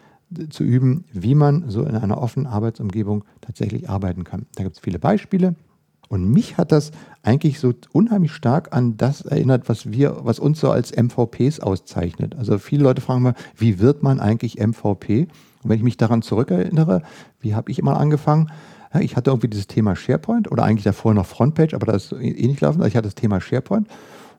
zu 0.50 0.64
üben, 0.64 1.06
wie 1.12 1.36
man 1.36 1.70
so 1.70 1.84
in 1.84 1.96
einer 1.96 2.22
offenen 2.22 2.48
Arbeitsumgebung 2.48 3.24
tatsächlich 3.42 3.90
arbeiten 3.90 4.24
kann. 4.24 4.46
Da 4.56 4.64
gibt 4.64 4.76
es 4.76 4.82
viele 4.82 5.00
Beispiele. 5.00 5.56
Und 6.10 6.30
mich 6.30 6.58
hat 6.58 6.72
das 6.72 6.92
eigentlich 7.22 7.60
so 7.60 7.74
unheimlich 7.92 8.32
stark 8.32 8.74
an 8.74 8.96
das 8.96 9.22
erinnert, 9.22 9.68
was 9.68 9.92
wir, 9.92 10.20
was 10.22 10.40
uns 10.40 10.60
so 10.60 10.72
als 10.72 10.96
MVPs 10.96 11.60
auszeichnet. 11.60 12.36
Also 12.38 12.60
viele 12.60 12.84
Leute 12.84 13.02
fragen 13.02 13.22
mal, 13.22 13.36
wie 13.58 13.80
wird 13.80 14.04
man 14.04 14.20
eigentlich 14.20 14.58
MVP? 14.60 15.28
Und 15.64 15.70
wenn 15.70 15.78
ich 15.78 15.84
mich 15.84 15.98
daran 15.98 16.22
zurückerinnere, 16.22 17.02
wie 17.42 17.56
habe 17.56 17.72
ich 17.72 17.80
immer 17.80 18.00
angefangen? 18.00 18.52
Ich 19.02 19.18
hatte 19.18 19.32
irgendwie 19.32 19.50
dieses 19.50 19.68
Thema 19.68 19.98
SharePoint 19.98 20.50
oder 20.50 20.64
eigentlich 20.64 20.86
davor 20.86 21.14
noch 21.14 21.26
Frontpage, 21.26 21.74
aber 21.74 21.86
das 21.86 22.14
ist 22.14 22.22
eh 22.22 22.48
nicht 22.48 22.62
laufen. 22.62 22.80
Also 22.80 22.88
ich 22.88 22.96
hatte 22.96 23.08
das 23.08 23.16
Thema 23.16 23.42
SharePoint 23.42 23.88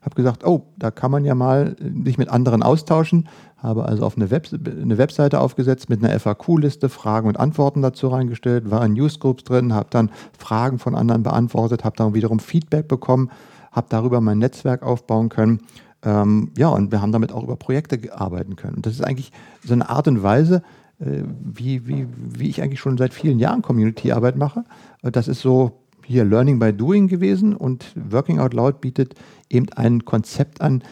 habe 0.02 0.14
gesagt, 0.14 0.44
oh, 0.44 0.66
da 0.76 0.90
kann 0.90 1.10
man 1.10 1.24
ja 1.24 1.34
mal 1.34 1.76
sich 2.04 2.18
mit 2.18 2.28
anderen 2.28 2.62
austauschen, 2.62 3.28
habe 3.58 3.84
also 3.84 4.04
auf 4.04 4.16
eine, 4.16 4.30
Web 4.30 4.48
eine 4.52 4.98
Webseite 4.98 5.40
aufgesetzt 5.40 5.90
mit 5.90 6.02
einer 6.02 6.18
FAQ-Liste, 6.18 6.88
Fragen 6.88 7.28
und 7.28 7.38
Antworten 7.38 7.82
dazu 7.82 8.08
reingestellt, 8.08 8.70
war 8.70 8.84
in 8.84 8.92
Newsgroups 8.92 9.44
drin, 9.44 9.74
habe 9.74 9.88
dann 9.90 10.10
Fragen 10.38 10.78
von 10.78 10.94
anderen 10.94 11.22
beantwortet, 11.22 11.84
habe 11.84 11.96
dann 11.96 12.14
wiederum 12.14 12.38
Feedback 12.38 12.88
bekommen, 12.88 13.30
habe 13.72 13.88
darüber 13.90 14.20
mein 14.20 14.38
Netzwerk 14.38 14.82
aufbauen 14.82 15.28
können. 15.28 15.60
Ähm, 16.04 16.52
ja, 16.56 16.68
und 16.68 16.92
wir 16.92 17.02
haben 17.02 17.10
damit 17.12 17.32
auch 17.32 17.42
über 17.42 17.56
Projekte 17.56 17.98
arbeiten 18.12 18.54
können. 18.54 18.76
Und 18.76 18.86
das 18.86 18.94
ist 18.94 19.02
eigentlich 19.02 19.32
so 19.64 19.72
eine 19.72 19.88
Art 19.88 20.06
und 20.06 20.22
Weise, 20.22 20.62
äh, 21.00 21.22
wie, 21.42 21.88
wie, 21.88 22.06
wie 22.16 22.48
ich 22.48 22.62
eigentlich 22.62 22.80
schon 22.80 22.96
seit 22.96 23.12
vielen 23.12 23.40
Jahren 23.40 23.62
Community-Arbeit 23.62 24.36
mache. 24.36 24.64
Das 25.02 25.26
ist 25.26 25.40
so 25.40 25.80
hier 26.04 26.24
Learning 26.24 26.58
by 26.58 26.72
Doing 26.72 27.08
gewesen 27.08 27.54
und 27.54 27.92
Working 27.96 28.38
Out 28.38 28.54
Loud 28.54 28.80
bietet 28.80 29.14
eben 29.50 29.66
ein 29.74 30.04
Konzept 30.04 30.60
an, 30.60 30.80
äh, 30.80 30.84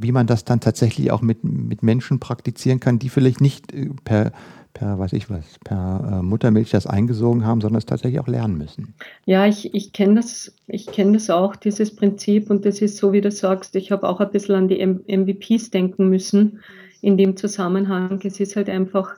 wie 0.00 0.12
man 0.12 0.26
das 0.26 0.44
dann 0.44 0.60
tatsächlich 0.60 1.10
auch 1.10 1.22
mit, 1.22 1.44
mit 1.44 1.82
Menschen 1.82 2.20
praktizieren 2.20 2.80
kann, 2.80 2.98
die 2.98 3.08
vielleicht 3.08 3.40
nicht 3.40 3.72
äh, 3.72 3.90
per, 4.04 4.32
per, 4.74 4.98
weiß 4.98 5.12
ich 5.12 5.28
was, 5.30 5.44
per 5.64 6.18
äh, 6.20 6.22
Muttermilch 6.22 6.70
das 6.70 6.86
eingesogen 6.86 7.44
haben, 7.44 7.60
sondern 7.60 7.78
es 7.78 7.86
tatsächlich 7.86 8.20
auch 8.20 8.28
lernen 8.28 8.58
müssen. 8.58 8.94
Ja, 9.24 9.46
ich, 9.46 9.74
ich 9.74 9.92
kenne 9.92 10.16
das, 10.16 10.54
ich 10.66 10.86
das 10.86 11.30
auch, 11.30 11.56
dieses 11.56 11.94
Prinzip, 11.94 12.50
und 12.50 12.64
das 12.64 12.80
ist 12.80 12.96
so, 12.96 13.12
wie 13.12 13.20
du 13.20 13.30
sagst, 13.30 13.76
ich 13.76 13.90
habe 13.90 14.08
auch 14.08 14.20
ein 14.20 14.30
bisschen 14.30 14.54
an 14.54 14.68
die 14.68 14.84
MVPs 14.84 15.70
denken 15.70 16.08
müssen 16.08 16.60
in 17.00 17.16
dem 17.16 17.36
Zusammenhang. 17.36 18.20
Es 18.24 18.40
ist 18.40 18.56
halt 18.56 18.68
einfach 18.68 19.16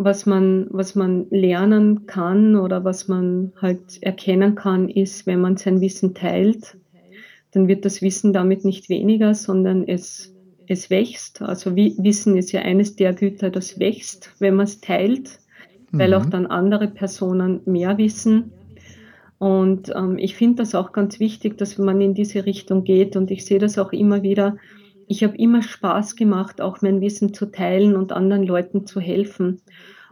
was 0.00 0.26
man, 0.26 0.68
was 0.70 0.94
man 0.94 1.26
lernen 1.30 2.06
kann 2.06 2.54
oder 2.54 2.84
was 2.84 3.08
man 3.08 3.52
halt 3.60 4.00
erkennen 4.00 4.54
kann, 4.54 4.88
ist, 4.88 5.26
wenn 5.26 5.40
man 5.40 5.56
sein 5.56 5.80
Wissen 5.80 6.14
teilt, 6.14 6.76
dann 7.52 7.68
wird 7.68 7.84
das 7.84 8.02
Wissen 8.02 8.32
damit 8.32 8.64
nicht 8.64 8.88
weniger, 8.88 9.34
sondern 9.34 9.86
es, 9.86 10.34
es 10.66 10.90
wächst. 10.90 11.42
Also 11.42 11.74
Wissen 11.76 12.36
ist 12.36 12.52
ja 12.52 12.62
eines 12.62 12.96
der 12.96 13.14
Güter, 13.14 13.50
das 13.50 13.78
wächst, 13.78 14.34
wenn 14.38 14.54
man 14.54 14.64
es 14.64 14.80
teilt, 14.80 15.38
mhm. 15.90 15.98
weil 15.98 16.14
auch 16.14 16.26
mhm. 16.26 16.30
dann 16.30 16.46
andere 16.46 16.88
Personen 16.88 17.60
mehr 17.64 17.98
wissen. 17.98 18.52
Und 19.38 19.92
ähm, 19.94 20.18
ich 20.18 20.34
finde 20.34 20.56
das 20.56 20.74
auch 20.74 20.92
ganz 20.92 21.20
wichtig, 21.20 21.56
dass 21.58 21.78
man 21.78 22.00
in 22.00 22.14
diese 22.14 22.44
Richtung 22.44 22.84
geht. 22.84 23.16
Und 23.16 23.30
ich 23.30 23.44
sehe 23.46 23.60
das 23.60 23.78
auch 23.78 23.92
immer 23.92 24.22
wieder. 24.22 24.56
Ich 25.06 25.24
habe 25.24 25.36
immer 25.38 25.62
Spaß 25.62 26.16
gemacht, 26.16 26.60
auch 26.60 26.82
mein 26.82 27.00
Wissen 27.00 27.32
zu 27.32 27.46
teilen 27.46 27.96
und 27.96 28.12
anderen 28.12 28.42
Leuten 28.42 28.86
zu 28.86 29.00
helfen. 29.00 29.62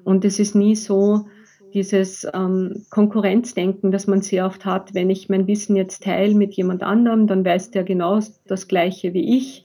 Und 0.04 0.24
es 0.24 0.38
ist 0.38 0.54
nie 0.54 0.76
so 0.76 1.26
dieses 1.74 2.26
ähm, 2.32 2.86
Konkurrenzdenken, 2.90 3.90
das 3.90 4.06
man 4.06 4.22
sehr 4.22 4.46
oft 4.46 4.64
hat, 4.64 4.94
wenn 4.94 5.10
ich 5.10 5.28
mein 5.28 5.46
Wissen 5.46 5.76
jetzt 5.76 6.02
teile 6.04 6.34
mit 6.34 6.54
jemand 6.54 6.82
anderem, 6.82 7.26
dann 7.26 7.44
weiß 7.44 7.70
der 7.70 7.84
genau 7.84 8.20
das 8.46 8.68
Gleiche 8.68 9.12
wie 9.14 9.36
ich 9.36 9.64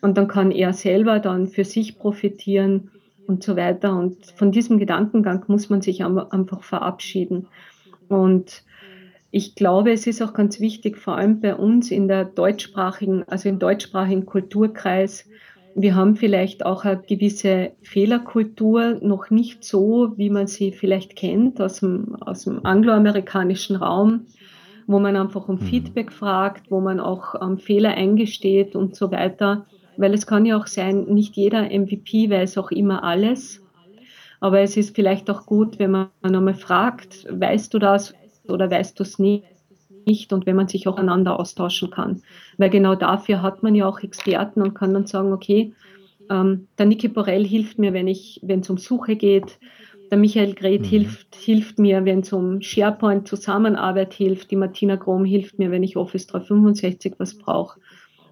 und 0.00 0.16
dann 0.16 0.28
kann 0.28 0.50
er 0.50 0.72
selber 0.72 1.18
dann 1.18 1.48
für 1.48 1.64
sich 1.64 1.98
profitieren 1.98 2.90
und 3.26 3.42
so 3.42 3.56
weiter. 3.56 3.96
Und 3.96 4.26
von 4.36 4.52
diesem 4.52 4.78
Gedankengang 4.78 5.44
muss 5.48 5.70
man 5.70 5.82
sich 5.82 6.04
einfach 6.04 6.62
verabschieden. 6.62 7.46
Und 8.08 8.64
ich 9.30 9.54
glaube, 9.54 9.92
es 9.92 10.06
ist 10.06 10.22
auch 10.22 10.34
ganz 10.34 10.58
wichtig, 10.58 10.98
vor 10.98 11.16
allem 11.16 11.40
bei 11.40 11.54
uns 11.54 11.90
in 11.90 12.08
der 12.08 12.24
deutschsprachigen, 12.24 13.22
also 13.28 13.48
im 13.48 13.58
deutschsprachigen 13.58 14.26
Kulturkreis, 14.26 15.28
wir 15.74 15.94
haben 15.94 16.16
vielleicht 16.16 16.66
auch 16.66 16.84
eine 16.84 17.00
gewisse 17.00 17.72
Fehlerkultur, 17.82 18.98
noch 19.00 19.30
nicht 19.30 19.64
so, 19.64 20.12
wie 20.16 20.30
man 20.30 20.46
sie 20.46 20.72
vielleicht 20.72 21.16
kennt 21.16 21.60
aus 21.60 21.80
dem, 21.80 22.16
aus 22.20 22.44
dem 22.44 22.64
angloamerikanischen 22.64 23.76
Raum, 23.76 24.26
wo 24.86 24.98
man 24.98 25.16
einfach 25.16 25.48
um 25.48 25.56
mhm. 25.56 25.60
Feedback 25.60 26.12
fragt, 26.12 26.70
wo 26.70 26.80
man 26.80 27.00
auch 27.00 27.34
um, 27.40 27.58
Fehler 27.58 27.90
eingesteht 27.90 28.74
und 28.74 28.96
so 28.96 29.10
weiter. 29.10 29.66
Weil 29.96 30.14
es 30.14 30.26
kann 30.26 30.46
ja 30.46 30.56
auch 30.56 30.66
sein, 30.66 31.04
nicht 31.04 31.36
jeder 31.36 31.62
MVP 31.62 32.30
weiß 32.30 32.58
auch 32.58 32.70
immer 32.70 33.04
alles. 33.04 33.62
Aber 34.40 34.60
es 34.60 34.76
ist 34.76 34.96
vielleicht 34.96 35.28
auch 35.30 35.46
gut, 35.46 35.78
wenn 35.78 35.90
man 35.90 36.08
einmal 36.22 36.54
fragt, 36.54 37.26
weißt 37.30 37.72
du 37.74 37.78
das 37.78 38.14
oder 38.48 38.70
weißt 38.70 38.98
du 38.98 39.02
es 39.02 39.18
nicht? 39.18 39.44
Nicht 40.06 40.32
und 40.32 40.46
wenn 40.46 40.56
man 40.56 40.68
sich 40.68 40.88
auch 40.88 40.96
einander 40.96 41.38
austauschen 41.38 41.90
kann. 41.90 42.22
Weil 42.58 42.70
genau 42.70 42.94
dafür 42.94 43.42
hat 43.42 43.62
man 43.62 43.74
ja 43.74 43.86
auch 43.86 44.00
Experten 44.00 44.62
und 44.62 44.74
kann 44.74 44.94
dann 44.94 45.06
sagen, 45.06 45.32
okay, 45.32 45.72
ähm, 46.30 46.68
der 46.78 46.86
Niki 46.86 47.08
Borell 47.08 47.46
hilft 47.46 47.78
mir, 47.78 47.92
wenn 47.92 48.08
ich, 48.08 48.40
wenn 48.42 48.60
es 48.60 48.70
um 48.70 48.78
Suche 48.78 49.16
geht. 49.16 49.58
Der 50.10 50.18
Michael 50.18 50.54
Greth 50.54 50.82
mhm. 50.82 50.86
hilft, 50.86 51.34
hilft 51.34 51.78
mir, 51.78 52.04
wenn 52.04 52.20
es 52.20 52.32
um 52.32 52.60
SharePoint 52.60 53.28
Zusammenarbeit 53.28 54.14
hilft. 54.14 54.50
Die 54.50 54.56
Martina 54.56 54.96
Grom 54.96 55.24
hilft 55.24 55.58
mir, 55.58 55.70
wenn 55.70 55.82
ich 55.82 55.96
Office 55.96 56.26
365 56.28 57.14
was 57.18 57.36
brauche. 57.36 57.80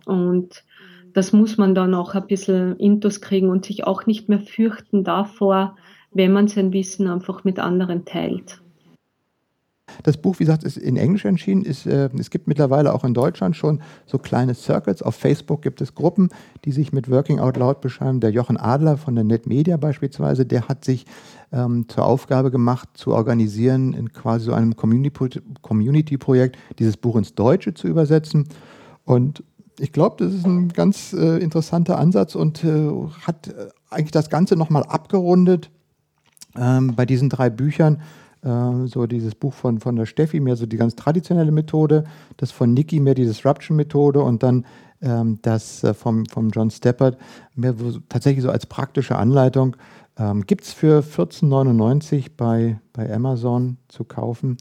Und 0.07 0.65
das 1.13 1.33
muss 1.33 1.59
man 1.59 1.75
dann 1.75 1.95
auch 1.95 2.15
ein 2.15 2.27
bisschen 2.27 2.77
intus 2.77 3.21
kriegen 3.21 3.49
und 3.49 3.65
sich 3.65 3.87
auch 3.87 4.07
nicht 4.07 4.29
mehr 4.29 4.41
fürchten 4.41 5.05
davor, 5.05 5.77
wenn 6.13 6.33
man 6.33 6.49
sein 6.49 6.73
Wissen 6.73 7.09
einfach 7.09 7.45
mit 7.45 7.59
anderen 7.59 8.05
teilt. 8.05 8.61
Das 10.03 10.17
Buch, 10.17 10.39
wie 10.39 10.45
gesagt, 10.45 10.65
ist 10.65 10.77
in 10.77 10.97
Englisch 10.97 11.25
erschienen. 11.25 11.65
Ist, 11.65 11.87
äh, 11.87 12.11
es 12.19 12.31
gibt 12.31 12.47
mittlerweile 12.49 12.95
auch 12.95 13.05
in 13.05 13.15
Deutschland 13.15 13.57
schon 13.57 13.81
so 14.07 14.19
kleine 14.19 14.55
Circles. 14.55 15.03
Auf 15.03 15.15
Facebook 15.15 15.63
gibt 15.63 15.81
es 15.81 15.95
Gruppen, 15.95 16.29
die 16.65 16.73
sich 16.73 16.93
mit 16.93 17.11
Working 17.11 17.39
Out 17.41 17.57
Loud 17.57 17.81
beschreiben. 17.81 18.21
Der 18.21 18.31
Jochen 18.31 18.57
Adler 18.57 18.97
von 18.97 19.15
der 19.15 19.25
NetMedia 19.25 19.77
beispielsweise, 19.77 20.47
der 20.47 20.69
hat 20.69 20.85
sich 20.85 21.07
ähm, 21.53 21.89
zur 21.89 22.05
Aufgabe 22.05 22.51
gemacht, 22.51 22.89
zu 22.95 23.13
organisieren, 23.13 23.93
in 23.95 24.13
quasi 24.13 24.47
so 24.47 24.53
einem 24.53 24.77
Community-Projekt, 24.77 26.57
dieses 26.79 26.97
Buch 26.97 27.17
ins 27.17 27.35
Deutsche 27.35 27.75
zu 27.75 27.89
übersetzen. 27.89 28.49
Und 29.05 29.43
ich 29.79 29.93
glaube, 29.93 30.25
das 30.25 30.35
ist 30.35 30.47
ein 30.47 30.69
ganz 30.69 31.13
äh, 31.13 31.39
interessanter 31.39 31.99
Ansatz 31.99 32.35
und 32.35 32.65
äh, 32.65 32.91
hat 33.23 33.49
äh, 33.49 33.69
eigentlich 33.91 34.11
das 34.11 34.29
Ganze 34.29 34.57
nochmal 34.57 34.83
abgerundet 34.83 35.71
ähm, 36.57 36.95
bei 36.95 37.07
diesen 37.07 37.29
drei 37.29 37.51
Büchern 37.51 38.03
so 38.43 39.07
dieses 39.07 39.35
Buch 39.35 39.53
von, 39.53 39.81
von 39.81 39.97
der 39.97 40.07
Steffi, 40.07 40.39
mehr 40.39 40.57
so 40.57 40.67
die 40.67 40.77
ganz 40.77 40.95
traditionelle 40.95 41.51
Methode, 41.51 42.05
das 42.37 42.53
von 42.53 42.73
Niki 42.73 43.01
mehr 43.01 43.15
die 43.15 43.25
Disruption-Methode 43.25 44.23
und 44.23 44.43
dann 44.43 44.65
ähm, 45.03 45.39
das 45.43 45.85
äh, 45.85 45.95
vom, 45.95 46.27
vom 46.27 46.51
John 46.51 46.71
Steppert 46.71 47.19
mehr 47.55 47.75
so, 47.77 47.99
tatsächlich 48.09 48.43
so 48.43 48.51
als 48.51 48.67
praktische 48.67 49.17
Anleitung. 49.17 49.77
Ähm, 50.19 50.47
Gibt 50.47 50.65
es 50.65 50.73
für 50.73 51.01
14,99 51.01 52.31
bei, 52.37 52.81
bei 52.93 53.13
Amazon 53.13 53.79
zu 53.89 54.05
kaufen. 54.05 54.57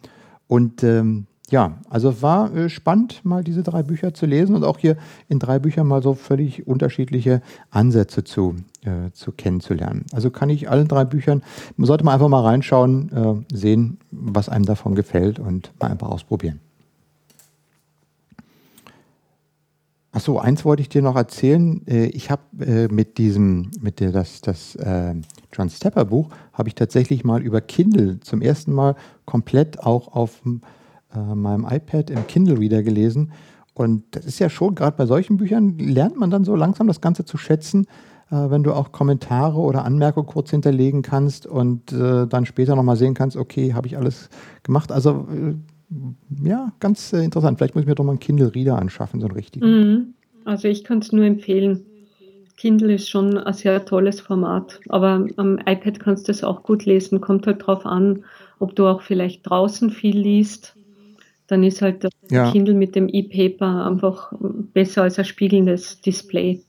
Und 0.47 0.83
ähm, 0.83 1.27
ja, 1.49 1.77
also 1.89 2.21
war 2.21 2.53
äh, 2.53 2.69
spannend, 2.69 3.23
mal 3.23 3.43
diese 3.43 3.63
drei 3.63 3.81
Bücher 3.81 4.13
zu 4.13 4.25
lesen 4.25 4.55
und 4.55 4.65
auch 4.65 4.77
hier 4.77 4.97
in 5.29 5.39
drei 5.39 5.59
Büchern 5.59 5.87
mal 5.87 6.03
so 6.03 6.13
völlig 6.13 6.67
unterschiedliche 6.67 7.41
Ansätze 7.69 8.25
zu, 8.25 8.55
äh, 8.83 9.11
zu 9.13 9.31
kennenzulernen. 9.31 10.05
Also 10.11 10.29
kann 10.29 10.49
ich 10.49 10.69
allen 10.69 10.89
drei 10.89 11.05
Büchern, 11.05 11.41
man 11.77 11.85
sollte 11.85 12.03
mal 12.03 12.13
einfach 12.13 12.27
mal 12.27 12.43
reinschauen, 12.43 13.45
äh, 13.49 13.55
sehen, 13.55 13.97
was 14.11 14.49
einem 14.49 14.65
davon 14.65 14.93
gefällt 14.95 15.39
und 15.39 15.71
mal 15.79 15.89
einfach 15.89 16.09
ausprobieren. 16.09 16.59
Achso, 20.11 20.39
eins 20.39 20.65
wollte 20.65 20.81
ich 20.81 20.89
dir 20.89 21.01
noch 21.01 21.15
erzählen. 21.15 21.85
Äh, 21.87 22.07
ich 22.07 22.29
habe 22.29 22.41
äh, 22.59 22.87
mit 22.87 23.17
diesem, 23.17 23.71
mit 23.79 23.99
der, 24.01 24.11
das, 24.11 24.41
das 24.41 24.75
äh, 24.75 25.13
John 25.53 25.69
Stepper 25.69 26.05
Buch, 26.05 26.29
habe 26.51 26.67
ich 26.67 26.75
tatsächlich 26.75 27.23
mal 27.23 27.41
über 27.41 27.61
Kindle 27.61 28.19
zum 28.19 28.41
ersten 28.41 28.73
Mal 28.73 28.95
komplett 29.25 29.79
auch 29.79 30.13
auf 30.13 30.41
dem 30.41 30.61
äh, 31.15 31.35
meinem 31.35 31.65
iPad 31.69 32.09
im 32.09 32.25
Kindle 32.27 32.59
Reader 32.59 32.83
gelesen. 32.83 33.31
Und 33.73 34.03
das 34.11 34.25
ist 34.25 34.39
ja 34.39 34.49
schon, 34.49 34.75
gerade 34.75 34.97
bei 34.97 35.05
solchen 35.05 35.37
Büchern, 35.37 35.77
lernt 35.77 36.17
man 36.17 36.31
dann 36.31 36.43
so 36.43 36.55
langsam 36.55 36.87
das 36.87 36.99
Ganze 36.99 37.25
zu 37.25 37.37
schätzen, 37.37 37.85
äh, 38.31 38.49
wenn 38.49 38.63
du 38.63 38.73
auch 38.73 38.91
Kommentare 38.91 39.59
oder 39.59 39.85
Anmerkungen 39.85 40.27
kurz 40.27 40.49
hinterlegen 40.49 41.01
kannst 41.01 41.45
und 41.45 41.91
äh, 41.91 42.27
dann 42.27 42.45
später 42.45 42.75
nochmal 42.75 42.95
sehen 42.95 43.13
kannst, 43.13 43.37
okay, 43.37 43.73
habe 43.73 43.87
ich 43.87 43.97
alles 43.97 44.29
gemacht. 44.63 44.91
Also 44.91 45.27
äh, 45.31 45.53
ja, 46.43 46.73
ganz 46.79 47.13
äh, 47.13 47.23
interessant. 47.23 47.57
Vielleicht 47.57 47.75
muss 47.75 47.83
ich 47.83 47.87
mir 47.87 47.95
doch 47.95 48.03
mal 48.03 48.11
einen 48.11 48.19
Kindle 48.19 48.53
Reader 48.53 48.77
anschaffen, 48.77 49.21
so 49.21 49.27
einen 49.27 49.35
richtigen. 49.35 49.65
Mhm. 49.65 50.13
Also 50.45 50.67
ich 50.67 50.83
kann 50.83 50.99
es 50.99 51.11
nur 51.11 51.25
empfehlen. 51.25 51.85
Kindle 52.57 52.95
ist 52.95 53.09
schon 53.09 53.37
ein 53.37 53.53
sehr 53.53 53.85
tolles 53.85 54.19
Format, 54.19 54.79
aber 54.89 55.27
am 55.35 55.59
iPad 55.59 55.99
kannst 55.99 56.27
du 56.27 56.31
es 56.31 56.43
auch 56.43 56.63
gut 56.63 56.85
lesen. 56.85 57.21
Kommt 57.21 57.45
halt 57.45 57.65
drauf 57.65 57.85
an, 57.85 58.23
ob 58.57 58.75
du 58.75 58.87
auch 58.87 59.01
vielleicht 59.01 59.47
draußen 59.47 59.91
viel 59.91 60.17
liest. 60.17 60.75
Dann 61.47 61.63
ist 61.63 61.81
halt 61.81 62.03
das 62.03 62.11
ja. 62.29 62.51
Kindle 62.51 62.73
mit 62.73 62.95
dem 62.95 63.07
E-Paper 63.09 63.85
einfach 63.85 64.33
besser 64.73 65.03
als 65.03 65.17
ein 65.17 65.25
spiegelndes 65.25 66.01
Display. 66.01 66.61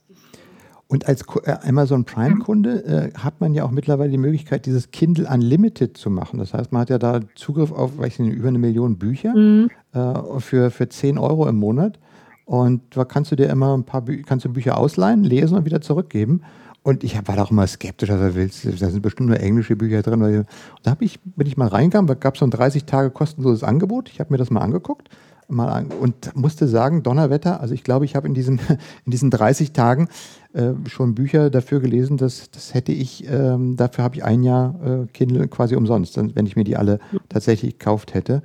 Und 0.89 1.07
als 1.07 1.23
äh, 1.45 1.53
Amazon 1.69 2.05
Prime-Kunde 2.05 2.85
äh, 3.15 3.19
hat 3.19 3.41
man 3.41 3.53
ja 3.53 3.65
auch 3.65 3.71
mittlerweile 3.71 4.11
die 4.11 4.19
Möglichkeit, 4.19 4.65
dieses 4.65 4.91
Kindle 4.91 5.29
Unlimited 5.31 5.99
zu 5.99 6.09
machen. 6.09 6.39
Das 6.39 6.55
heißt, 6.55 6.73
man 6.73 6.81
hat 6.81 6.91
ja 6.91 6.99
da 6.99 7.21
Zugriff 7.35 7.71
auf 7.73 7.99
weiß 7.99 8.21
nicht, 8.21 8.35
über 8.35 8.49
eine 8.49 8.59
Million 8.59 8.97
Bücher 8.97 9.37
mhm. 9.37 9.69
äh, 9.93 10.41
für, 10.41 10.71
für 10.71 10.89
10 10.89 11.19
Euro 11.19 11.47
im 11.47 11.57
Monat. 11.57 11.99
Und 12.47 12.97
da 12.97 13.05
kannst 13.05 13.31
du 13.31 13.37
dir 13.37 13.51
immer 13.51 13.77
ein 13.77 13.85
paar 13.85 14.01
Bü 14.01 14.23
kannst 14.23 14.47
du 14.47 14.49
Bücher 14.49 14.79
ausleihen, 14.79 15.23
lesen 15.23 15.59
und 15.59 15.67
wieder 15.67 15.83
zurückgeben. 15.83 16.41
Und 16.83 17.05
ich 17.05 17.17
war 17.27 17.37
da 17.37 17.43
auch 17.43 17.51
immer 17.51 17.67
skeptisch, 17.67 18.11
also 18.11 18.35
willst, 18.35 18.65
da 18.65 18.89
sind 18.89 19.03
bestimmt 19.03 19.29
nur 19.29 19.41
englische 19.41 19.77
Bücher 19.77 20.03
drin. 20.03 20.21
Weil, 20.21 20.47
da 20.83 20.97
ich, 21.01 21.21
bin 21.21 21.47
ich 21.47 21.57
mal 21.57 21.69
reingegangen, 21.69 22.07
da 22.07 22.15
gab 22.15 22.35
es 22.35 22.41
so 22.41 22.47
ein 22.47 22.51
30 22.51 22.85
Tage 22.85 23.11
kostenloses 23.11 23.63
Angebot. 23.63 24.09
Ich 24.09 24.21
habe 24.21 24.33
mir 24.33 24.39
das 24.39 24.51
mal 24.51 24.61
angeguckt 24.61 25.11
mal 25.49 25.69
an, 25.69 25.87
und 25.87 26.37
musste 26.37 26.69
sagen, 26.69 27.03
Donnerwetter, 27.03 27.61
also 27.61 27.75
ich 27.75 27.83
glaube, 27.83 28.05
ich 28.05 28.15
habe 28.15 28.27
in 28.29 28.35
diesen, 28.35 28.61
in 29.05 29.11
diesen 29.11 29.31
30 29.31 29.73
Tagen 29.73 30.09
äh, 30.53 30.73
schon 30.87 31.15
Bücher 31.15 31.51
dafür 31.51 31.81
gelesen, 31.81 32.17
dass 32.17 32.51
das 32.51 32.75
hätte 32.75 32.93
ich, 32.93 33.27
ähm, 33.29 33.77
dafür 33.77 34.05
habe 34.05 34.17
ich 34.17 34.25
ein 34.25 34.43
Jahr 34.43 34.75
äh, 34.85 35.07
Kindle 35.13 35.49
quasi 35.49 35.75
umsonst, 35.75 36.17
wenn 36.17 36.47
ich 36.47 36.57
mir 36.57 36.65
die 36.65 36.77
alle 36.77 37.01
tatsächlich 37.29 37.79
gekauft 37.79 38.15
hätte. 38.15 38.43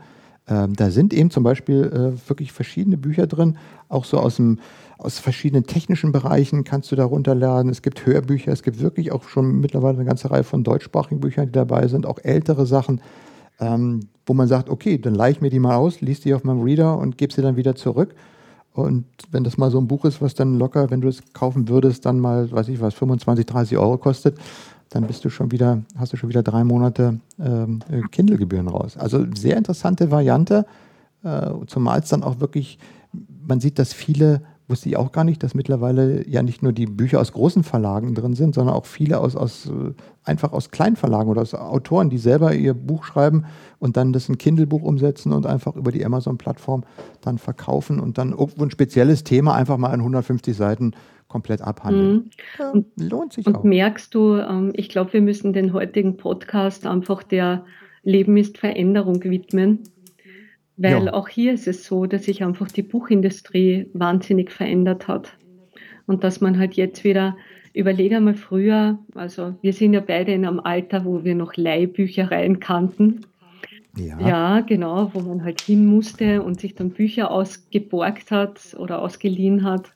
Ähm, 0.47 0.75
da 0.75 0.91
sind 0.91 1.13
eben 1.13 1.29
zum 1.31 1.43
Beispiel 1.43 1.83
äh, 1.83 2.29
wirklich 2.29 2.51
verschiedene 2.51 2.97
Bücher 2.97 3.27
drin, 3.27 3.57
auch 3.89 4.05
so 4.05 4.19
aus 4.19 4.37
dem 4.37 4.59
aus 4.97 5.19
verschiedenen 5.19 5.65
technischen 5.65 6.13
Bereichen 6.13 6.63
kannst 6.63 6.91
du 6.91 6.95
da 6.95 7.03
runterladen. 7.03 7.69
Es 7.69 7.81
gibt 7.81 8.05
Hörbücher, 8.05 8.53
es 8.53 8.63
gibt 8.63 8.79
wirklich 8.79 9.11
auch 9.11 9.27
schon 9.27 9.59
mittlerweile 9.59 9.97
eine 9.97 10.05
ganze 10.05 10.31
Reihe 10.31 10.45
von 10.45 10.63
deutschsprachigen 10.63 11.19
Büchern, 11.19 11.47
die 11.47 11.51
dabei 11.51 11.87
sind, 11.87 12.05
auch 12.05 12.19
ältere 12.23 12.65
Sachen 12.65 13.01
ähm, 13.59 14.07
wo 14.25 14.33
man 14.33 14.47
sagt, 14.47 14.69
okay, 14.69 14.97
dann 14.97 15.15
leihe 15.15 15.31
ich 15.31 15.41
mir 15.41 15.49
die 15.49 15.59
mal 15.59 15.75
aus, 15.75 16.01
liest 16.01 16.25
die 16.25 16.33
auf 16.33 16.43
meinem 16.43 16.61
Reader 16.61 16.97
und 16.97 17.17
gebe 17.17 17.33
sie 17.33 17.41
dann 17.41 17.55
wieder 17.55 17.75
zurück. 17.75 18.15
Und 18.73 19.05
wenn 19.29 19.43
das 19.43 19.57
mal 19.57 19.69
so 19.69 19.77
ein 19.77 19.87
Buch 19.87 20.05
ist, 20.05 20.21
was 20.21 20.33
dann 20.33 20.57
locker, 20.57 20.89
wenn 20.89 21.01
du 21.01 21.07
es 21.07 21.21
kaufen 21.33 21.69
würdest, 21.69 22.05
dann 22.05 22.19
mal, 22.19 22.51
weiß 22.51 22.69
ich 22.69 22.81
was, 22.81 22.95
25, 22.95 23.45
30 23.45 23.77
Euro 23.77 23.97
kostet, 23.97 24.37
dann 24.89 25.07
bist 25.07 25.25
du 25.25 25.29
schon 25.29 25.51
wieder, 25.51 25.81
hast 25.97 26.13
du 26.13 26.17
schon 26.17 26.29
wieder 26.29 26.43
drei 26.43 26.63
Monate 26.63 27.19
ähm, 27.39 27.79
Kindle-Gebühren 28.11 28.67
raus. 28.67 28.97
Also 28.97 29.25
sehr 29.35 29.57
interessante 29.57 30.11
Variante, 30.11 30.65
äh, 31.23 31.51
zumal 31.67 31.99
es 31.99 32.09
dann 32.09 32.23
auch 32.23 32.39
wirklich, 32.39 32.79
man 33.11 33.59
sieht, 33.59 33.79
dass 33.79 33.93
viele 33.93 34.41
wusste 34.67 34.89
ich 34.89 34.97
auch 34.97 35.11
gar 35.11 35.23
nicht, 35.23 35.43
dass 35.43 35.55
mittlerweile 35.55 36.27
ja 36.27 36.41
nicht 36.41 36.63
nur 36.63 36.71
die 36.71 36.85
Bücher 36.85 37.19
aus 37.19 37.33
großen 37.33 37.63
Verlagen 37.63 38.15
drin 38.15 38.33
sind, 38.33 38.55
sondern 38.55 38.75
auch 38.75 38.85
viele 38.85 39.19
aus, 39.19 39.35
aus 39.35 39.67
äh, 39.67 39.93
einfach 40.23 40.53
aus 40.53 40.71
Kleinverlagen 40.71 41.29
oder 41.29 41.41
aus 41.41 41.53
Autoren, 41.53 42.09
die 42.09 42.17
selber 42.17 42.53
ihr 42.53 42.73
Buch 42.73 43.03
schreiben 43.03 43.45
und 43.79 43.97
dann 43.97 44.13
das 44.13 44.29
ein 44.29 44.37
Kindle-Buch 44.37 44.81
umsetzen 44.81 45.33
und 45.33 45.45
einfach 45.45 45.75
über 45.75 45.91
die 45.91 46.05
Amazon-Plattform 46.05 46.83
dann 47.21 47.37
verkaufen 47.37 47.99
und 47.99 48.17
dann 48.17 48.31
irgendwo 48.31 48.63
ein 48.63 48.71
spezielles 48.71 49.23
Thema 49.23 49.53
einfach 49.53 49.77
mal 49.77 49.93
in 49.93 49.99
150 49.99 50.55
Seiten 50.55 50.93
komplett 51.33 51.61
abhandeln. 51.61 52.13
Mhm. 52.13 52.29
Ja, 52.59 52.69
und, 52.69 52.85
lohnt 52.97 53.33
sich 53.33 53.47
und 53.47 53.55
auch. 53.55 53.63
Merkst 53.63 54.13
du, 54.13 54.37
ähm, 54.37 54.71
ich 54.75 54.87
glaube, 54.87 55.13
wir 55.13 55.21
müssen 55.21 55.51
den 55.51 55.73
heutigen 55.73 56.15
Podcast 56.15 56.85
einfach 56.85 57.23
der 57.23 57.65
Leben 58.03 58.37
ist 58.37 58.59
Veränderung 58.59 59.23
widmen. 59.23 59.79
Weil 60.77 61.05
ja. 61.05 61.13
auch 61.13 61.27
hier 61.27 61.53
ist 61.53 61.67
es 61.67 61.85
so, 61.85 62.05
dass 62.05 62.25
sich 62.25 62.43
einfach 62.43 62.67
die 62.71 62.83
Buchindustrie 62.83 63.87
wahnsinnig 63.93 64.51
verändert 64.51 65.07
hat. 65.07 65.35
Und 66.05 66.23
dass 66.23 66.39
man 66.39 66.59
halt 66.59 66.75
jetzt 66.75 67.03
wieder, 67.03 67.35
überlege 67.73 68.17
einmal 68.17 68.35
früher, 68.35 68.99
also 69.15 69.55
wir 69.61 69.73
sind 69.73 69.93
ja 69.93 70.01
beide 70.01 70.33
in 70.33 70.45
einem 70.45 70.59
Alter, 70.59 71.05
wo 71.05 71.23
wir 71.23 71.33
noch 71.33 71.55
Leihbüchereien 71.55 72.59
kannten. 72.59 73.21
Ja. 73.97 74.19
ja, 74.19 74.59
genau, 74.61 75.11
wo 75.13 75.19
man 75.21 75.43
halt 75.43 75.61
hin 75.61 75.85
musste 75.85 76.41
und 76.41 76.59
sich 76.59 76.73
dann 76.75 76.91
Bücher 76.91 77.29
ausgeborgt 77.31 78.31
hat 78.31 78.75
oder 78.77 79.01
ausgeliehen 79.01 79.63
hat. 79.63 79.93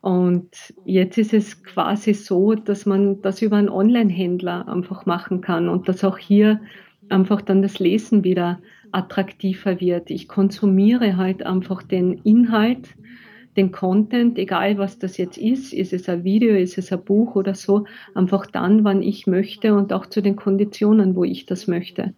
Und 0.00 0.74
jetzt 0.84 1.18
ist 1.18 1.32
es 1.32 1.62
quasi 1.62 2.14
so, 2.14 2.54
dass 2.54 2.86
man 2.86 3.22
das 3.22 3.42
über 3.42 3.56
einen 3.56 3.68
Online-Händler 3.68 4.68
einfach 4.68 5.06
machen 5.06 5.40
kann 5.40 5.68
und 5.68 5.88
dass 5.88 6.04
auch 6.04 6.18
hier 6.18 6.60
einfach 7.08 7.42
dann 7.42 7.62
das 7.62 7.78
Lesen 7.78 8.24
wieder 8.24 8.58
attraktiver 8.92 9.80
wird. 9.80 10.10
Ich 10.10 10.28
konsumiere 10.28 11.16
halt 11.16 11.44
einfach 11.44 11.82
den 11.82 12.14
Inhalt, 12.24 12.88
den 13.56 13.72
Content, 13.72 14.38
egal 14.38 14.78
was 14.78 14.98
das 14.98 15.16
jetzt 15.16 15.38
ist, 15.38 15.72
ist 15.72 15.92
es 15.92 16.08
ein 16.08 16.24
Video, 16.24 16.54
ist 16.54 16.78
es 16.78 16.92
ein 16.92 17.02
Buch 17.02 17.34
oder 17.36 17.54
so, 17.54 17.86
einfach 18.14 18.46
dann, 18.46 18.84
wann 18.84 19.02
ich 19.02 19.26
möchte 19.26 19.74
und 19.74 19.92
auch 19.92 20.06
zu 20.06 20.20
den 20.20 20.36
Konditionen, 20.36 21.16
wo 21.16 21.24
ich 21.24 21.46
das 21.46 21.66
möchte. 21.66 22.12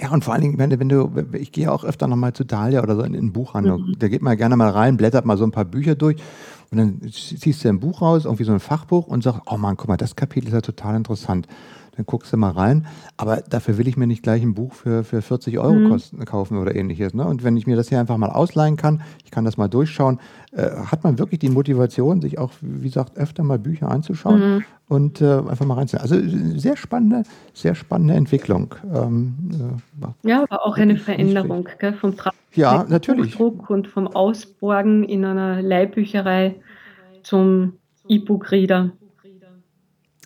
Ja, 0.00 0.10
und 0.10 0.24
vor 0.24 0.34
allen 0.34 0.42
Dingen, 0.42 0.58
wenn, 0.58 0.78
wenn 0.78 0.88
du, 0.88 1.10
ich 1.34 1.52
gehe 1.52 1.70
auch 1.70 1.84
öfter 1.84 2.08
nochmal 2.08 2.32
zu 2.32 2.44
Dahlia 2.44 2.82
oder 2.82 2.96
so 2.96 3.02
in 3.02 3.12
den 3.12 3.32
Buchhandlung, 3.32 3.82
mhm. 3.82 3.98
da 3.98 4.08
geht 4.08 4.22
man 4.22 4.36
gerne 4.36 4.56
mal 4.56 4.70
rein, 4.70 4.96
blättert 4.96 5.24
mal 5.24 5.36
so 5.36 5.44
ein 5.44 5.52
paar 5.52 5.64
Bücher 5.64 5.94
durch 5.94 6.16
und 6.70 6.78
dann 6.78 7.00
ziehst 7.10 7.64
du 7.64 7.68
ein 7.68 7.80
Buch 7.80 8.02
raus, 8.02 8.24
irgendwie 8.24 8.44
so 8.44 8.52
ein 8.52 8.60
Fachbuch 8.60 9.06
und 9.06 9.22
sagst, 9.22 9.42
oh 9.46 9.56
Mann, 9.56 9.76
guck 9.76 9.88
mal, 9.88 9.96
das 9.96 10.16
Kapitel 10.16 10.48
ist 10.48 10.54
ja 10.54 10.60
total 10.60 10.96
interessant 10.96 11.46
dann 11.96 12.06
guckst 12.06 12.32
du 12.32 12.36
mal 12.36 12.50
rein. 12.50 12.86
Aber 13.16 13.36
dafür 13.36 13.78
will 13.78 13.88
ich 13.88 13.96
mir 13.96 14.06
nicht 14.06 14.22
gleich 14.22 14.42
ein 14.42 14.54
Buch 14.54 14.72
für, 14.72 15.04
für 15.04 15.22
40 15.22 15.58
Euro 15.58 15.74
mhm. 15.74 15.90
kosten, 15.90 16.24
kaufen 16.24 16.58
oder 16.58 16.74
ähnliches. 16.74 17.14
Ne? 17.14 17.24
Und 17.24 17.44
wenn 17.44 17.56
ich 17.56 17.66
mir 17.66 17.76
das 17.76 17.88
hier 17.88 18.00
einfach 18.00 18.16
mal 18.16 18.30
ausleihen 18.30 18.76
kann, 18.76 19.02
ich 19.24 19.30
kann 19.30 19.44
das 19.44 19.56
mal 19.56 19.68
durchschauen, 19.68 20.20
äh, 20.52 20.70
hat 20.70 21.04
man 21.04 21.18
wirklich 21.18 21.40
die 21.40 21.48
Motivation, 21.48 22.20
sich 22.20 22.38
auch, 22.38 22.50
wie 22.60 22.88
gesagt, 22.88 23.16
öfter 23.16 23.42
mal 23.42 23.58
Bücher 23.58 23.90
anzuschauen 23.90 24.56
mhm. 24.56 24.64
und 24.88 25.20
äh, 25.20 25.38
einfach 25.38 25.66
mal 25.66 25.74
reinzunehmen. 25.74 26.10
Also 26.10 26.58
sehr 26.58 26.76
spannende, 26.76 27.22
sehr 27.52 27.74
spannende 27.74 28.14
Entwicklung. 28.14 28.74
Ähm, 28.92 29.34
äh, 30.02 30.28
ja, 30.28 30.42
aber 30.42 30.66
auch 30.66 30.76
eine 30.76 30.96
Veränderung 30.96 31.68
gell, 31.78 31.94
vom 31.94 32.16
Tra 32.16 32.32
ja, 32.54 32.84
natürlich. 32.88 33.36
Druck 33.36 33.68
und 33.68 33.88
vom 33.88 34.06
Ausborgen 34.06 35.02
in 35.02 35.24
einer 35.24 35.60
Leihbücherei 35.60 36.54
zum 37.24 37.74
E-Book-Reader. 38.08 38.92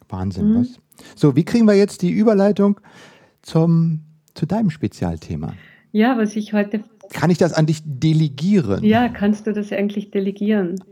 Wahnsinn, 0.08 0.52
mhm. 0.52 0.60
was? 0.60 0.80
So, 1.14 1.36
wie 1.36 1.44
kriegen 1.44 1.66
wir 1.66 1.74
jetzt 1.74 2.02
die 2.02 2.10
Überleitung 2.10 2.80
zum, 3.42 4.00
zu 4.34 4.46
deinem 4.46 4.70
Spezialthema? 4.70 5.54
Ja, 5.92 6.18
was 6.18 6.36
ich 6.36 6.52
heute. 6.52 6.82
Kann 7.10 7.30
ich 7.30 7.38
das 7.38 7.54
an 7.54 7.66
dich 7.66 7.82
delegieren? 7.84 8.84
Ja, 8.84 9.08
kannst 9.08 9.46
du 9.46 9.52
das 9.52 9.72
eigentlich 9.72 10.10
delegieren? 10.10 10.82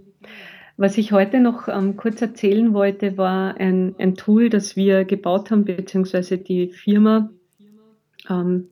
Was 0.78 0.98
ich 0.98 1.12
heute 1.12 1.40
noch 1.40 1.68
ähm, 1.68 1.96
kurz 1.96 2.20
erzählen 2.20 2.74
wollte, 2.74 3.16
war 3.16 3.56
ein, 3.58 3.94
ein 3.98 4.14
Tool, 4.14 4.50
das 4.50 4.76
wir 4.76 5.04
gebaut 5.04 5.50
haben, 5.50 5.64
beziehungsweise 5.64 6.38
die 6.38 6.68
Firma, 6.68 7.30
ähm, 8.28 8.68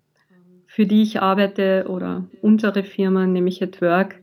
für 0.67 0.87
die 0.87 1.03
ich 1.03 1.21
arbeite 1.21 1.87
oder 1.89 2.27
unsere 2.43 2.85
Firma, 2.85 3.27
nämlich 3.27 3.63
at 3.63 3.81
Work. 3.81 4.17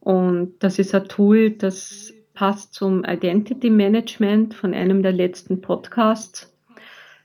Und 0.00 0.54
das 0.60 0.78
ist 0.78 0.94
ein 0.94 1.04
Tool, 1.04 1.50
das 1.50 2.12
passt 2.42 2.74
zum 2.74 3.04
Identity 3.04 3.70
Management 3.70 4.52
von 4.52 4.74
einem 4.74 5.04
der 5.04 5.12
letzten 5.12 5.60
Podcasts. 5.60 6.52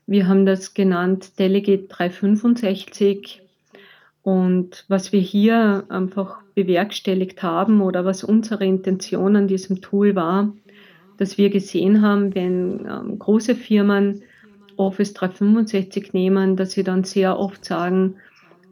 Wir 0.06 0.28
haben 0.28 0.46
das 0.46 0.74
genannt 0.74 1.40
Delegate 1.40 1.88
365. 1.88 3.42
Und 4.22 4.84
was 4.86 5.10
wir 5.10 5.18
hier 5.18 5.86
einfach 5.88 6.38
bewerkstelligt 6.54 7.42
haben 7.42 7.80
oder 7.80 8.04
was 8.04 8.22
unsere 8.22 8.64
Intention 8.64 9.34
an 9.34 9.48
diesem 9.48 9.80
Tool 9.80 10.14
war, 10.14 10.52
dass 11.16 11.36
wir 11.36 11.50
gesehen 11.50 12.00
haben, 12.00 12.36
wenn 12.36 12.86
ähm, 12.86 13.18
große 13.18 13.56
Firmen 13.56 14.22
Office 14.76 15.14
365 15.14 16.12
nehmen, 16.12 16.54
dass 16.54 16.70
sie 16.70 16.84
dann 16.84 17.02
sehr 17.02 17.40
oft 17.40 17.64
sagen, 17.64 18.18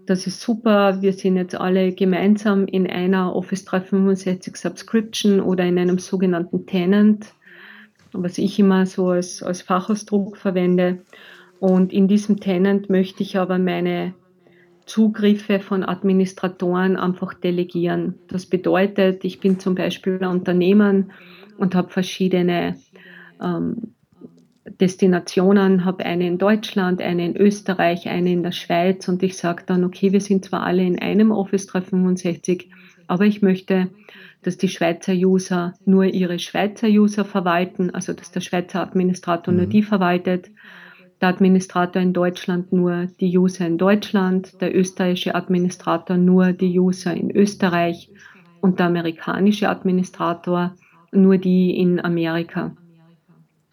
das 0.07 0.27
ist 0.27 0.41
super, 0.41 1.03
wir 1.03 1.13
sind 1.13 1.37
jetzt 1.37 1.55
alle 1.55 1.93
gemeinsam 1.93 2.67
in 2.67 2.89
einer 2.89 3.35
Office 3.35 3.65
365 3.65 4.57
Subscription 4.57 5.41
oder 5.41 5.65
in 5.65 5.79
einem 5.79 5.99
sogenannten 5.99 6.67
Tenant, 6.67 7.27
was 8.13 8.39
ich 8.39 8.59
immer 8.59 8.87
so 8.87 9.09
als, 9.09 9.43
als 9.43 9.63
Fachausdruck 9.63 10.37
verwende. 10.37 11.03
Und 11.59 11.93
in 11.93 12.07
diesem 12.07 12.39
Tenant 12.39 12.89
möchte 12.89 13.23
ich 13.23 13.37
aber 13.37 13.59
meine 13.59 14.15
Zugriffe 14.87 15.59
von 15.59 15.83
Administratoren 15.83 16.97
einfach 16.97 17.35
delegieren. 17.35 18.15
Das 18.29 18.47
bedeutet, 18.47 19.25
ich 19.25 19.41
bin 19.41 19.59
zum 19.59 19.75
Beispiel 19.75 20.19
ein 20.21 20.31
Unternehmen 20.31 21.13
und 21.59 21.75
habe 21.75 21.91
verschiedene 21.91 22.77
ähm, 23.43 23.95
Destinationen, 24.81 25.85
habe 25.85 26.05
eine 26.05 26.27
in 26.27 26.39
Deutschland, 26.39 27.01
eine 27.01 27.25
in 27.25 27.37
Österreich, 27.37 28.09
eine 28.09 28.33
in 28.33 28.43
der 28.43 28.53
Schweiz 28.53 29.09
und 29.09 29.23
ich 29.23 29.37
sage 29.37 29.62
dann, 29.67 29.85
okay, 29.85 30.12
wir 30.12 30.21
sind 30.21 30.45
zwar 30.45 30.62
alle 30.62 30.83
in 30.83 30.99
einem 30.99 31.31
Office 31.31 31.67
365, 31.67 32.71
aber 33.07 33.25
ich 33.25 33.43
möchte 33.43 33.89
dass 34.47 34.57
die 34.57 34.69
Schweizer 34.69 35.12
User 35.12 35.75
nur 35.85 36.05
ihre 36.05 36.39
Schweizer 36.39 36.87
User 36.87 37.25
verwalten, 37.25 37.91
also 37.91 38.12
dass 38.12 38.31
der 38.31 38.41
Schweizer 38.41 38.81
Administrator 38.81 39.53
mhm. 39.53 39.59
nur 39.59 39.67
die 39.67 39.83
verwaltet, 39.83 40.51
der 41.21 41.31
Administrator 41.31 42.01
in 42.01 42.12
Deutschland 42.12 42.73
nur 42.73 43.09
die 43.21 43.37
User 43.37 43.67
in 43.67 43.77
Deutschland, 43.77 44.61
der 44.61 44.77
österreichische 44.77 45.35
Administrator 45.35 46.17
nur 46.17 46.53
die 46.53 46.79
User 46.79 47.12
in 47.12 47.35
Österreich 47.35 48.09
und 48.61 48.79
der 48.79 48.87
amerikanische 48.87 49.69
Administrator 49.69 50.77
nur 51.11 51.39
die 51.39 51.77
in 51.77 51.99
Amerika. 52.05 52.77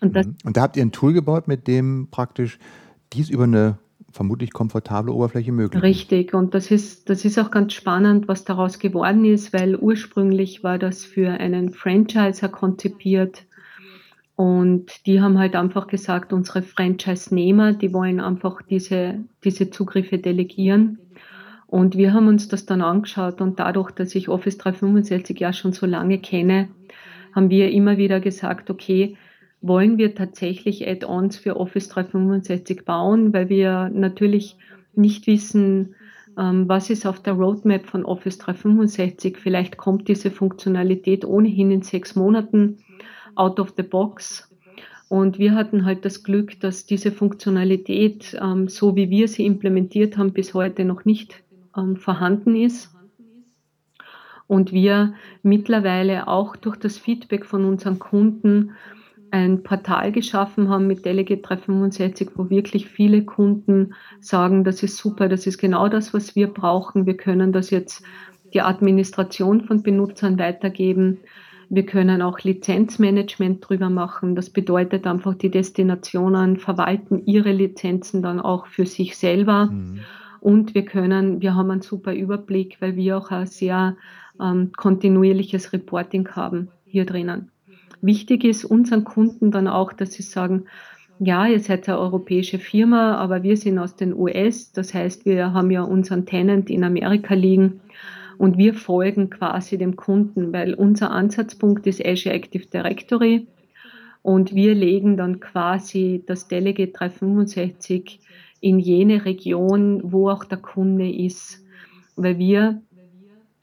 Und, 0.04 0.16
das, 0.16 0.28
mhm. 0.28 0.36
und 0.44 0.58
da 0.58 0.62
habt 0.62 0.78
ihr 0.78 0.84
ein 0.84 0.92
Tool 0.92 1.14
gebaut, 1.14 1.48
mit 1.48 1.68
dem 1.68 2.08
praktisch 2.12 2.60
dies 3.14 3.30
über 3.30 3.46
eine 3.46 3.78
vermutlich 4.12 4.54
komfortable 4.54 5.12
Oberfläche 5.12 5.52
möglich 5.52 5.82
ist. 5.82 5.90
Richtig, 5.90 6.34
und 6.34 6.54
das 6.54 6.70
ist, 6.70 7.10
das 7.10 7.26
ist 7.26 7.40
auch 7.40 7.50
ganz 7.50 7.74
spannend, 7.74 8.28
was 8.28 8.46
daraus 8.46 8.78
geworden 8.78 9.26
ist, 9.26 9.54
weil 9.54 9.76
ursprünglich 9.76 10.64
war 10.64 10.78
das 10.78 11.04
für 11.04 11.32
einen 11.32 11.72
Franchiser 11.72 12.50
konzipiert. 12.50 13.46
Und 14.36 15.06
die 15.06 15.22
haben 15.22 15.38
halt 15.38 15.56
einfach 15.56 15.88
gesagt, 15.88 16.34
unsere 16.34 16.64
Franchise-Nehmer, 16.64 17.74
die 17.74 17.94
wollen 17.94 18.20
einfach 18.20 18.62
diese, 18.62 19.24
diese 19.44 19.70
Zugriffe 19.70 20.18
delegieren. 20.18 21.00
Und 21.68 21.98
wir 21.98 22.14
haben 22.14 22.28
uns 22.28 22.48
das 22.48 22.66
dann 22.66 22.82
angeschaut 22.82 23.42
und 23.42 23.60
dadurch, 23.60 23.92
dass 23.92 24.14
ich 24.14 24.30
Office 24.30 24.60
365 24.60 25.40
ja 25.40 25.54
schon 25.54 25.74
so 25.74 25.88
lange 25.88 26.20
kenne, 26.20 26.70
haben 27.34 27.50
wir 27.50 27.72
immer 27.72 27.98
wieder 27.98 28.20
gesagt, 28.20 28.70
okay, 28.70 29.18
wollen 29.64 29.98
wir 29.98 30.14
tatsächlich 30.14 30.88
Add-ons 30.88 31.38
für 31.38 31.58
Office 31.58 31.88
365 31.88 32.84
bauen, 32.86 33.34
weil 33.34 33.50
wir 33.50 33.90
natürlich 33.90 34.58
nicht 34.94 35.26
wissen, 35.26 35.96
ähm, 36.38 36.68
was 36.68 36.90
ist 36.90 37.06
auf 37.06 37.22
der 37.22 37.34
Roadmap 37.34 37.86
von 37.88 38.04
Office 38.04 38.38
365. 38.40 39.38
Vielleicht 39.38 39.78
kommt 39.78 40.10
diese 40.10 40.32
Funktionalität 40.32 41.24
ohnehin 41.26 41.72
in 41.72 41.82
sechs 41.82 42.16
Monaten 42.16 42.80
out 43.36 43.60
of 43.60 43.74
the 43.78 43.84
box. 43.84 44.50
Und 45.08 45.40
wir 45.40 45.56
hatten 45.56 45.86
halt 45.86 46.04
das 46.04 46.24
Glück, 46.24 46.60
dass 46.60 46.86
diese 46.86 47.12
Funktionalität, 47.12 48.38
ähm, 48.42 48.68
so 48.68 48.98
wie 48.98 49.10
wir 49.10 49.30
sie 49.30 49.46
implementiert 49.46 50.18
haben, 50.18 50.34
bis 50.34 50.54
heute 50.54 50.84
noch 50.84 51.06
nicht 51.06 51.42
ähm, 51.78 51.96
vorhanden 51.96 52.56
ist. 52.56 52.90
Und 54.48 54.74
wir 54.74 55.14
mittlerweile 55.42 56.28
auch 56.28 56.58
durch 56.58 56.76
das 56.76 56.98
Feedback 56.98 57.46
von 57.46 57.64
unseren 57.64 57.98
Kunden 57.98 58.72
ein 59.34 59.64
Portal 59.64 60.12
geschaffen 60.12 60.70
haben 60.70 60.86
mit 60.86 61.06
Delegate 61.06 61.42
365, 61.42 62.30
wo 62.36 62.52
wirklich 62.52 62.88
viele 62.88 63.26
Kunden 63.26 63.96
sagen, 64.20 64.64
das 64.64 64.84
ist 64.84 64.98
super, 64.98 65.28
das 65.28 65.48
ist 65.48 65.58
genau 65.58 65.88
das, 65.88 66.14
was 66.14 66.36
wir 66.36 66.48
brauchen. 66.48 67.08
Wir 67.08 67.18
können 67.18 67.52
das 67.52 67.72
jetzt 67.72 68.04
die 68.54 68.62
Administration 68.62 69.62
von 69.62 69.82
Benutzern 69.82 70.38
weitergeben. 70.38 71.18
Wir 71.70 71.84
können 71.84 72.22
auch 72.22 72.42
Lizenzmanagement 72.42 73.68
drüber 73.68 73.90
machen. 73.90 74.36
Das 74.36 74.52
bedeutet 74.52 75.08
einfach, 75.08 75.34
die 75.34 75.50
Destinationen 75.50 76.58
verwalten 76.58 77.26
ihre 77.26 77.54
Lizenzen 77.54 78.22
dann 78.22 78.40
auch 78.40 78.68
für 78.68 78.86
sich 78.86 79.18
selber. 79.18 79.66
Mhm. 79.66 80.02
Und 80.42 80.76
wir 80.76 80.86
können, 80.86 81.42
wir 81.42 81.56
haben 81.56 81.72
einen 81.72 81.82
super 81.82 82.14
Überblick, 82.14 82.78
weil 82.82 82.96
wir 82.96 83.18
auch 83.18 83.32
ein 83.32 83.48
sehr 83.48 83.98
ähm, 84.40 84.74
kontinuierliches 84.78 85.74
Reporting 85.74 86.28
haben 86.30 86.68
hier 86.86 87.08
drinnen. 87.08 87.50
Wichtig 88.04 88.44
ist 88.44 88.66
unseren 88.66 89.06
Kunden 89.06 89.50
dann 89.50 89.70
auch, 89.70 89.94
dass 89.94 90.12
sie 90.12 90.24
sagen, 90.24 90.66
ja, 91.20 91.48
ihr 91.48 91.62
seid 91.62 91.88
eine 91.88 92.00
europäische 92.00 92.60
Firma, 92.60 93.16
aber 93.16 93.44
wir 93.44 93.56
sind 93.56 93.80
aus 93.80 93.96
den 93.96 94.14
US. 94.14 94.74
Das 94.74 94.94
heißt, 94.94 95.26
wir 95.26 95.54
haben 95.54 95.72
ja 95.72 95.84
unseren 95.84 96.26
Tenant 96.26 96.70
in 96.70 96.84
Amerika 96.84 97.34
liegen 97.34 97.80
und 98.38 98.58
wir 98.58 98.74
folgen 98.74 99.30
quasi 99.30 99.78
dem 99.78 99.96
Kunden, 99.96 100.52
weil 100.52 100.74
unser 100.74 101.12
Ansatzpunkt 101.12 101.88
ist 101.88 102.06
Azure 102.06 102.36
Active 102.36 102.66
Directory 102.66 103.48
und 104.22 104.54
wir 104.54 104.76
legen 104.76 105.16
dann 105.16 105.40
quasi 105.40 106.24
das 106.28 106.50
Delegate 106.50 106.92
365 106.92 108.20
in 108.60 108.80
jene 108.80 109.24
Region, 109.24 110.02
wo 110.12 110.30
auch 110.30 110.44
der 110.44 110.58
Kunde 110.58 111.10
ist, 111.10 111.64
weil 112.18 112.38
wir 112.38 112.82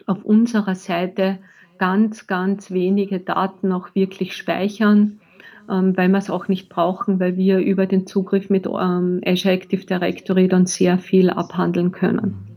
auf 0.06 0.24
unserer 0.24 0.76
Seite 0.76 1.40
ganz, 1.80 2.26
ganz 2.26 2.70
wenige 2.70 3.20
Daten 3.20 3.72
auch 3.72 3.94
wirklich 3.94 4.36
speichern, 4.36 5.18
ähm, 5.68 5.96
weil 5.96 6.10
wir 6.10 6.18
es 6.18 6.28
auch 6.28 6.46
nicht 6.46 6.68
brauchen, 6.68 7.18
weil 7.18 7.38
wir 7.38 7.58
über 7.58 7.86
den 7.86 8.06
Zugriff 8.06 8.50
mit 8.50 8.66
ähm, 8.66 9.22
Azure 9.24 9.54
Active 9.54 9.86
Directory 9.86 10.46
dann 10.46 10.66
sehr 10.66 10.98
viel 10.98 11.30
abhandeln 11.30 11.90
können. 11.90 12.49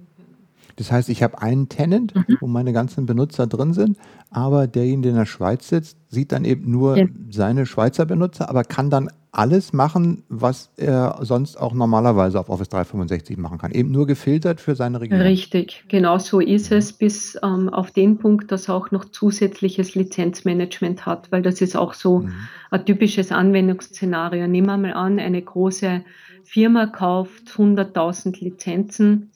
Das 0.76 0.92
heißt, 0.92 1.10
ich 1.10 1.22
habe 1.24 1.42
einen 1.42 1.70
Tenant, 1.70 2.16
mhm. 2.16 2.38
wo 2.40 2.48
meine 2.48 2.74
ganzen 2.74 3.06
Benutzer 3.06 3.48
drin 3.48 3.74
sind, 3.74 3.98
aber 4.30 4.68
derjenige, 4.68 5.02
der 5.04 5.12
in 5.12 5.18
der 5.18 5.26
Schweiz 5.26 5.68
sitzt, 5.70 5.98
sieht 6.10 6.32
dann 6.32 6.46
eben 6.46 6.70
nur 6.70 6.98
ja. 6.98 7.06
seine 7.30 7.66
Schweizer 7.66 8.06
Benutzer, 8.06 8.50
aber 8.50 8.64
kann 8.64 8.90
dann 8.90 9.10
alles 9.34 9.74
machen, 9.74 10.24
was 10.30 10.72
er 10.78 11.18
sonst 11.22 11.60
auch 11.60 11.74
normalerweise 11.74 12.40
auf 12.40 12.50
Office 12.50 12.70
365 12.70 13.38
machen 13.38 13.58
kann. 13.58 13.72
Eben 13.72 13.90
nur 13.90 14.06
gefiltert 14.06 14.62
für 14.62 14.76
seine 14.76 15.02
Region. 15.02 15.22
Richtig, 15.22 15.86
genau 15.88 16.20
so 16.20 16.40
ist 16.40 16.72
es, 16.72 16.94
bis 16.94 17.38
ähm, 17.42 17.70
auf 17.70 17.90
den 17.90 18.20
Punkt, 18.20 18.52
dass 18.52 18.70
er 18.70 18.76
auch 18.76 18.92
noch 18.92 19.06
zusätzliches 19.06 19.96
Lizenzmanagement 19.96 21.08
hat, 21.08 21.32
weil 21.32 21.42
das 21.42 21.62
ist 21.62 21.76
auch 21.76 21.96
so 21.96 22.20
mhm. 22.20 22.34
ein 22.70 22.86
typisches 22.86 23.32
Anwendungsszenario. 23.32 24.48
Nehmen 24.48 24.68
wir 24.68 24.78
mal 24.78 24.94
an, 24.94 25.20
eine 25.20 25.42
große 25.42 26.04
Firma 26.44 26.86
kauft 26.86 27.50
100.000 27.58 28.40
Lizenzen 28.40 29.32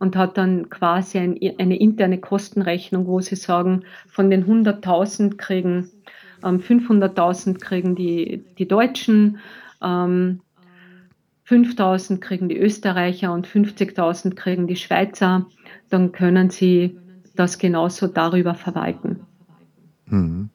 und 0.00 0.16
hat 0.16 0.36
dann 0.36 0.68
quasi 0.70 1.18
ein, 1.18 1.38
eine 1.58 1.78
interne 1.78 2.18
Kostenrechnung, 2.18 3.06
wo 3.06 3.20
sie 3.20 3.36
sagen, 3.36 3.84
von 4.08 4.30
den 4.30 4.46
100.000 4.46 5.36
kriegen 5.36 5.90
500.000 6.42 7.46
ähm, 7.46 7.58
kriegen 7.58 7.94
die, 7.94 8.42
die 8.58 8.66
Deutschen, 8.66 9.38
5.000 9.80 10.40
ähm, 12.10 12.20
kriegen 12.20 12.48
die 12.48 12.58
Österreicher 12.58 13.32
und 13.32 13.46
50.000 13.46 14.34
kriegen 14.34 14.66
die 14.66 14.76
Schweizer. 14.76 15.46
Dann 15.90 16.12
können 16.12 16.48
sie 16.48 16.98
das 17.36 17.58
genauso 17.58 18.06
darüber 18.06 18.54
verwalten. 18.54 19.20
Mhm. 20.06 20.48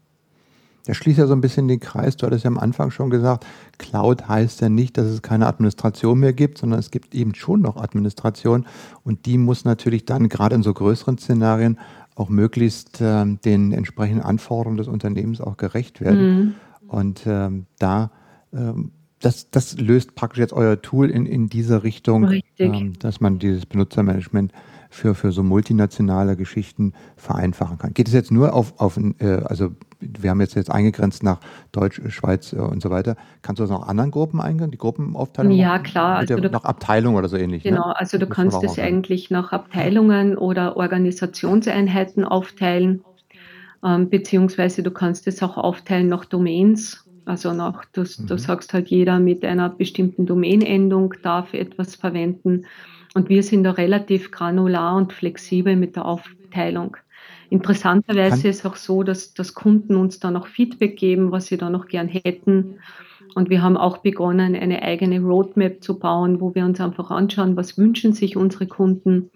Das 0.86 0.98
schließt 0.98 1.20
ja 1.20 1.28
so 1.28 1.34
ein 1.34 1.42
bisschen 1.42 1.68
den 1.68 1.80
Kreis. 1.80 2.16
Du 2.16 2.26
hattest 2.26 2.44
ja 2.44 2.50
am 2.50 2.60
Anfang 2.60 2.92
schon 2.92 3.10
gesagt, 3.10 3.46
Cloud 3.78 4.28
heißt 4.28 4.62
ja 4.62 4.70
nicht, 4.70 4.98
dass 4.98 5.08
es 5.08 5.22
keine 5.22 5.48
Administration 5.48 6.20
mehr 6.20 6.34
gibt, 6.34 6.58
sondern 6.58 6.80
es 6.80 6.92
gibt 6.92 7.16
eben 7.16 7.36
schon 7.36 7.62
noch 7.62 7.78
Administration 7.78 8.66
und 9.04 9.26
die 9.26 9.38
muss 9.38 9.66
natürlich 9.66 10.06
dann 10.06 10.30
gerade 10.30 10.56
in 10.56 10.64
so 10.64 10.74
größeren 10.74 11.18
Szenarien 11.18 11.80
auch 12.16 12.30
möglichst 12.30 13.02
äh, 13.02 13.26
den 13.26 13.72
entsprechenden 13.74 14.24
Anforderungen 14.24 14.78
des 14.78 14.88
Unternehmens 14.88 15.42
auch 15.42 15.58
gerecht 15.58 16.02
werden. 16.02 16.36
Mhm. 16.36 16.54
Und 16.88 17.24
ähm, 17.26 17.66
da, 17.80 18.12
ähm, 18.54 18.92
das, 19.20 19.50
das 19.50 19.78
löst 19.80 20.16
praktisch 20.16 20.40
jetzt 20.40 20.54
euer 20.54 20.82
Tool 20.82 21.10
in, 21.10 21.26
in 21.26 21.50
diese 21.50 21.84
Richtung, 21.84 22.42
ähm, 22.58 22.94
dass 23.00 23.20
man 23.20 23.40
dieses 23.40 23.66
Benutzermanagement 23.66 24.54
für, 24.90 25.14
für 25.14 25.32
so 25.32 25.44
multinationale 25.44 26.38
Geschichten 26.38 26.94
vereinfachen 27.18 27.78
kann. 27.78 27.94
Geht 27.94 28.08
es 28.08 28.14
jetzt 28.14 28.32
nur 28.32 28.54
auf, 28.54 28.80
auf 28.80 28.98
äh, 29.20 29.42
also 29.44 29.72
wir 30.20 30.30
haben 30.30 30.42
jetzt, 30.42 30.56
jetzt 30.56 30.72
eingegrenzt 30.72 31.24
nach 31.24 31.40
Deutsch, 31.72 32.02
Schweiz 32.10 32.54
äh, 32.54 32.58
und 32.58 32.82
so 32.82 32.90
weiter. 32.90 33.16
Kannst 33.42 33.60
du 33.60 33.64
das 33.64 33.70
noch 33.70 33.88
anderen 33.88 34.12
Gruppen 34.12 34.42
eingrenzen, 34.42 34.72
die 34.72 34.78
Gruppenaufteilung? 34.78 35.52
Ja, 35.52 35.80
klar. 35.80 36.18
Also 36.18 36.36
du, 36.36 36.50
nach 36.50 36.64
Abteilung 36.64 37.16
oder 37.16 37.28
so 37.28 37.38
ähnlich. 37.38 37.64
Ne? 37.64 37.72
Genau, 37.72 37.88
ne? 37.88 38.00
also 38.00 38.18
du 38.18 38.28
kannst 38.28 38.64
es 38.64 38.80
eigentlich 38.80 39.30
nach 39.32 39.52
Abteilungen 39.52 40.38
oder 40.38 40.78
Organisationseinheiten 40.78 42.24
aufteilen, 42.24 43.04
ähm, 43.84 44.10
beziehungsweise 44.10 44.84
du 44.84 44.92
kannst 44.92 45.28
es 45.28 45.42
auch 45.44 45.58
aufteilen 45.58 46.08
nach 46.08 46.26
Domains. 46.26 47.06
Also 47.26 47.54
nach, 47.54 47.86
du, 47.86 48.02
mhm. 48.02 48.28
du 48.28 48.38
sagst 48.38 48.74
halt, 48.74 48.88
jeder 48.90 49.20
mit 49.20 49.44
einer 49.44 49.70
bestimmten 49.70 50.26
Domainendung 50.26 51.14
darf 51.24 51.54
etwas 51.54 51.96
verwenden. 51.96 52.66
Und 53.16 53.30
wir 53.30 53.44
sind 53.44 53.64
da 53.64 53.72
relativ 53.72 54.32
granular 54.32 54.96
und 54.98 55.14
flexibel 55.14 55.76
mit 55.76 55.96
der 55.96 56.06
Aufteilung. 56.06 56.98
Interessanterweise 57.50 58.48
ist 58.48 58.60
es 58.60 58.66
auch 58.66 58.76
so, 58.76 59.04
dass, 59.04 59.34
dass 59.34 59.54
Kunden 59.54 59.96
uns 59.96 60.20
da 60.20 60.32
noch 60.32 60.48
Feedback 60.48 60.98
geben, 60.98 61.32
was 61.32 61.48
sie 61.48 61.58
da 61.58 61.70
noch 61.70 61.88
gern 61.88 62.08
hätten. 62.08 62.80
Und 63.36 63.50
wir 63.50 63.62
haben 63.62 63.78
auch 63.78 63.98
begonnen, 63.98 64.56
eine 64.56 64.82
eigene 64.82 65.20
Roadmap 65.20 65.84
zu 65.84 66.00
bauen, 66.00 66.40
wo 66.40 66.56
wir 66.56 66.66
uns 66.66 66.80
einfach 66.80 67.12
anschauen, 67.12 67.58
was 67.58 67.78
wünschen 67.78 68.14
sich 68.14 68.38
unsere 68.38 68.66
Kunden 68.66 69.30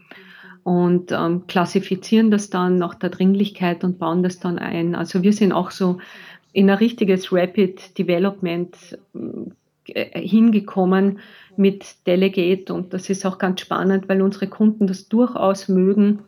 und 0.64 1.12
ähm, 1.12 1.48
klassifizieren 1.48 2.32
das 2.32 2.50
dann 2.50 2.78
nach 2.78 2.96
der 2.96 3.10
Dringlichkeit 3.10 3.84
und 3.84 4.00
bauen 4.00 4.24
das 4.24 4.40
dann 4.40 4.60
ein. 4.60 4.96
Also 4.96 5.24
wir 5.24 5.34
sind 5.34 5.52
auch 5.52 5.72
so 5.72 5.98
in 6.54 6.70
ein 6.70 6.78
richtiges 6.78 7.32
Rapid 7.32 7.98
Development 7.98 8.76
hingekommen 10.14 11.20
mit 11.58 12.08
Delegate 12.08 12.74
und 12.74 12.94
das 12.94 13.10
ist 13.10 13.26
auch 13.26 13.38
ganz 13.38 13.62
spannend, 13.62 14.08
weil 14.08 14.22
unsere 14.22 14.48
Kunden 14.48 14.88
das 14.88 15.10
durchaus 15.10 15.68
mögen, 15.68 16.20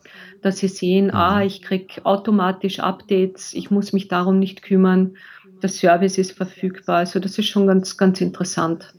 dass 0.41 0.57
sie 0.57 0.67
sehen, 0.67 1.05
mhm. 1.05 1.15
ah, 1.15 1.43
ich 1.43 1.61
kriege 1.61 2.05
automatisch 2.05 2.79
Updates, 2.79 3.53
ich 3.53 3.71
muss 3.71 3.93
mich 3.93 4.07
darum 4.07 4.39
nicht 4.39 4.61
kümmern, 4.61 5.15
der 5.61 5.69
Service 5.69 6.17
ist 6.17 6.33
verfügbar. 6.33 6.97
Also 6.97 7.19
das 7.19 7.37
ist 7.37 7.47
schon 7.47 7.67
ganz, 7.67 7.97
ganz 7.97 8.19
interessant. 8.21 8.93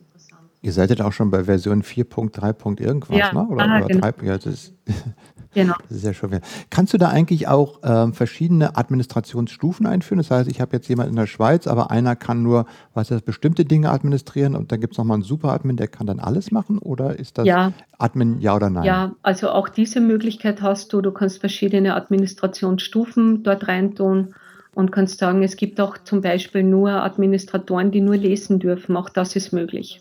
Ihr 0.62 0.72
seid 0.72 0.96
ja 0.96 1.04
auch 1.04 1.12
schon 1.12 1.30
bei 1.30 1.44
Version 1.44 1.82
4.3. 1.82 2.80
irgendwas, 2.80 3.18
ja, 3.18 3.32
ne? 3.32 3.46
Oder, 3.48 3.64
ah, 3.64 3.78
oder 3.78 3.86
genau. 3.88 4.10
3, 4.12 4.26
ja, 4.26 4.38
das 4.38 4.72
Genau. 5.54 5.74
Das 5.88 5.98
ist 5.98 6.04
ja 6.04 6.14
schon 6.14 6.30
Kannst 6.70 6.94
du 6.94 6.98
da 6.98 7.08
eigentlich 7.08 7.46
auch 7.46 7.80
ähm, 7.84 8.14
verschiedene 8.14 8.76
Administrationsstufen 8.76 9.86
einführen? 9.86 10.18
Das 10.18 10.30
heißt, 10.30 10.50
ich 10.50 10.60
habe 10.60 10.74
jetzt 10.76 10.88
jemanden 10.88 11.10
in 11.10 11.16
der 11.16 11.26
Schweiz, 11.26 11.66
aber 11.66 11.90
einer 11.90 12.16
kann 12.16 12.42
nur, 12.42 12.64
was 12.94 13.08
das, 13.08 13.22
bestimmte 13.22 13.64
Dinge 13.64 13.90
administrieren 13.90 14.56
und 14.56 14.72
dann 14.72 14.80
gibt 14.80 14.94
es 14.94 14.98
nochmal 14.98 15.16
einen 15.16 15.24
Super-Admin, 15.24 15.76
der 15.76 15.88
kann 15.88 16.06
dann 16.06 16.20
alles 16.20 16.50
machen? 16.50 16.78
Oder 16.78 17.18
ist 17.18 17.36
das 17.38 17.46
ja. 17.46 17.72
Admin 17.98 18.40
ja 18.40 18.56
oder 18.56 18.70
nein? 18.70 18.84
Ja, 18.84 19.12
also 19.22 19.50
auch 19.50 19.68
diese 19.68 20.00
Möglichkeit 20.00 20.62
hast 20.62 20.92
du. 20.92 21.02
Du 21.02 21.12
kannst 21.12 21.40
verschiedene 21.40 21.94
Administrationsstufen 21.96 23.42
dort 23.42 23.68
reintun 23.68 24.34
und 24.74 24.90
kannst 24.90 25.18
sagen, 25.18 25.42
es 25.42 25.56
gibt 25.56 25.80
auch 25.80 25.98
zum 25.98 26.22
Beispiel 26.22 26.62
nur 26.62 26.90
Administratoren, 26.90 27.90
die 27.90 28.00
nur 28.00 28.16
lesen 28.16 28.58
dürfen. 28.58 28.96
Auch 28.96 29.10
das 29.10 29.36
ist 29.36 29.52
möglich. 29.52 30.00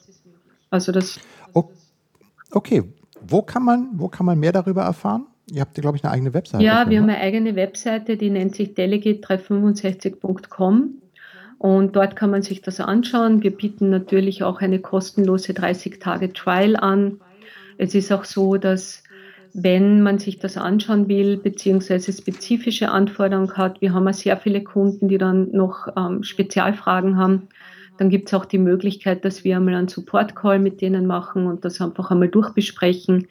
Also 0.72 0.92
das. 0.92 1.20
Okay, 2.54 2.84
wo 3.22 3.44
kann 3.44 3.64
man, 3.64 3.92
wo 3.94 4.10
kann 4.10 4.26
man 4.26 4.40
mehr 4.40 4.52
darüber 4.52 4.82
erfahren? 4.82 5.28
Ihr 5.50 5.62
habt, 5.62 5.76
glaube 5.76 5.98
ich, 5.98 6.04
eine 6.04 6.12
eigene 6.12 6.34
Webseite. 6.34 6.64
Ja, 6.64 6.90
wir 6.90 7.00
haben 7.00 7.10
eine 7.10 7.20
eigene 7.20 7.56
Webseite, 7.56 8.18
die 8.18 8.30
nennt 8.30 8.56
sich 8.56 8.70
delegate365.com. 8.70 10.90
Und 11.58 11.96
dort 11.96 12.16
kann 12.16 12.32
man 12.32 12.42
sich 12.42 12.62
das 12.62 12.80
anschauen. 12.80 13.44
Wir 13.44 13.56
bieten 13.56 13.90
natürlich 13.90 14.44
auch 14.44 14.62
eine 14.62 14.80
kostenlose 14.80 15.54
30-Tage-Trial 15.54 16.76
an. 16.76 17.22
Es 17.78 17.94
ist 17.94 18.12
auch 18.12 18.26
so, 18.26 18.58
dass 18.58 19.04
wenn 19.54 20.02
man 20.02 20.18
sich 20.18 20.40
das 20.40 20.58
anschauen 20.58 21.08
will, 21.08 21.38
beziehungsweise 21.38 22.14
spezifische 22.14 22.90
Anforderungen 22.90 23.56
hat, 23.58 23.82
wir 23.82 23.94
haben 23.94 24.08
ja 24.08 24.14
sehr 24.14 24.38
viele 24.38 24.64
Kunden, 24.64 25.08
die 25.08 25.18
dann 25.18 25.52
noch 25.52 25.88
ähm, 25.96 26.24
Spezialfragen 26.24 27.18
haben, 27.18 27.50
dann 27.98 28.10
gibt 28.10 28.30
es 28.30 28.34
auch 28.34 28.46
die 28.46 28.58
Möglichkeit, 28.58 29.26
dass 29.26 29.44
wir 29.44 29.58
einmal 29.58 29.76
einen 29.76 29.88
Support-Call 29.88 30.60
mit 30.60 30.82
denen 30.82 31.06
machen 31.06 31.48
und 31.48 31.66
das 31.66 31.82
einfach 31.82 32.12
einmal 32.12 32.30
durchbesprechen, 32.30 33.28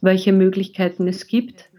welche 0.00 0.32
Möglichkeiten 0.32 1.06
es 1.08 1.26
gibt. 1.26 1.70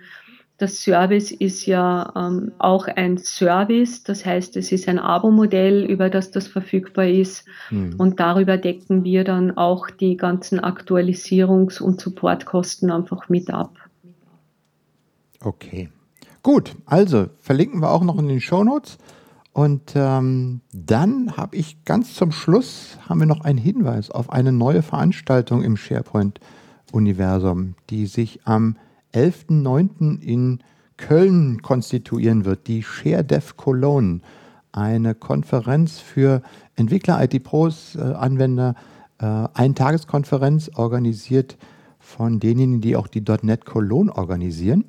Das 0.57 0.81
Service 0.81 1.31
ist 1.31 1.65
ja 1.65 2.13
ähm, 2.15 2.53
auch 2.59 2.87
ein 2.87 3.17
Service, 3.17 4.03
das 4.03 4.25
heißt, 4.25 4.55
es 4.55 4.71
ist 4.71 4.87
ein 4.87 4.99
Abo-Modell, 4.99 5.83
über 5.83 6.09
das 6.09 6.31
das 6.31 6.47
verfügbar 6.47 7.07
ist. 7.07 7.45
Mhm. 7.71 7.95
Und 7.97 8.21
darüber 8.21 8.57
decken 8.57 9.03
wir 9.03 9.25
dann 9.25 9.57
auch 9.57 9.89
die 9.89 10.15
ganzen 10.15 10.61
Aktualisierungs- 10.61 11.81
und 11.81 11.99
Supportkosten 11.99 12.89
einfach 12.89 13.27
mit 13.27 13.49
ab. 13.49 13.75
Okay. 15.41 15.89
Gut, 16.41 16.75
also 16.85 17.27
verlinken 17.39 17.81
wir 17.81 17.91
auch 17.91 18.03
noch 18.03 18.17
in 18.17 18.27
den 18.27 18.39
Show 18.39 18.63
Notes. 18.63 18.97
Und 19.55 19.93
ähm, 19.95 20.59
dann 20.73 21.37
habe 21.37 21.55
ich 21.55 21.85
ganz 21.85 22.13
zum 22.13 22.33
Schluss 22.33 22.97
haben 23.07 23.21
wir 23.21 23.25
noch 23.25 23.39
einen 23.39 23.57
Hinweis 23.57 24.11
auf 24.11 24.29
eine 24.29 24.51
neue 24.51 24.81
Veranstaltung 24.81 25.63
im 25.63 25.77
SharePoint-Universum, 25.77 27.75
die 27.89 28.05
sich 28.05 28.41
am 28.43 28.75
11.09. 29.13 30.19
in 30.19 30.59
Köln 30.97 31.61
konstituieren 31.61 32.43
wird, 32.43 32.67
die 32.67 32.83
ShareDev 32.83 33.55
Cologne, 33.55 34.19
eine 34.73 35.15
Konferenz 35.15 35.99
für 35.99 36.41
Entwickler, 36.75 37.23
IT-Pros, 37.23 37.95
äh, 37.95 38.01
Anwender, 38.01 38.75
äh, 39.19 39.47
Eintageskonferenz 39.53 40.69
organisiert 40.75 41.57
von 41.97 42.41
denjenigen, 42.41 42.81
die 42.81 42.97
auch 42.97 43.07
die 43.07 43.23
.NET 43.41 43.63
Cologne 43.63 44.13
organisieren. 44.13 44.83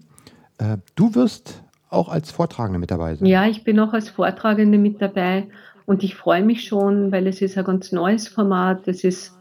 Äh, 0.58 0.78
du 0.96 1.14
wirst 1.14 1.62
auch 1.96 2.08
als 2.08 2.30
Vortragende 2.30 2.78
mit 2.78 2.90
dabei 2.90 3.14
sein. 3.14 3.26
Ja, 3.26 3.46
ich 3.46 3.64
bin 3.64 3.78
auch 3.80 3.92
als 3.92 4.10
Vortragende 4.10 4.78
mit 4.78 5.00
dabei 5.00 5.48
und 5.86 6.02
ich 6.02 6.14
freue 6.14 6.42
mich 6.42 6.64
schon, 6.64 7.12
weil 7.12 7.26
es 7.26 7.40
ist 7.42 7.56
ein 7.56 7.64
ganz 7.64 7.92
neues 7.92 8.28
Format. 8.28 8.86
Es 8.88 9.04
ist 9.04 9.36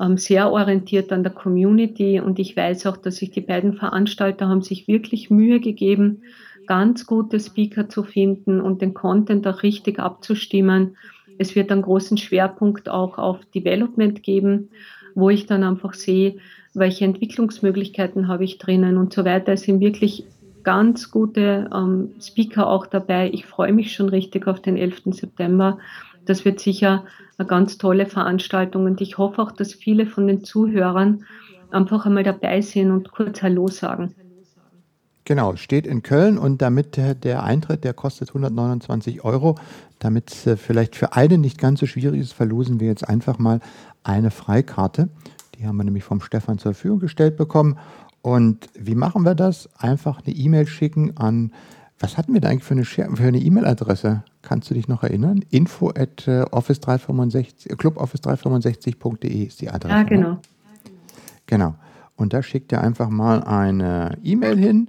ähm, 0.00 0.16
sehr 0.16 0.50
orientiert 0.50 1.12
an 1.12 1.22
der 1.22 1.32
Community 1.32 2.20
und 2.20 2.38
ich 2.38 2.56
weiß 2.56 2.86
auch, 2.86 2.96
dass 2.96 3.16
sich 3.16 3.30
die 3.30 3.40
beiden 3.40 3.74
Veranstalter 3.74 4.48
haben 4.48 4.62
sich 4.62 4.88
wirklich 4.88 5.30
Mühe 5.30 5.60
gegeben, 5.60 6.22
ganz 6.66 7.06
gute 7.06 7.40
Speaker 7.40 7.88
zu 7.88 8.02
finden 8.02 8.60
und 8.60 8.82
den 8.82 8.94
Content 8.94 9.46
auch 9.46 9.62
richtig 9.62 9.98
abzustimmen. 9.98 10.96
Es 11.38 11.54
wird 11.54 11.70
einen 11.70 11.82
großen 11.82 12.18
Schwerpunkt 12.18 12.88
auch 12.88 13.18
auf 13.18 13.44
Development 13.54 14.22
geben, 14.22 14.70
wo 15.14 15.30
ich 15.30 15.46
dann 15.46 15.62
einfach 15.62 15.94
sehe, 15.94 16.36
welche 16.74 17.04
Entwicklungsmöglichkeiten 17.06 18.28
habe 18.28 18.44
ich 18.44 18.58
drinnen 18.58 18.98
und 18.98 19.12
so 19.12 19.24
weiter. 19.24 19.52
Es 19.54 19.62
sind 19.62 19.80
wirklich 19.80 20.26
ganz 20.66 21.12
gute 21.12 21.70
ähm, 21.72 22.10
Speaker 22.20 22.66
auch 22.66 22.86
dabei. 22.86 23.30
Ich 23.32 23.46
freue 23.46 23.72
mich 23.72 23.94
schon 23.94 24.08
richtig 24.08 24.48
auf 24.48 24.60
den 24.60 24.76
11. 24.76 25.02
September. 25.12 25.78
Das 26.24 26.44
wird 26.44 26.58
sicher 26.58 27.04
eine 27.38 27.46
ganz 27.46 27.78
tolle 27.78 28.04
Veranstaltung 28.04 28.84
und 28.84 29.00
ich 29.00 29.16
hoffe 29.16 29.40
auch, 29.40 29.52
dass 29.52 29.74
viele 29.74 30.06
von 30.06 30.26
den 30.26 30.42
Zuhörern 30.42 31.24
einfach 31.70 32.04
einmal 32.04 32.24
dabei 32.24 32.62
sind 32.62 32.90
und 32.90 33.12
kurz 33.12 33.42
Hallo 33.42 33.68
sagen. 33.68 34.12
Genau, 35.24 35.54
steht 35.54 35.86
in 35.86 36.02
Köln 36.02 36.36
und 36.36 36.60
damit 36.62 36.96
der 36.96 37.44
Eintritt, 37.44 37.84
der 37.84 37.94
kostet 37.94 38.30
129 38.30 39.22
Euro. 39.24 39.54
Damit 40.00 40.32
es 40.32 40.46
äh, 40.48 40.56
vielleicht 40.56 40.96
für 40.96 41.12
eine 41.12 41.38
nicht 41.38 41.58
ganz 41.58 41.78
so 41.78 41.86
schwierig 41.86 42.20
ist, 42.20 42.32
verlosen 42.32 42.80
wir 42.80 42.88
jetzt 42.88 43.08
einfach 43.08 43.38
mal 43.38 43.60
eine 44.02 44.32
Freikarte. 44.32 45.08
Die 45.54 45.66
haben 45.66 45.76
wir 45.76 45.84
nämlich 45.84 46.04
vom 46.04 46.20
Stefan 46.20 46.58
zur 46.58 46.74
Verfügung 46.74 46.98
gestellt 46.98 47.36
bekommen. 47.36 47.78
Und 48.26 48.70
wie 48.74 48.96
machen 48.96 49.22
wir 49.22 49.36
das? 49.36 49.68
Einfach 49.78 50.20
eine 50.26 50.34
E-Mail 50.34 50.66
schicken 50.66 51.16
an, 51.16 51.52
was 52.00 52.18
hatten 52.18 52.34
wir 52.34 52.40
da 52.40 52.48
eigentlich 52.48 52.64
für 52.64 52.74
eine 53.22 53.38
E-Mail-Adresse? 53.38 54.24
Kannst 54.42 54.68
du 54.68 54.74
dich 54.74 54.88
noch 54.88 55.04
erinnern? 55.04 55.44
Info 55.50 55.90
at 55.90 56.26
äh, 56.26 56.40
office 56.50 56.80
365, 56.80 57.70
cluboffice365.de 57.74 59.44
ist 59.44 59.60
die 59.60 59.70
Adresse. 59.70 59.94
Ne? 59.94 60.06
genau. 60.06 60.38
Genau. 61.46 61.74
Und 62.16 62.32
da 62.32 62.42
schickt 62.42 62.72
ihr 62.72 62.80
einfach 62.80 63.10
mal 63.10 63.44
eine 63.44 64.18
E-Mail 64.24 64.58
hin. 64.58 64.88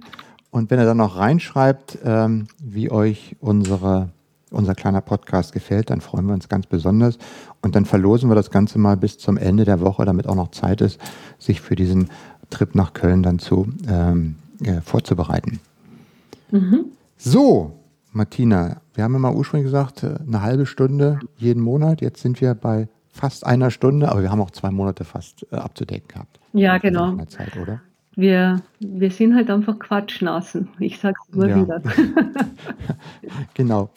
Und 0.50 0.72
wenn 0.72 0.80
ihr 0.80 0.86
dann 0.86 0.96
noch 0.96 1.16
reinschreibt, 1.16 1.98
ähm, 2.04 2.48
wie 2.60 2.90
euch 2.90 3.36
unsere, 3.38 4.08
unser 4.50 4.74
kleiner 4.74 5.00
Podcast 5.00 5.52
gefällt, 5.52 5.90
dann 5.90 6.00
freuen 6.00 6.26
wir 6.26 6.34
uns 6.34 6.48
ganz 6.48 6.66
besonders. 6.66 7.18
Und 7.62 7.76
dann 7.76 7.84
verlosen 7.84 8.28
wir 8.30 8.34
das 8.34 8.50
Ganze 8.50 8.80
mal 8.80 8.96
bis 8.96 9.16
zum 9.16 9.36
Ende 9.36 9.64
der 9.64 9.80
Woche, 9.80 10.04
damit 10.04 10.26
auch 10.26 10.34
noch 10.34 10.50
Zeit 10.50 10.80
ist, 10.80 10.98
sich 11.38 11.60
für 11.60 11.76
diesen 11.76 12.08
Trip 12.50 12.74
nach 12.74 12.92
Köln 12.92 13.22
dann 13.22 13.38
zu 13.38 13.68
ähm, 13.88 14.36
äh, 14.64 14.80
vorzubereiten. 14.80 15.60
Mhm. 16.50 16.86
So, 17.16 17.78
Martina, 18.12 18.80
wir 18.94 19.04
haben 19.04 19.12
ja 19.12 19.18
mal 19.18 19.34
ursprünglich 19.34 19.66
gesagt, 19.66 20.02
äh, 20.02 20.16
eine 20.26 20.42
halbe 20.42 20.66
Stunde 20.66 21.20
jeden 21.36 21.62
Monat. 21.62 22.00
Jetzt 22.00 22.22
sind 22.22 22.40
wir 22.40 22.54
bei 22.54 22.88
fast 23.10 23.46
einer 23.46 23.70
Stunde, 23.70 24.10
aber 24.10 24.22
wir 24.22 24.30
haben 24.30 24.40
auch 24.40 24.50
zwei 24.50 24.70
Monate 24.70 25.04
fast 25.04 25.46
äh, 25.52 25.56
abzudecken 25.56 26.08
gehabt. 26.08 26.38
Ja, 26.52 26.78
genau. 26.78 27.16
Zeit, 27.26 27.56
oder? 27.56 27.80
Wir, 28.18 28.62
wir 28.80 29.12
sind 29.12 29.36
halt 29.36 29.48
einfach 29.48 29.78
Quatschnasen. 29.78 30.70
Ich 30.80 30.98
sage 30.98 31.14
es 31.22 31.32
immer 31.32 31.46
ja. 31.46 31.62
wieder. 31.62 31.80
genau. 33.54 33.90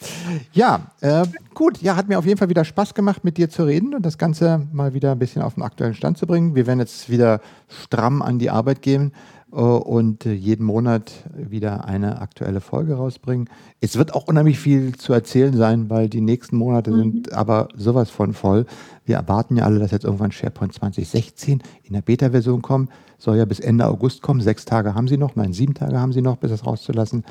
Ja, 0.52 0.92
äh, 1.00 1.24
gut. 1.54 1.82
Ja, 1.82 1.96
hat 1.96 2.08
mir 2.08 2.20
auf 2.20 2.24
jeden 2.24 2.38
Fall 2.38 2.48
wieder 2.48 2.64
Spaß 2.64 2.94
gemacht, 2.94 3.24
mit 3.24 3.36
dir 3.36 3.50
zu 3.50 3.64
reden 3.64 3.96
und 3.96 4.06
das 4.06 4.18
Ganze 4.18 4.68
mal 4.72 4.94
wieder 4.94 5.10
ein 5.10 5.18
bisschen 5.18 5.42
auf 5.42 5.54
den 5.54 5.64
aktuellen 5.64 5.94
Stand 5.94 6.18
zu 6.18 6.28
bringen. 6.28 6.54
Wir 6.54 6.68
werden 6.68 6.78
jetzt 6.78 7.10
wieder 7.10 7.40
stramm 7.68 8.22
an 8.22 8.38
die 8.38 8.48
Arbeit 8.48 8.80
gehen 8.80 9.10
und 9.58 10.24
äh, 10.26 10.32
jeden 10.32 10.64
Monat 10.64 11.12
wieder 11.34 11.84
eine 11.84 12.20
aktuelle 12.20 12.60
Folge 12.60 12.94
rausbringen. 12.94 13.50
Es 13.80 13.96
wird 13.96 14.14
auch 14.14 14.26
unheimlich 14.26 14.58
viel 14.58 14.96
zu 14.96 15.12
erzählen 15.12 15.54
sein, 15.54 15.90
weil 15.90 16.08
die 16.08 16.22
nächsten 16.22 16.56
Monate 16.56 16.90
mhm. 16.90 16.96
sind 16.96 17.32
aber 17.32 17.68
sowas 17.76 18.10
von 18.10 18.32
voll. 18.32 18.66
Wir 19.04 19.16
erwarten 19.16 19.56
ja 19.56 19.64
alle, 19.64 19.78
dass 19.78 19.90
jetzt 19.90 20.04
irgendwann 20.04 20.32
SharePoint 20.32 20.72
2016 20.72 21.62
in 21.82 21.92
der 21.92 22.02
Beta-Version 22.02 22.62
kommt 22.62 22.90
soll 23.22 23.36
ja 23.36 23.44
bis 23.44 23.60
Ende 23.60 23.86
August 23.86 24.20
kommen. 24.20 24.40
Sechs 24.40 24.64
Tage 24.64 24.94
haben 24.94 25.06
sie 25.06 25.16
noch, 25.16 25.36
nein, 25.36 25.52
sieben 25.52 25.74
Tage 25.74 25.98
haben 25.98 26.12
sie 26.12 26.22
noch, 26.22 26.36
bis 26.36 26.50
es 26.50 26.66
rauszulassen. 26.66 27.24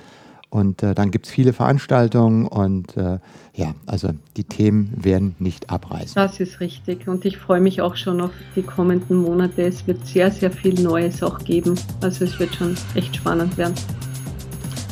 Und 0.51 0.83
äh, 0.83 0.93
dann 0.93 1.09
gibt 1.09 1.25
es 1.25 1.31
viele 1.31 1.53
Veranstaltungen 1.53 2.45
und 2.45 2.95
äh, 2.97 3.19
ja, 3.55 3.73
also 3.85 4.09
die 4.35 4.43
Themen 4.43 4.93
werden 5.01 5.35
nicht 5.39 5.69
abreißen. 5.69 6.13
Das 6.15 6.39
ist 6.39 6.59
richtig 6.59 7.07
und 7.07 7.25
ich 7.25 7.37
freue 7.37 7.61
mich 7.61 7.81
auch 7.81 7.95
schon 7.95 8.21
auf 8.21 8.31
die 8.55 8.61
kommenden 8.61 9.17
Monate. 9.17 9.63
Es 9.63 9.87
wird 9.87 10.05
sehr, 10.05 10.29
sehr 10.29 10.51
viel 10.51 10.79
Neues 10.79 11.23
auch 11.23 11.39
geben. 11.39 11.79
Also 12.01 12.25
es 12.25 12.37
wird 12.37 12.53
schon 12.53 12.75
echt 12.95 13.15
spannend 13.15 13.57
werden. 13.57 13.73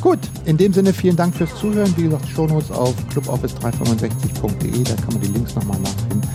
Gut, 0.00 0.18
in 0.46 0.56
dem 0.56 0.72
Sinne 0.72 0.94
vielen 0.94 1.16
Dank 1.16 1.34
fürs 1.34 1.54
Zuhören. 1.56 1.94
Wie 1.94 2.04
gesagt, 2.04 2.26
Shownotes 2.28 2.70
auf 2.70 2.94
cluboffice365.de, 3.12 4.82
da 4.82 4.94
kann 4.94 5.12
man 5.12 5.20
die 5.20 5.28
Links 5.28 5.54
nochmal 5.54 5.78
nachfinden. 5.80 6.28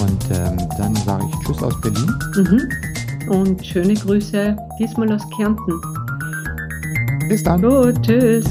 Und 0.00 0.24
ähm, 0.30 0.68
dann 0.78 0.94
sage 0.94 1.24
ich 1.28 1.46
Tschüss 1.46 1.62
aus 1.62 1.80
Berlin. 1.80 2.14
Mhm 2.36 2.68
und 3.30 3.64
schöne 3.64 3.94
Grüße 3.94 4.56
diesmal 4.78 5.12
aus 5.12 5.22
Kärnten. 5.36 5.80
Bis 7.30 7.44
dann. 7.44 7.62
Gut, 7.62 8.02
tschüss. 8.02 8.44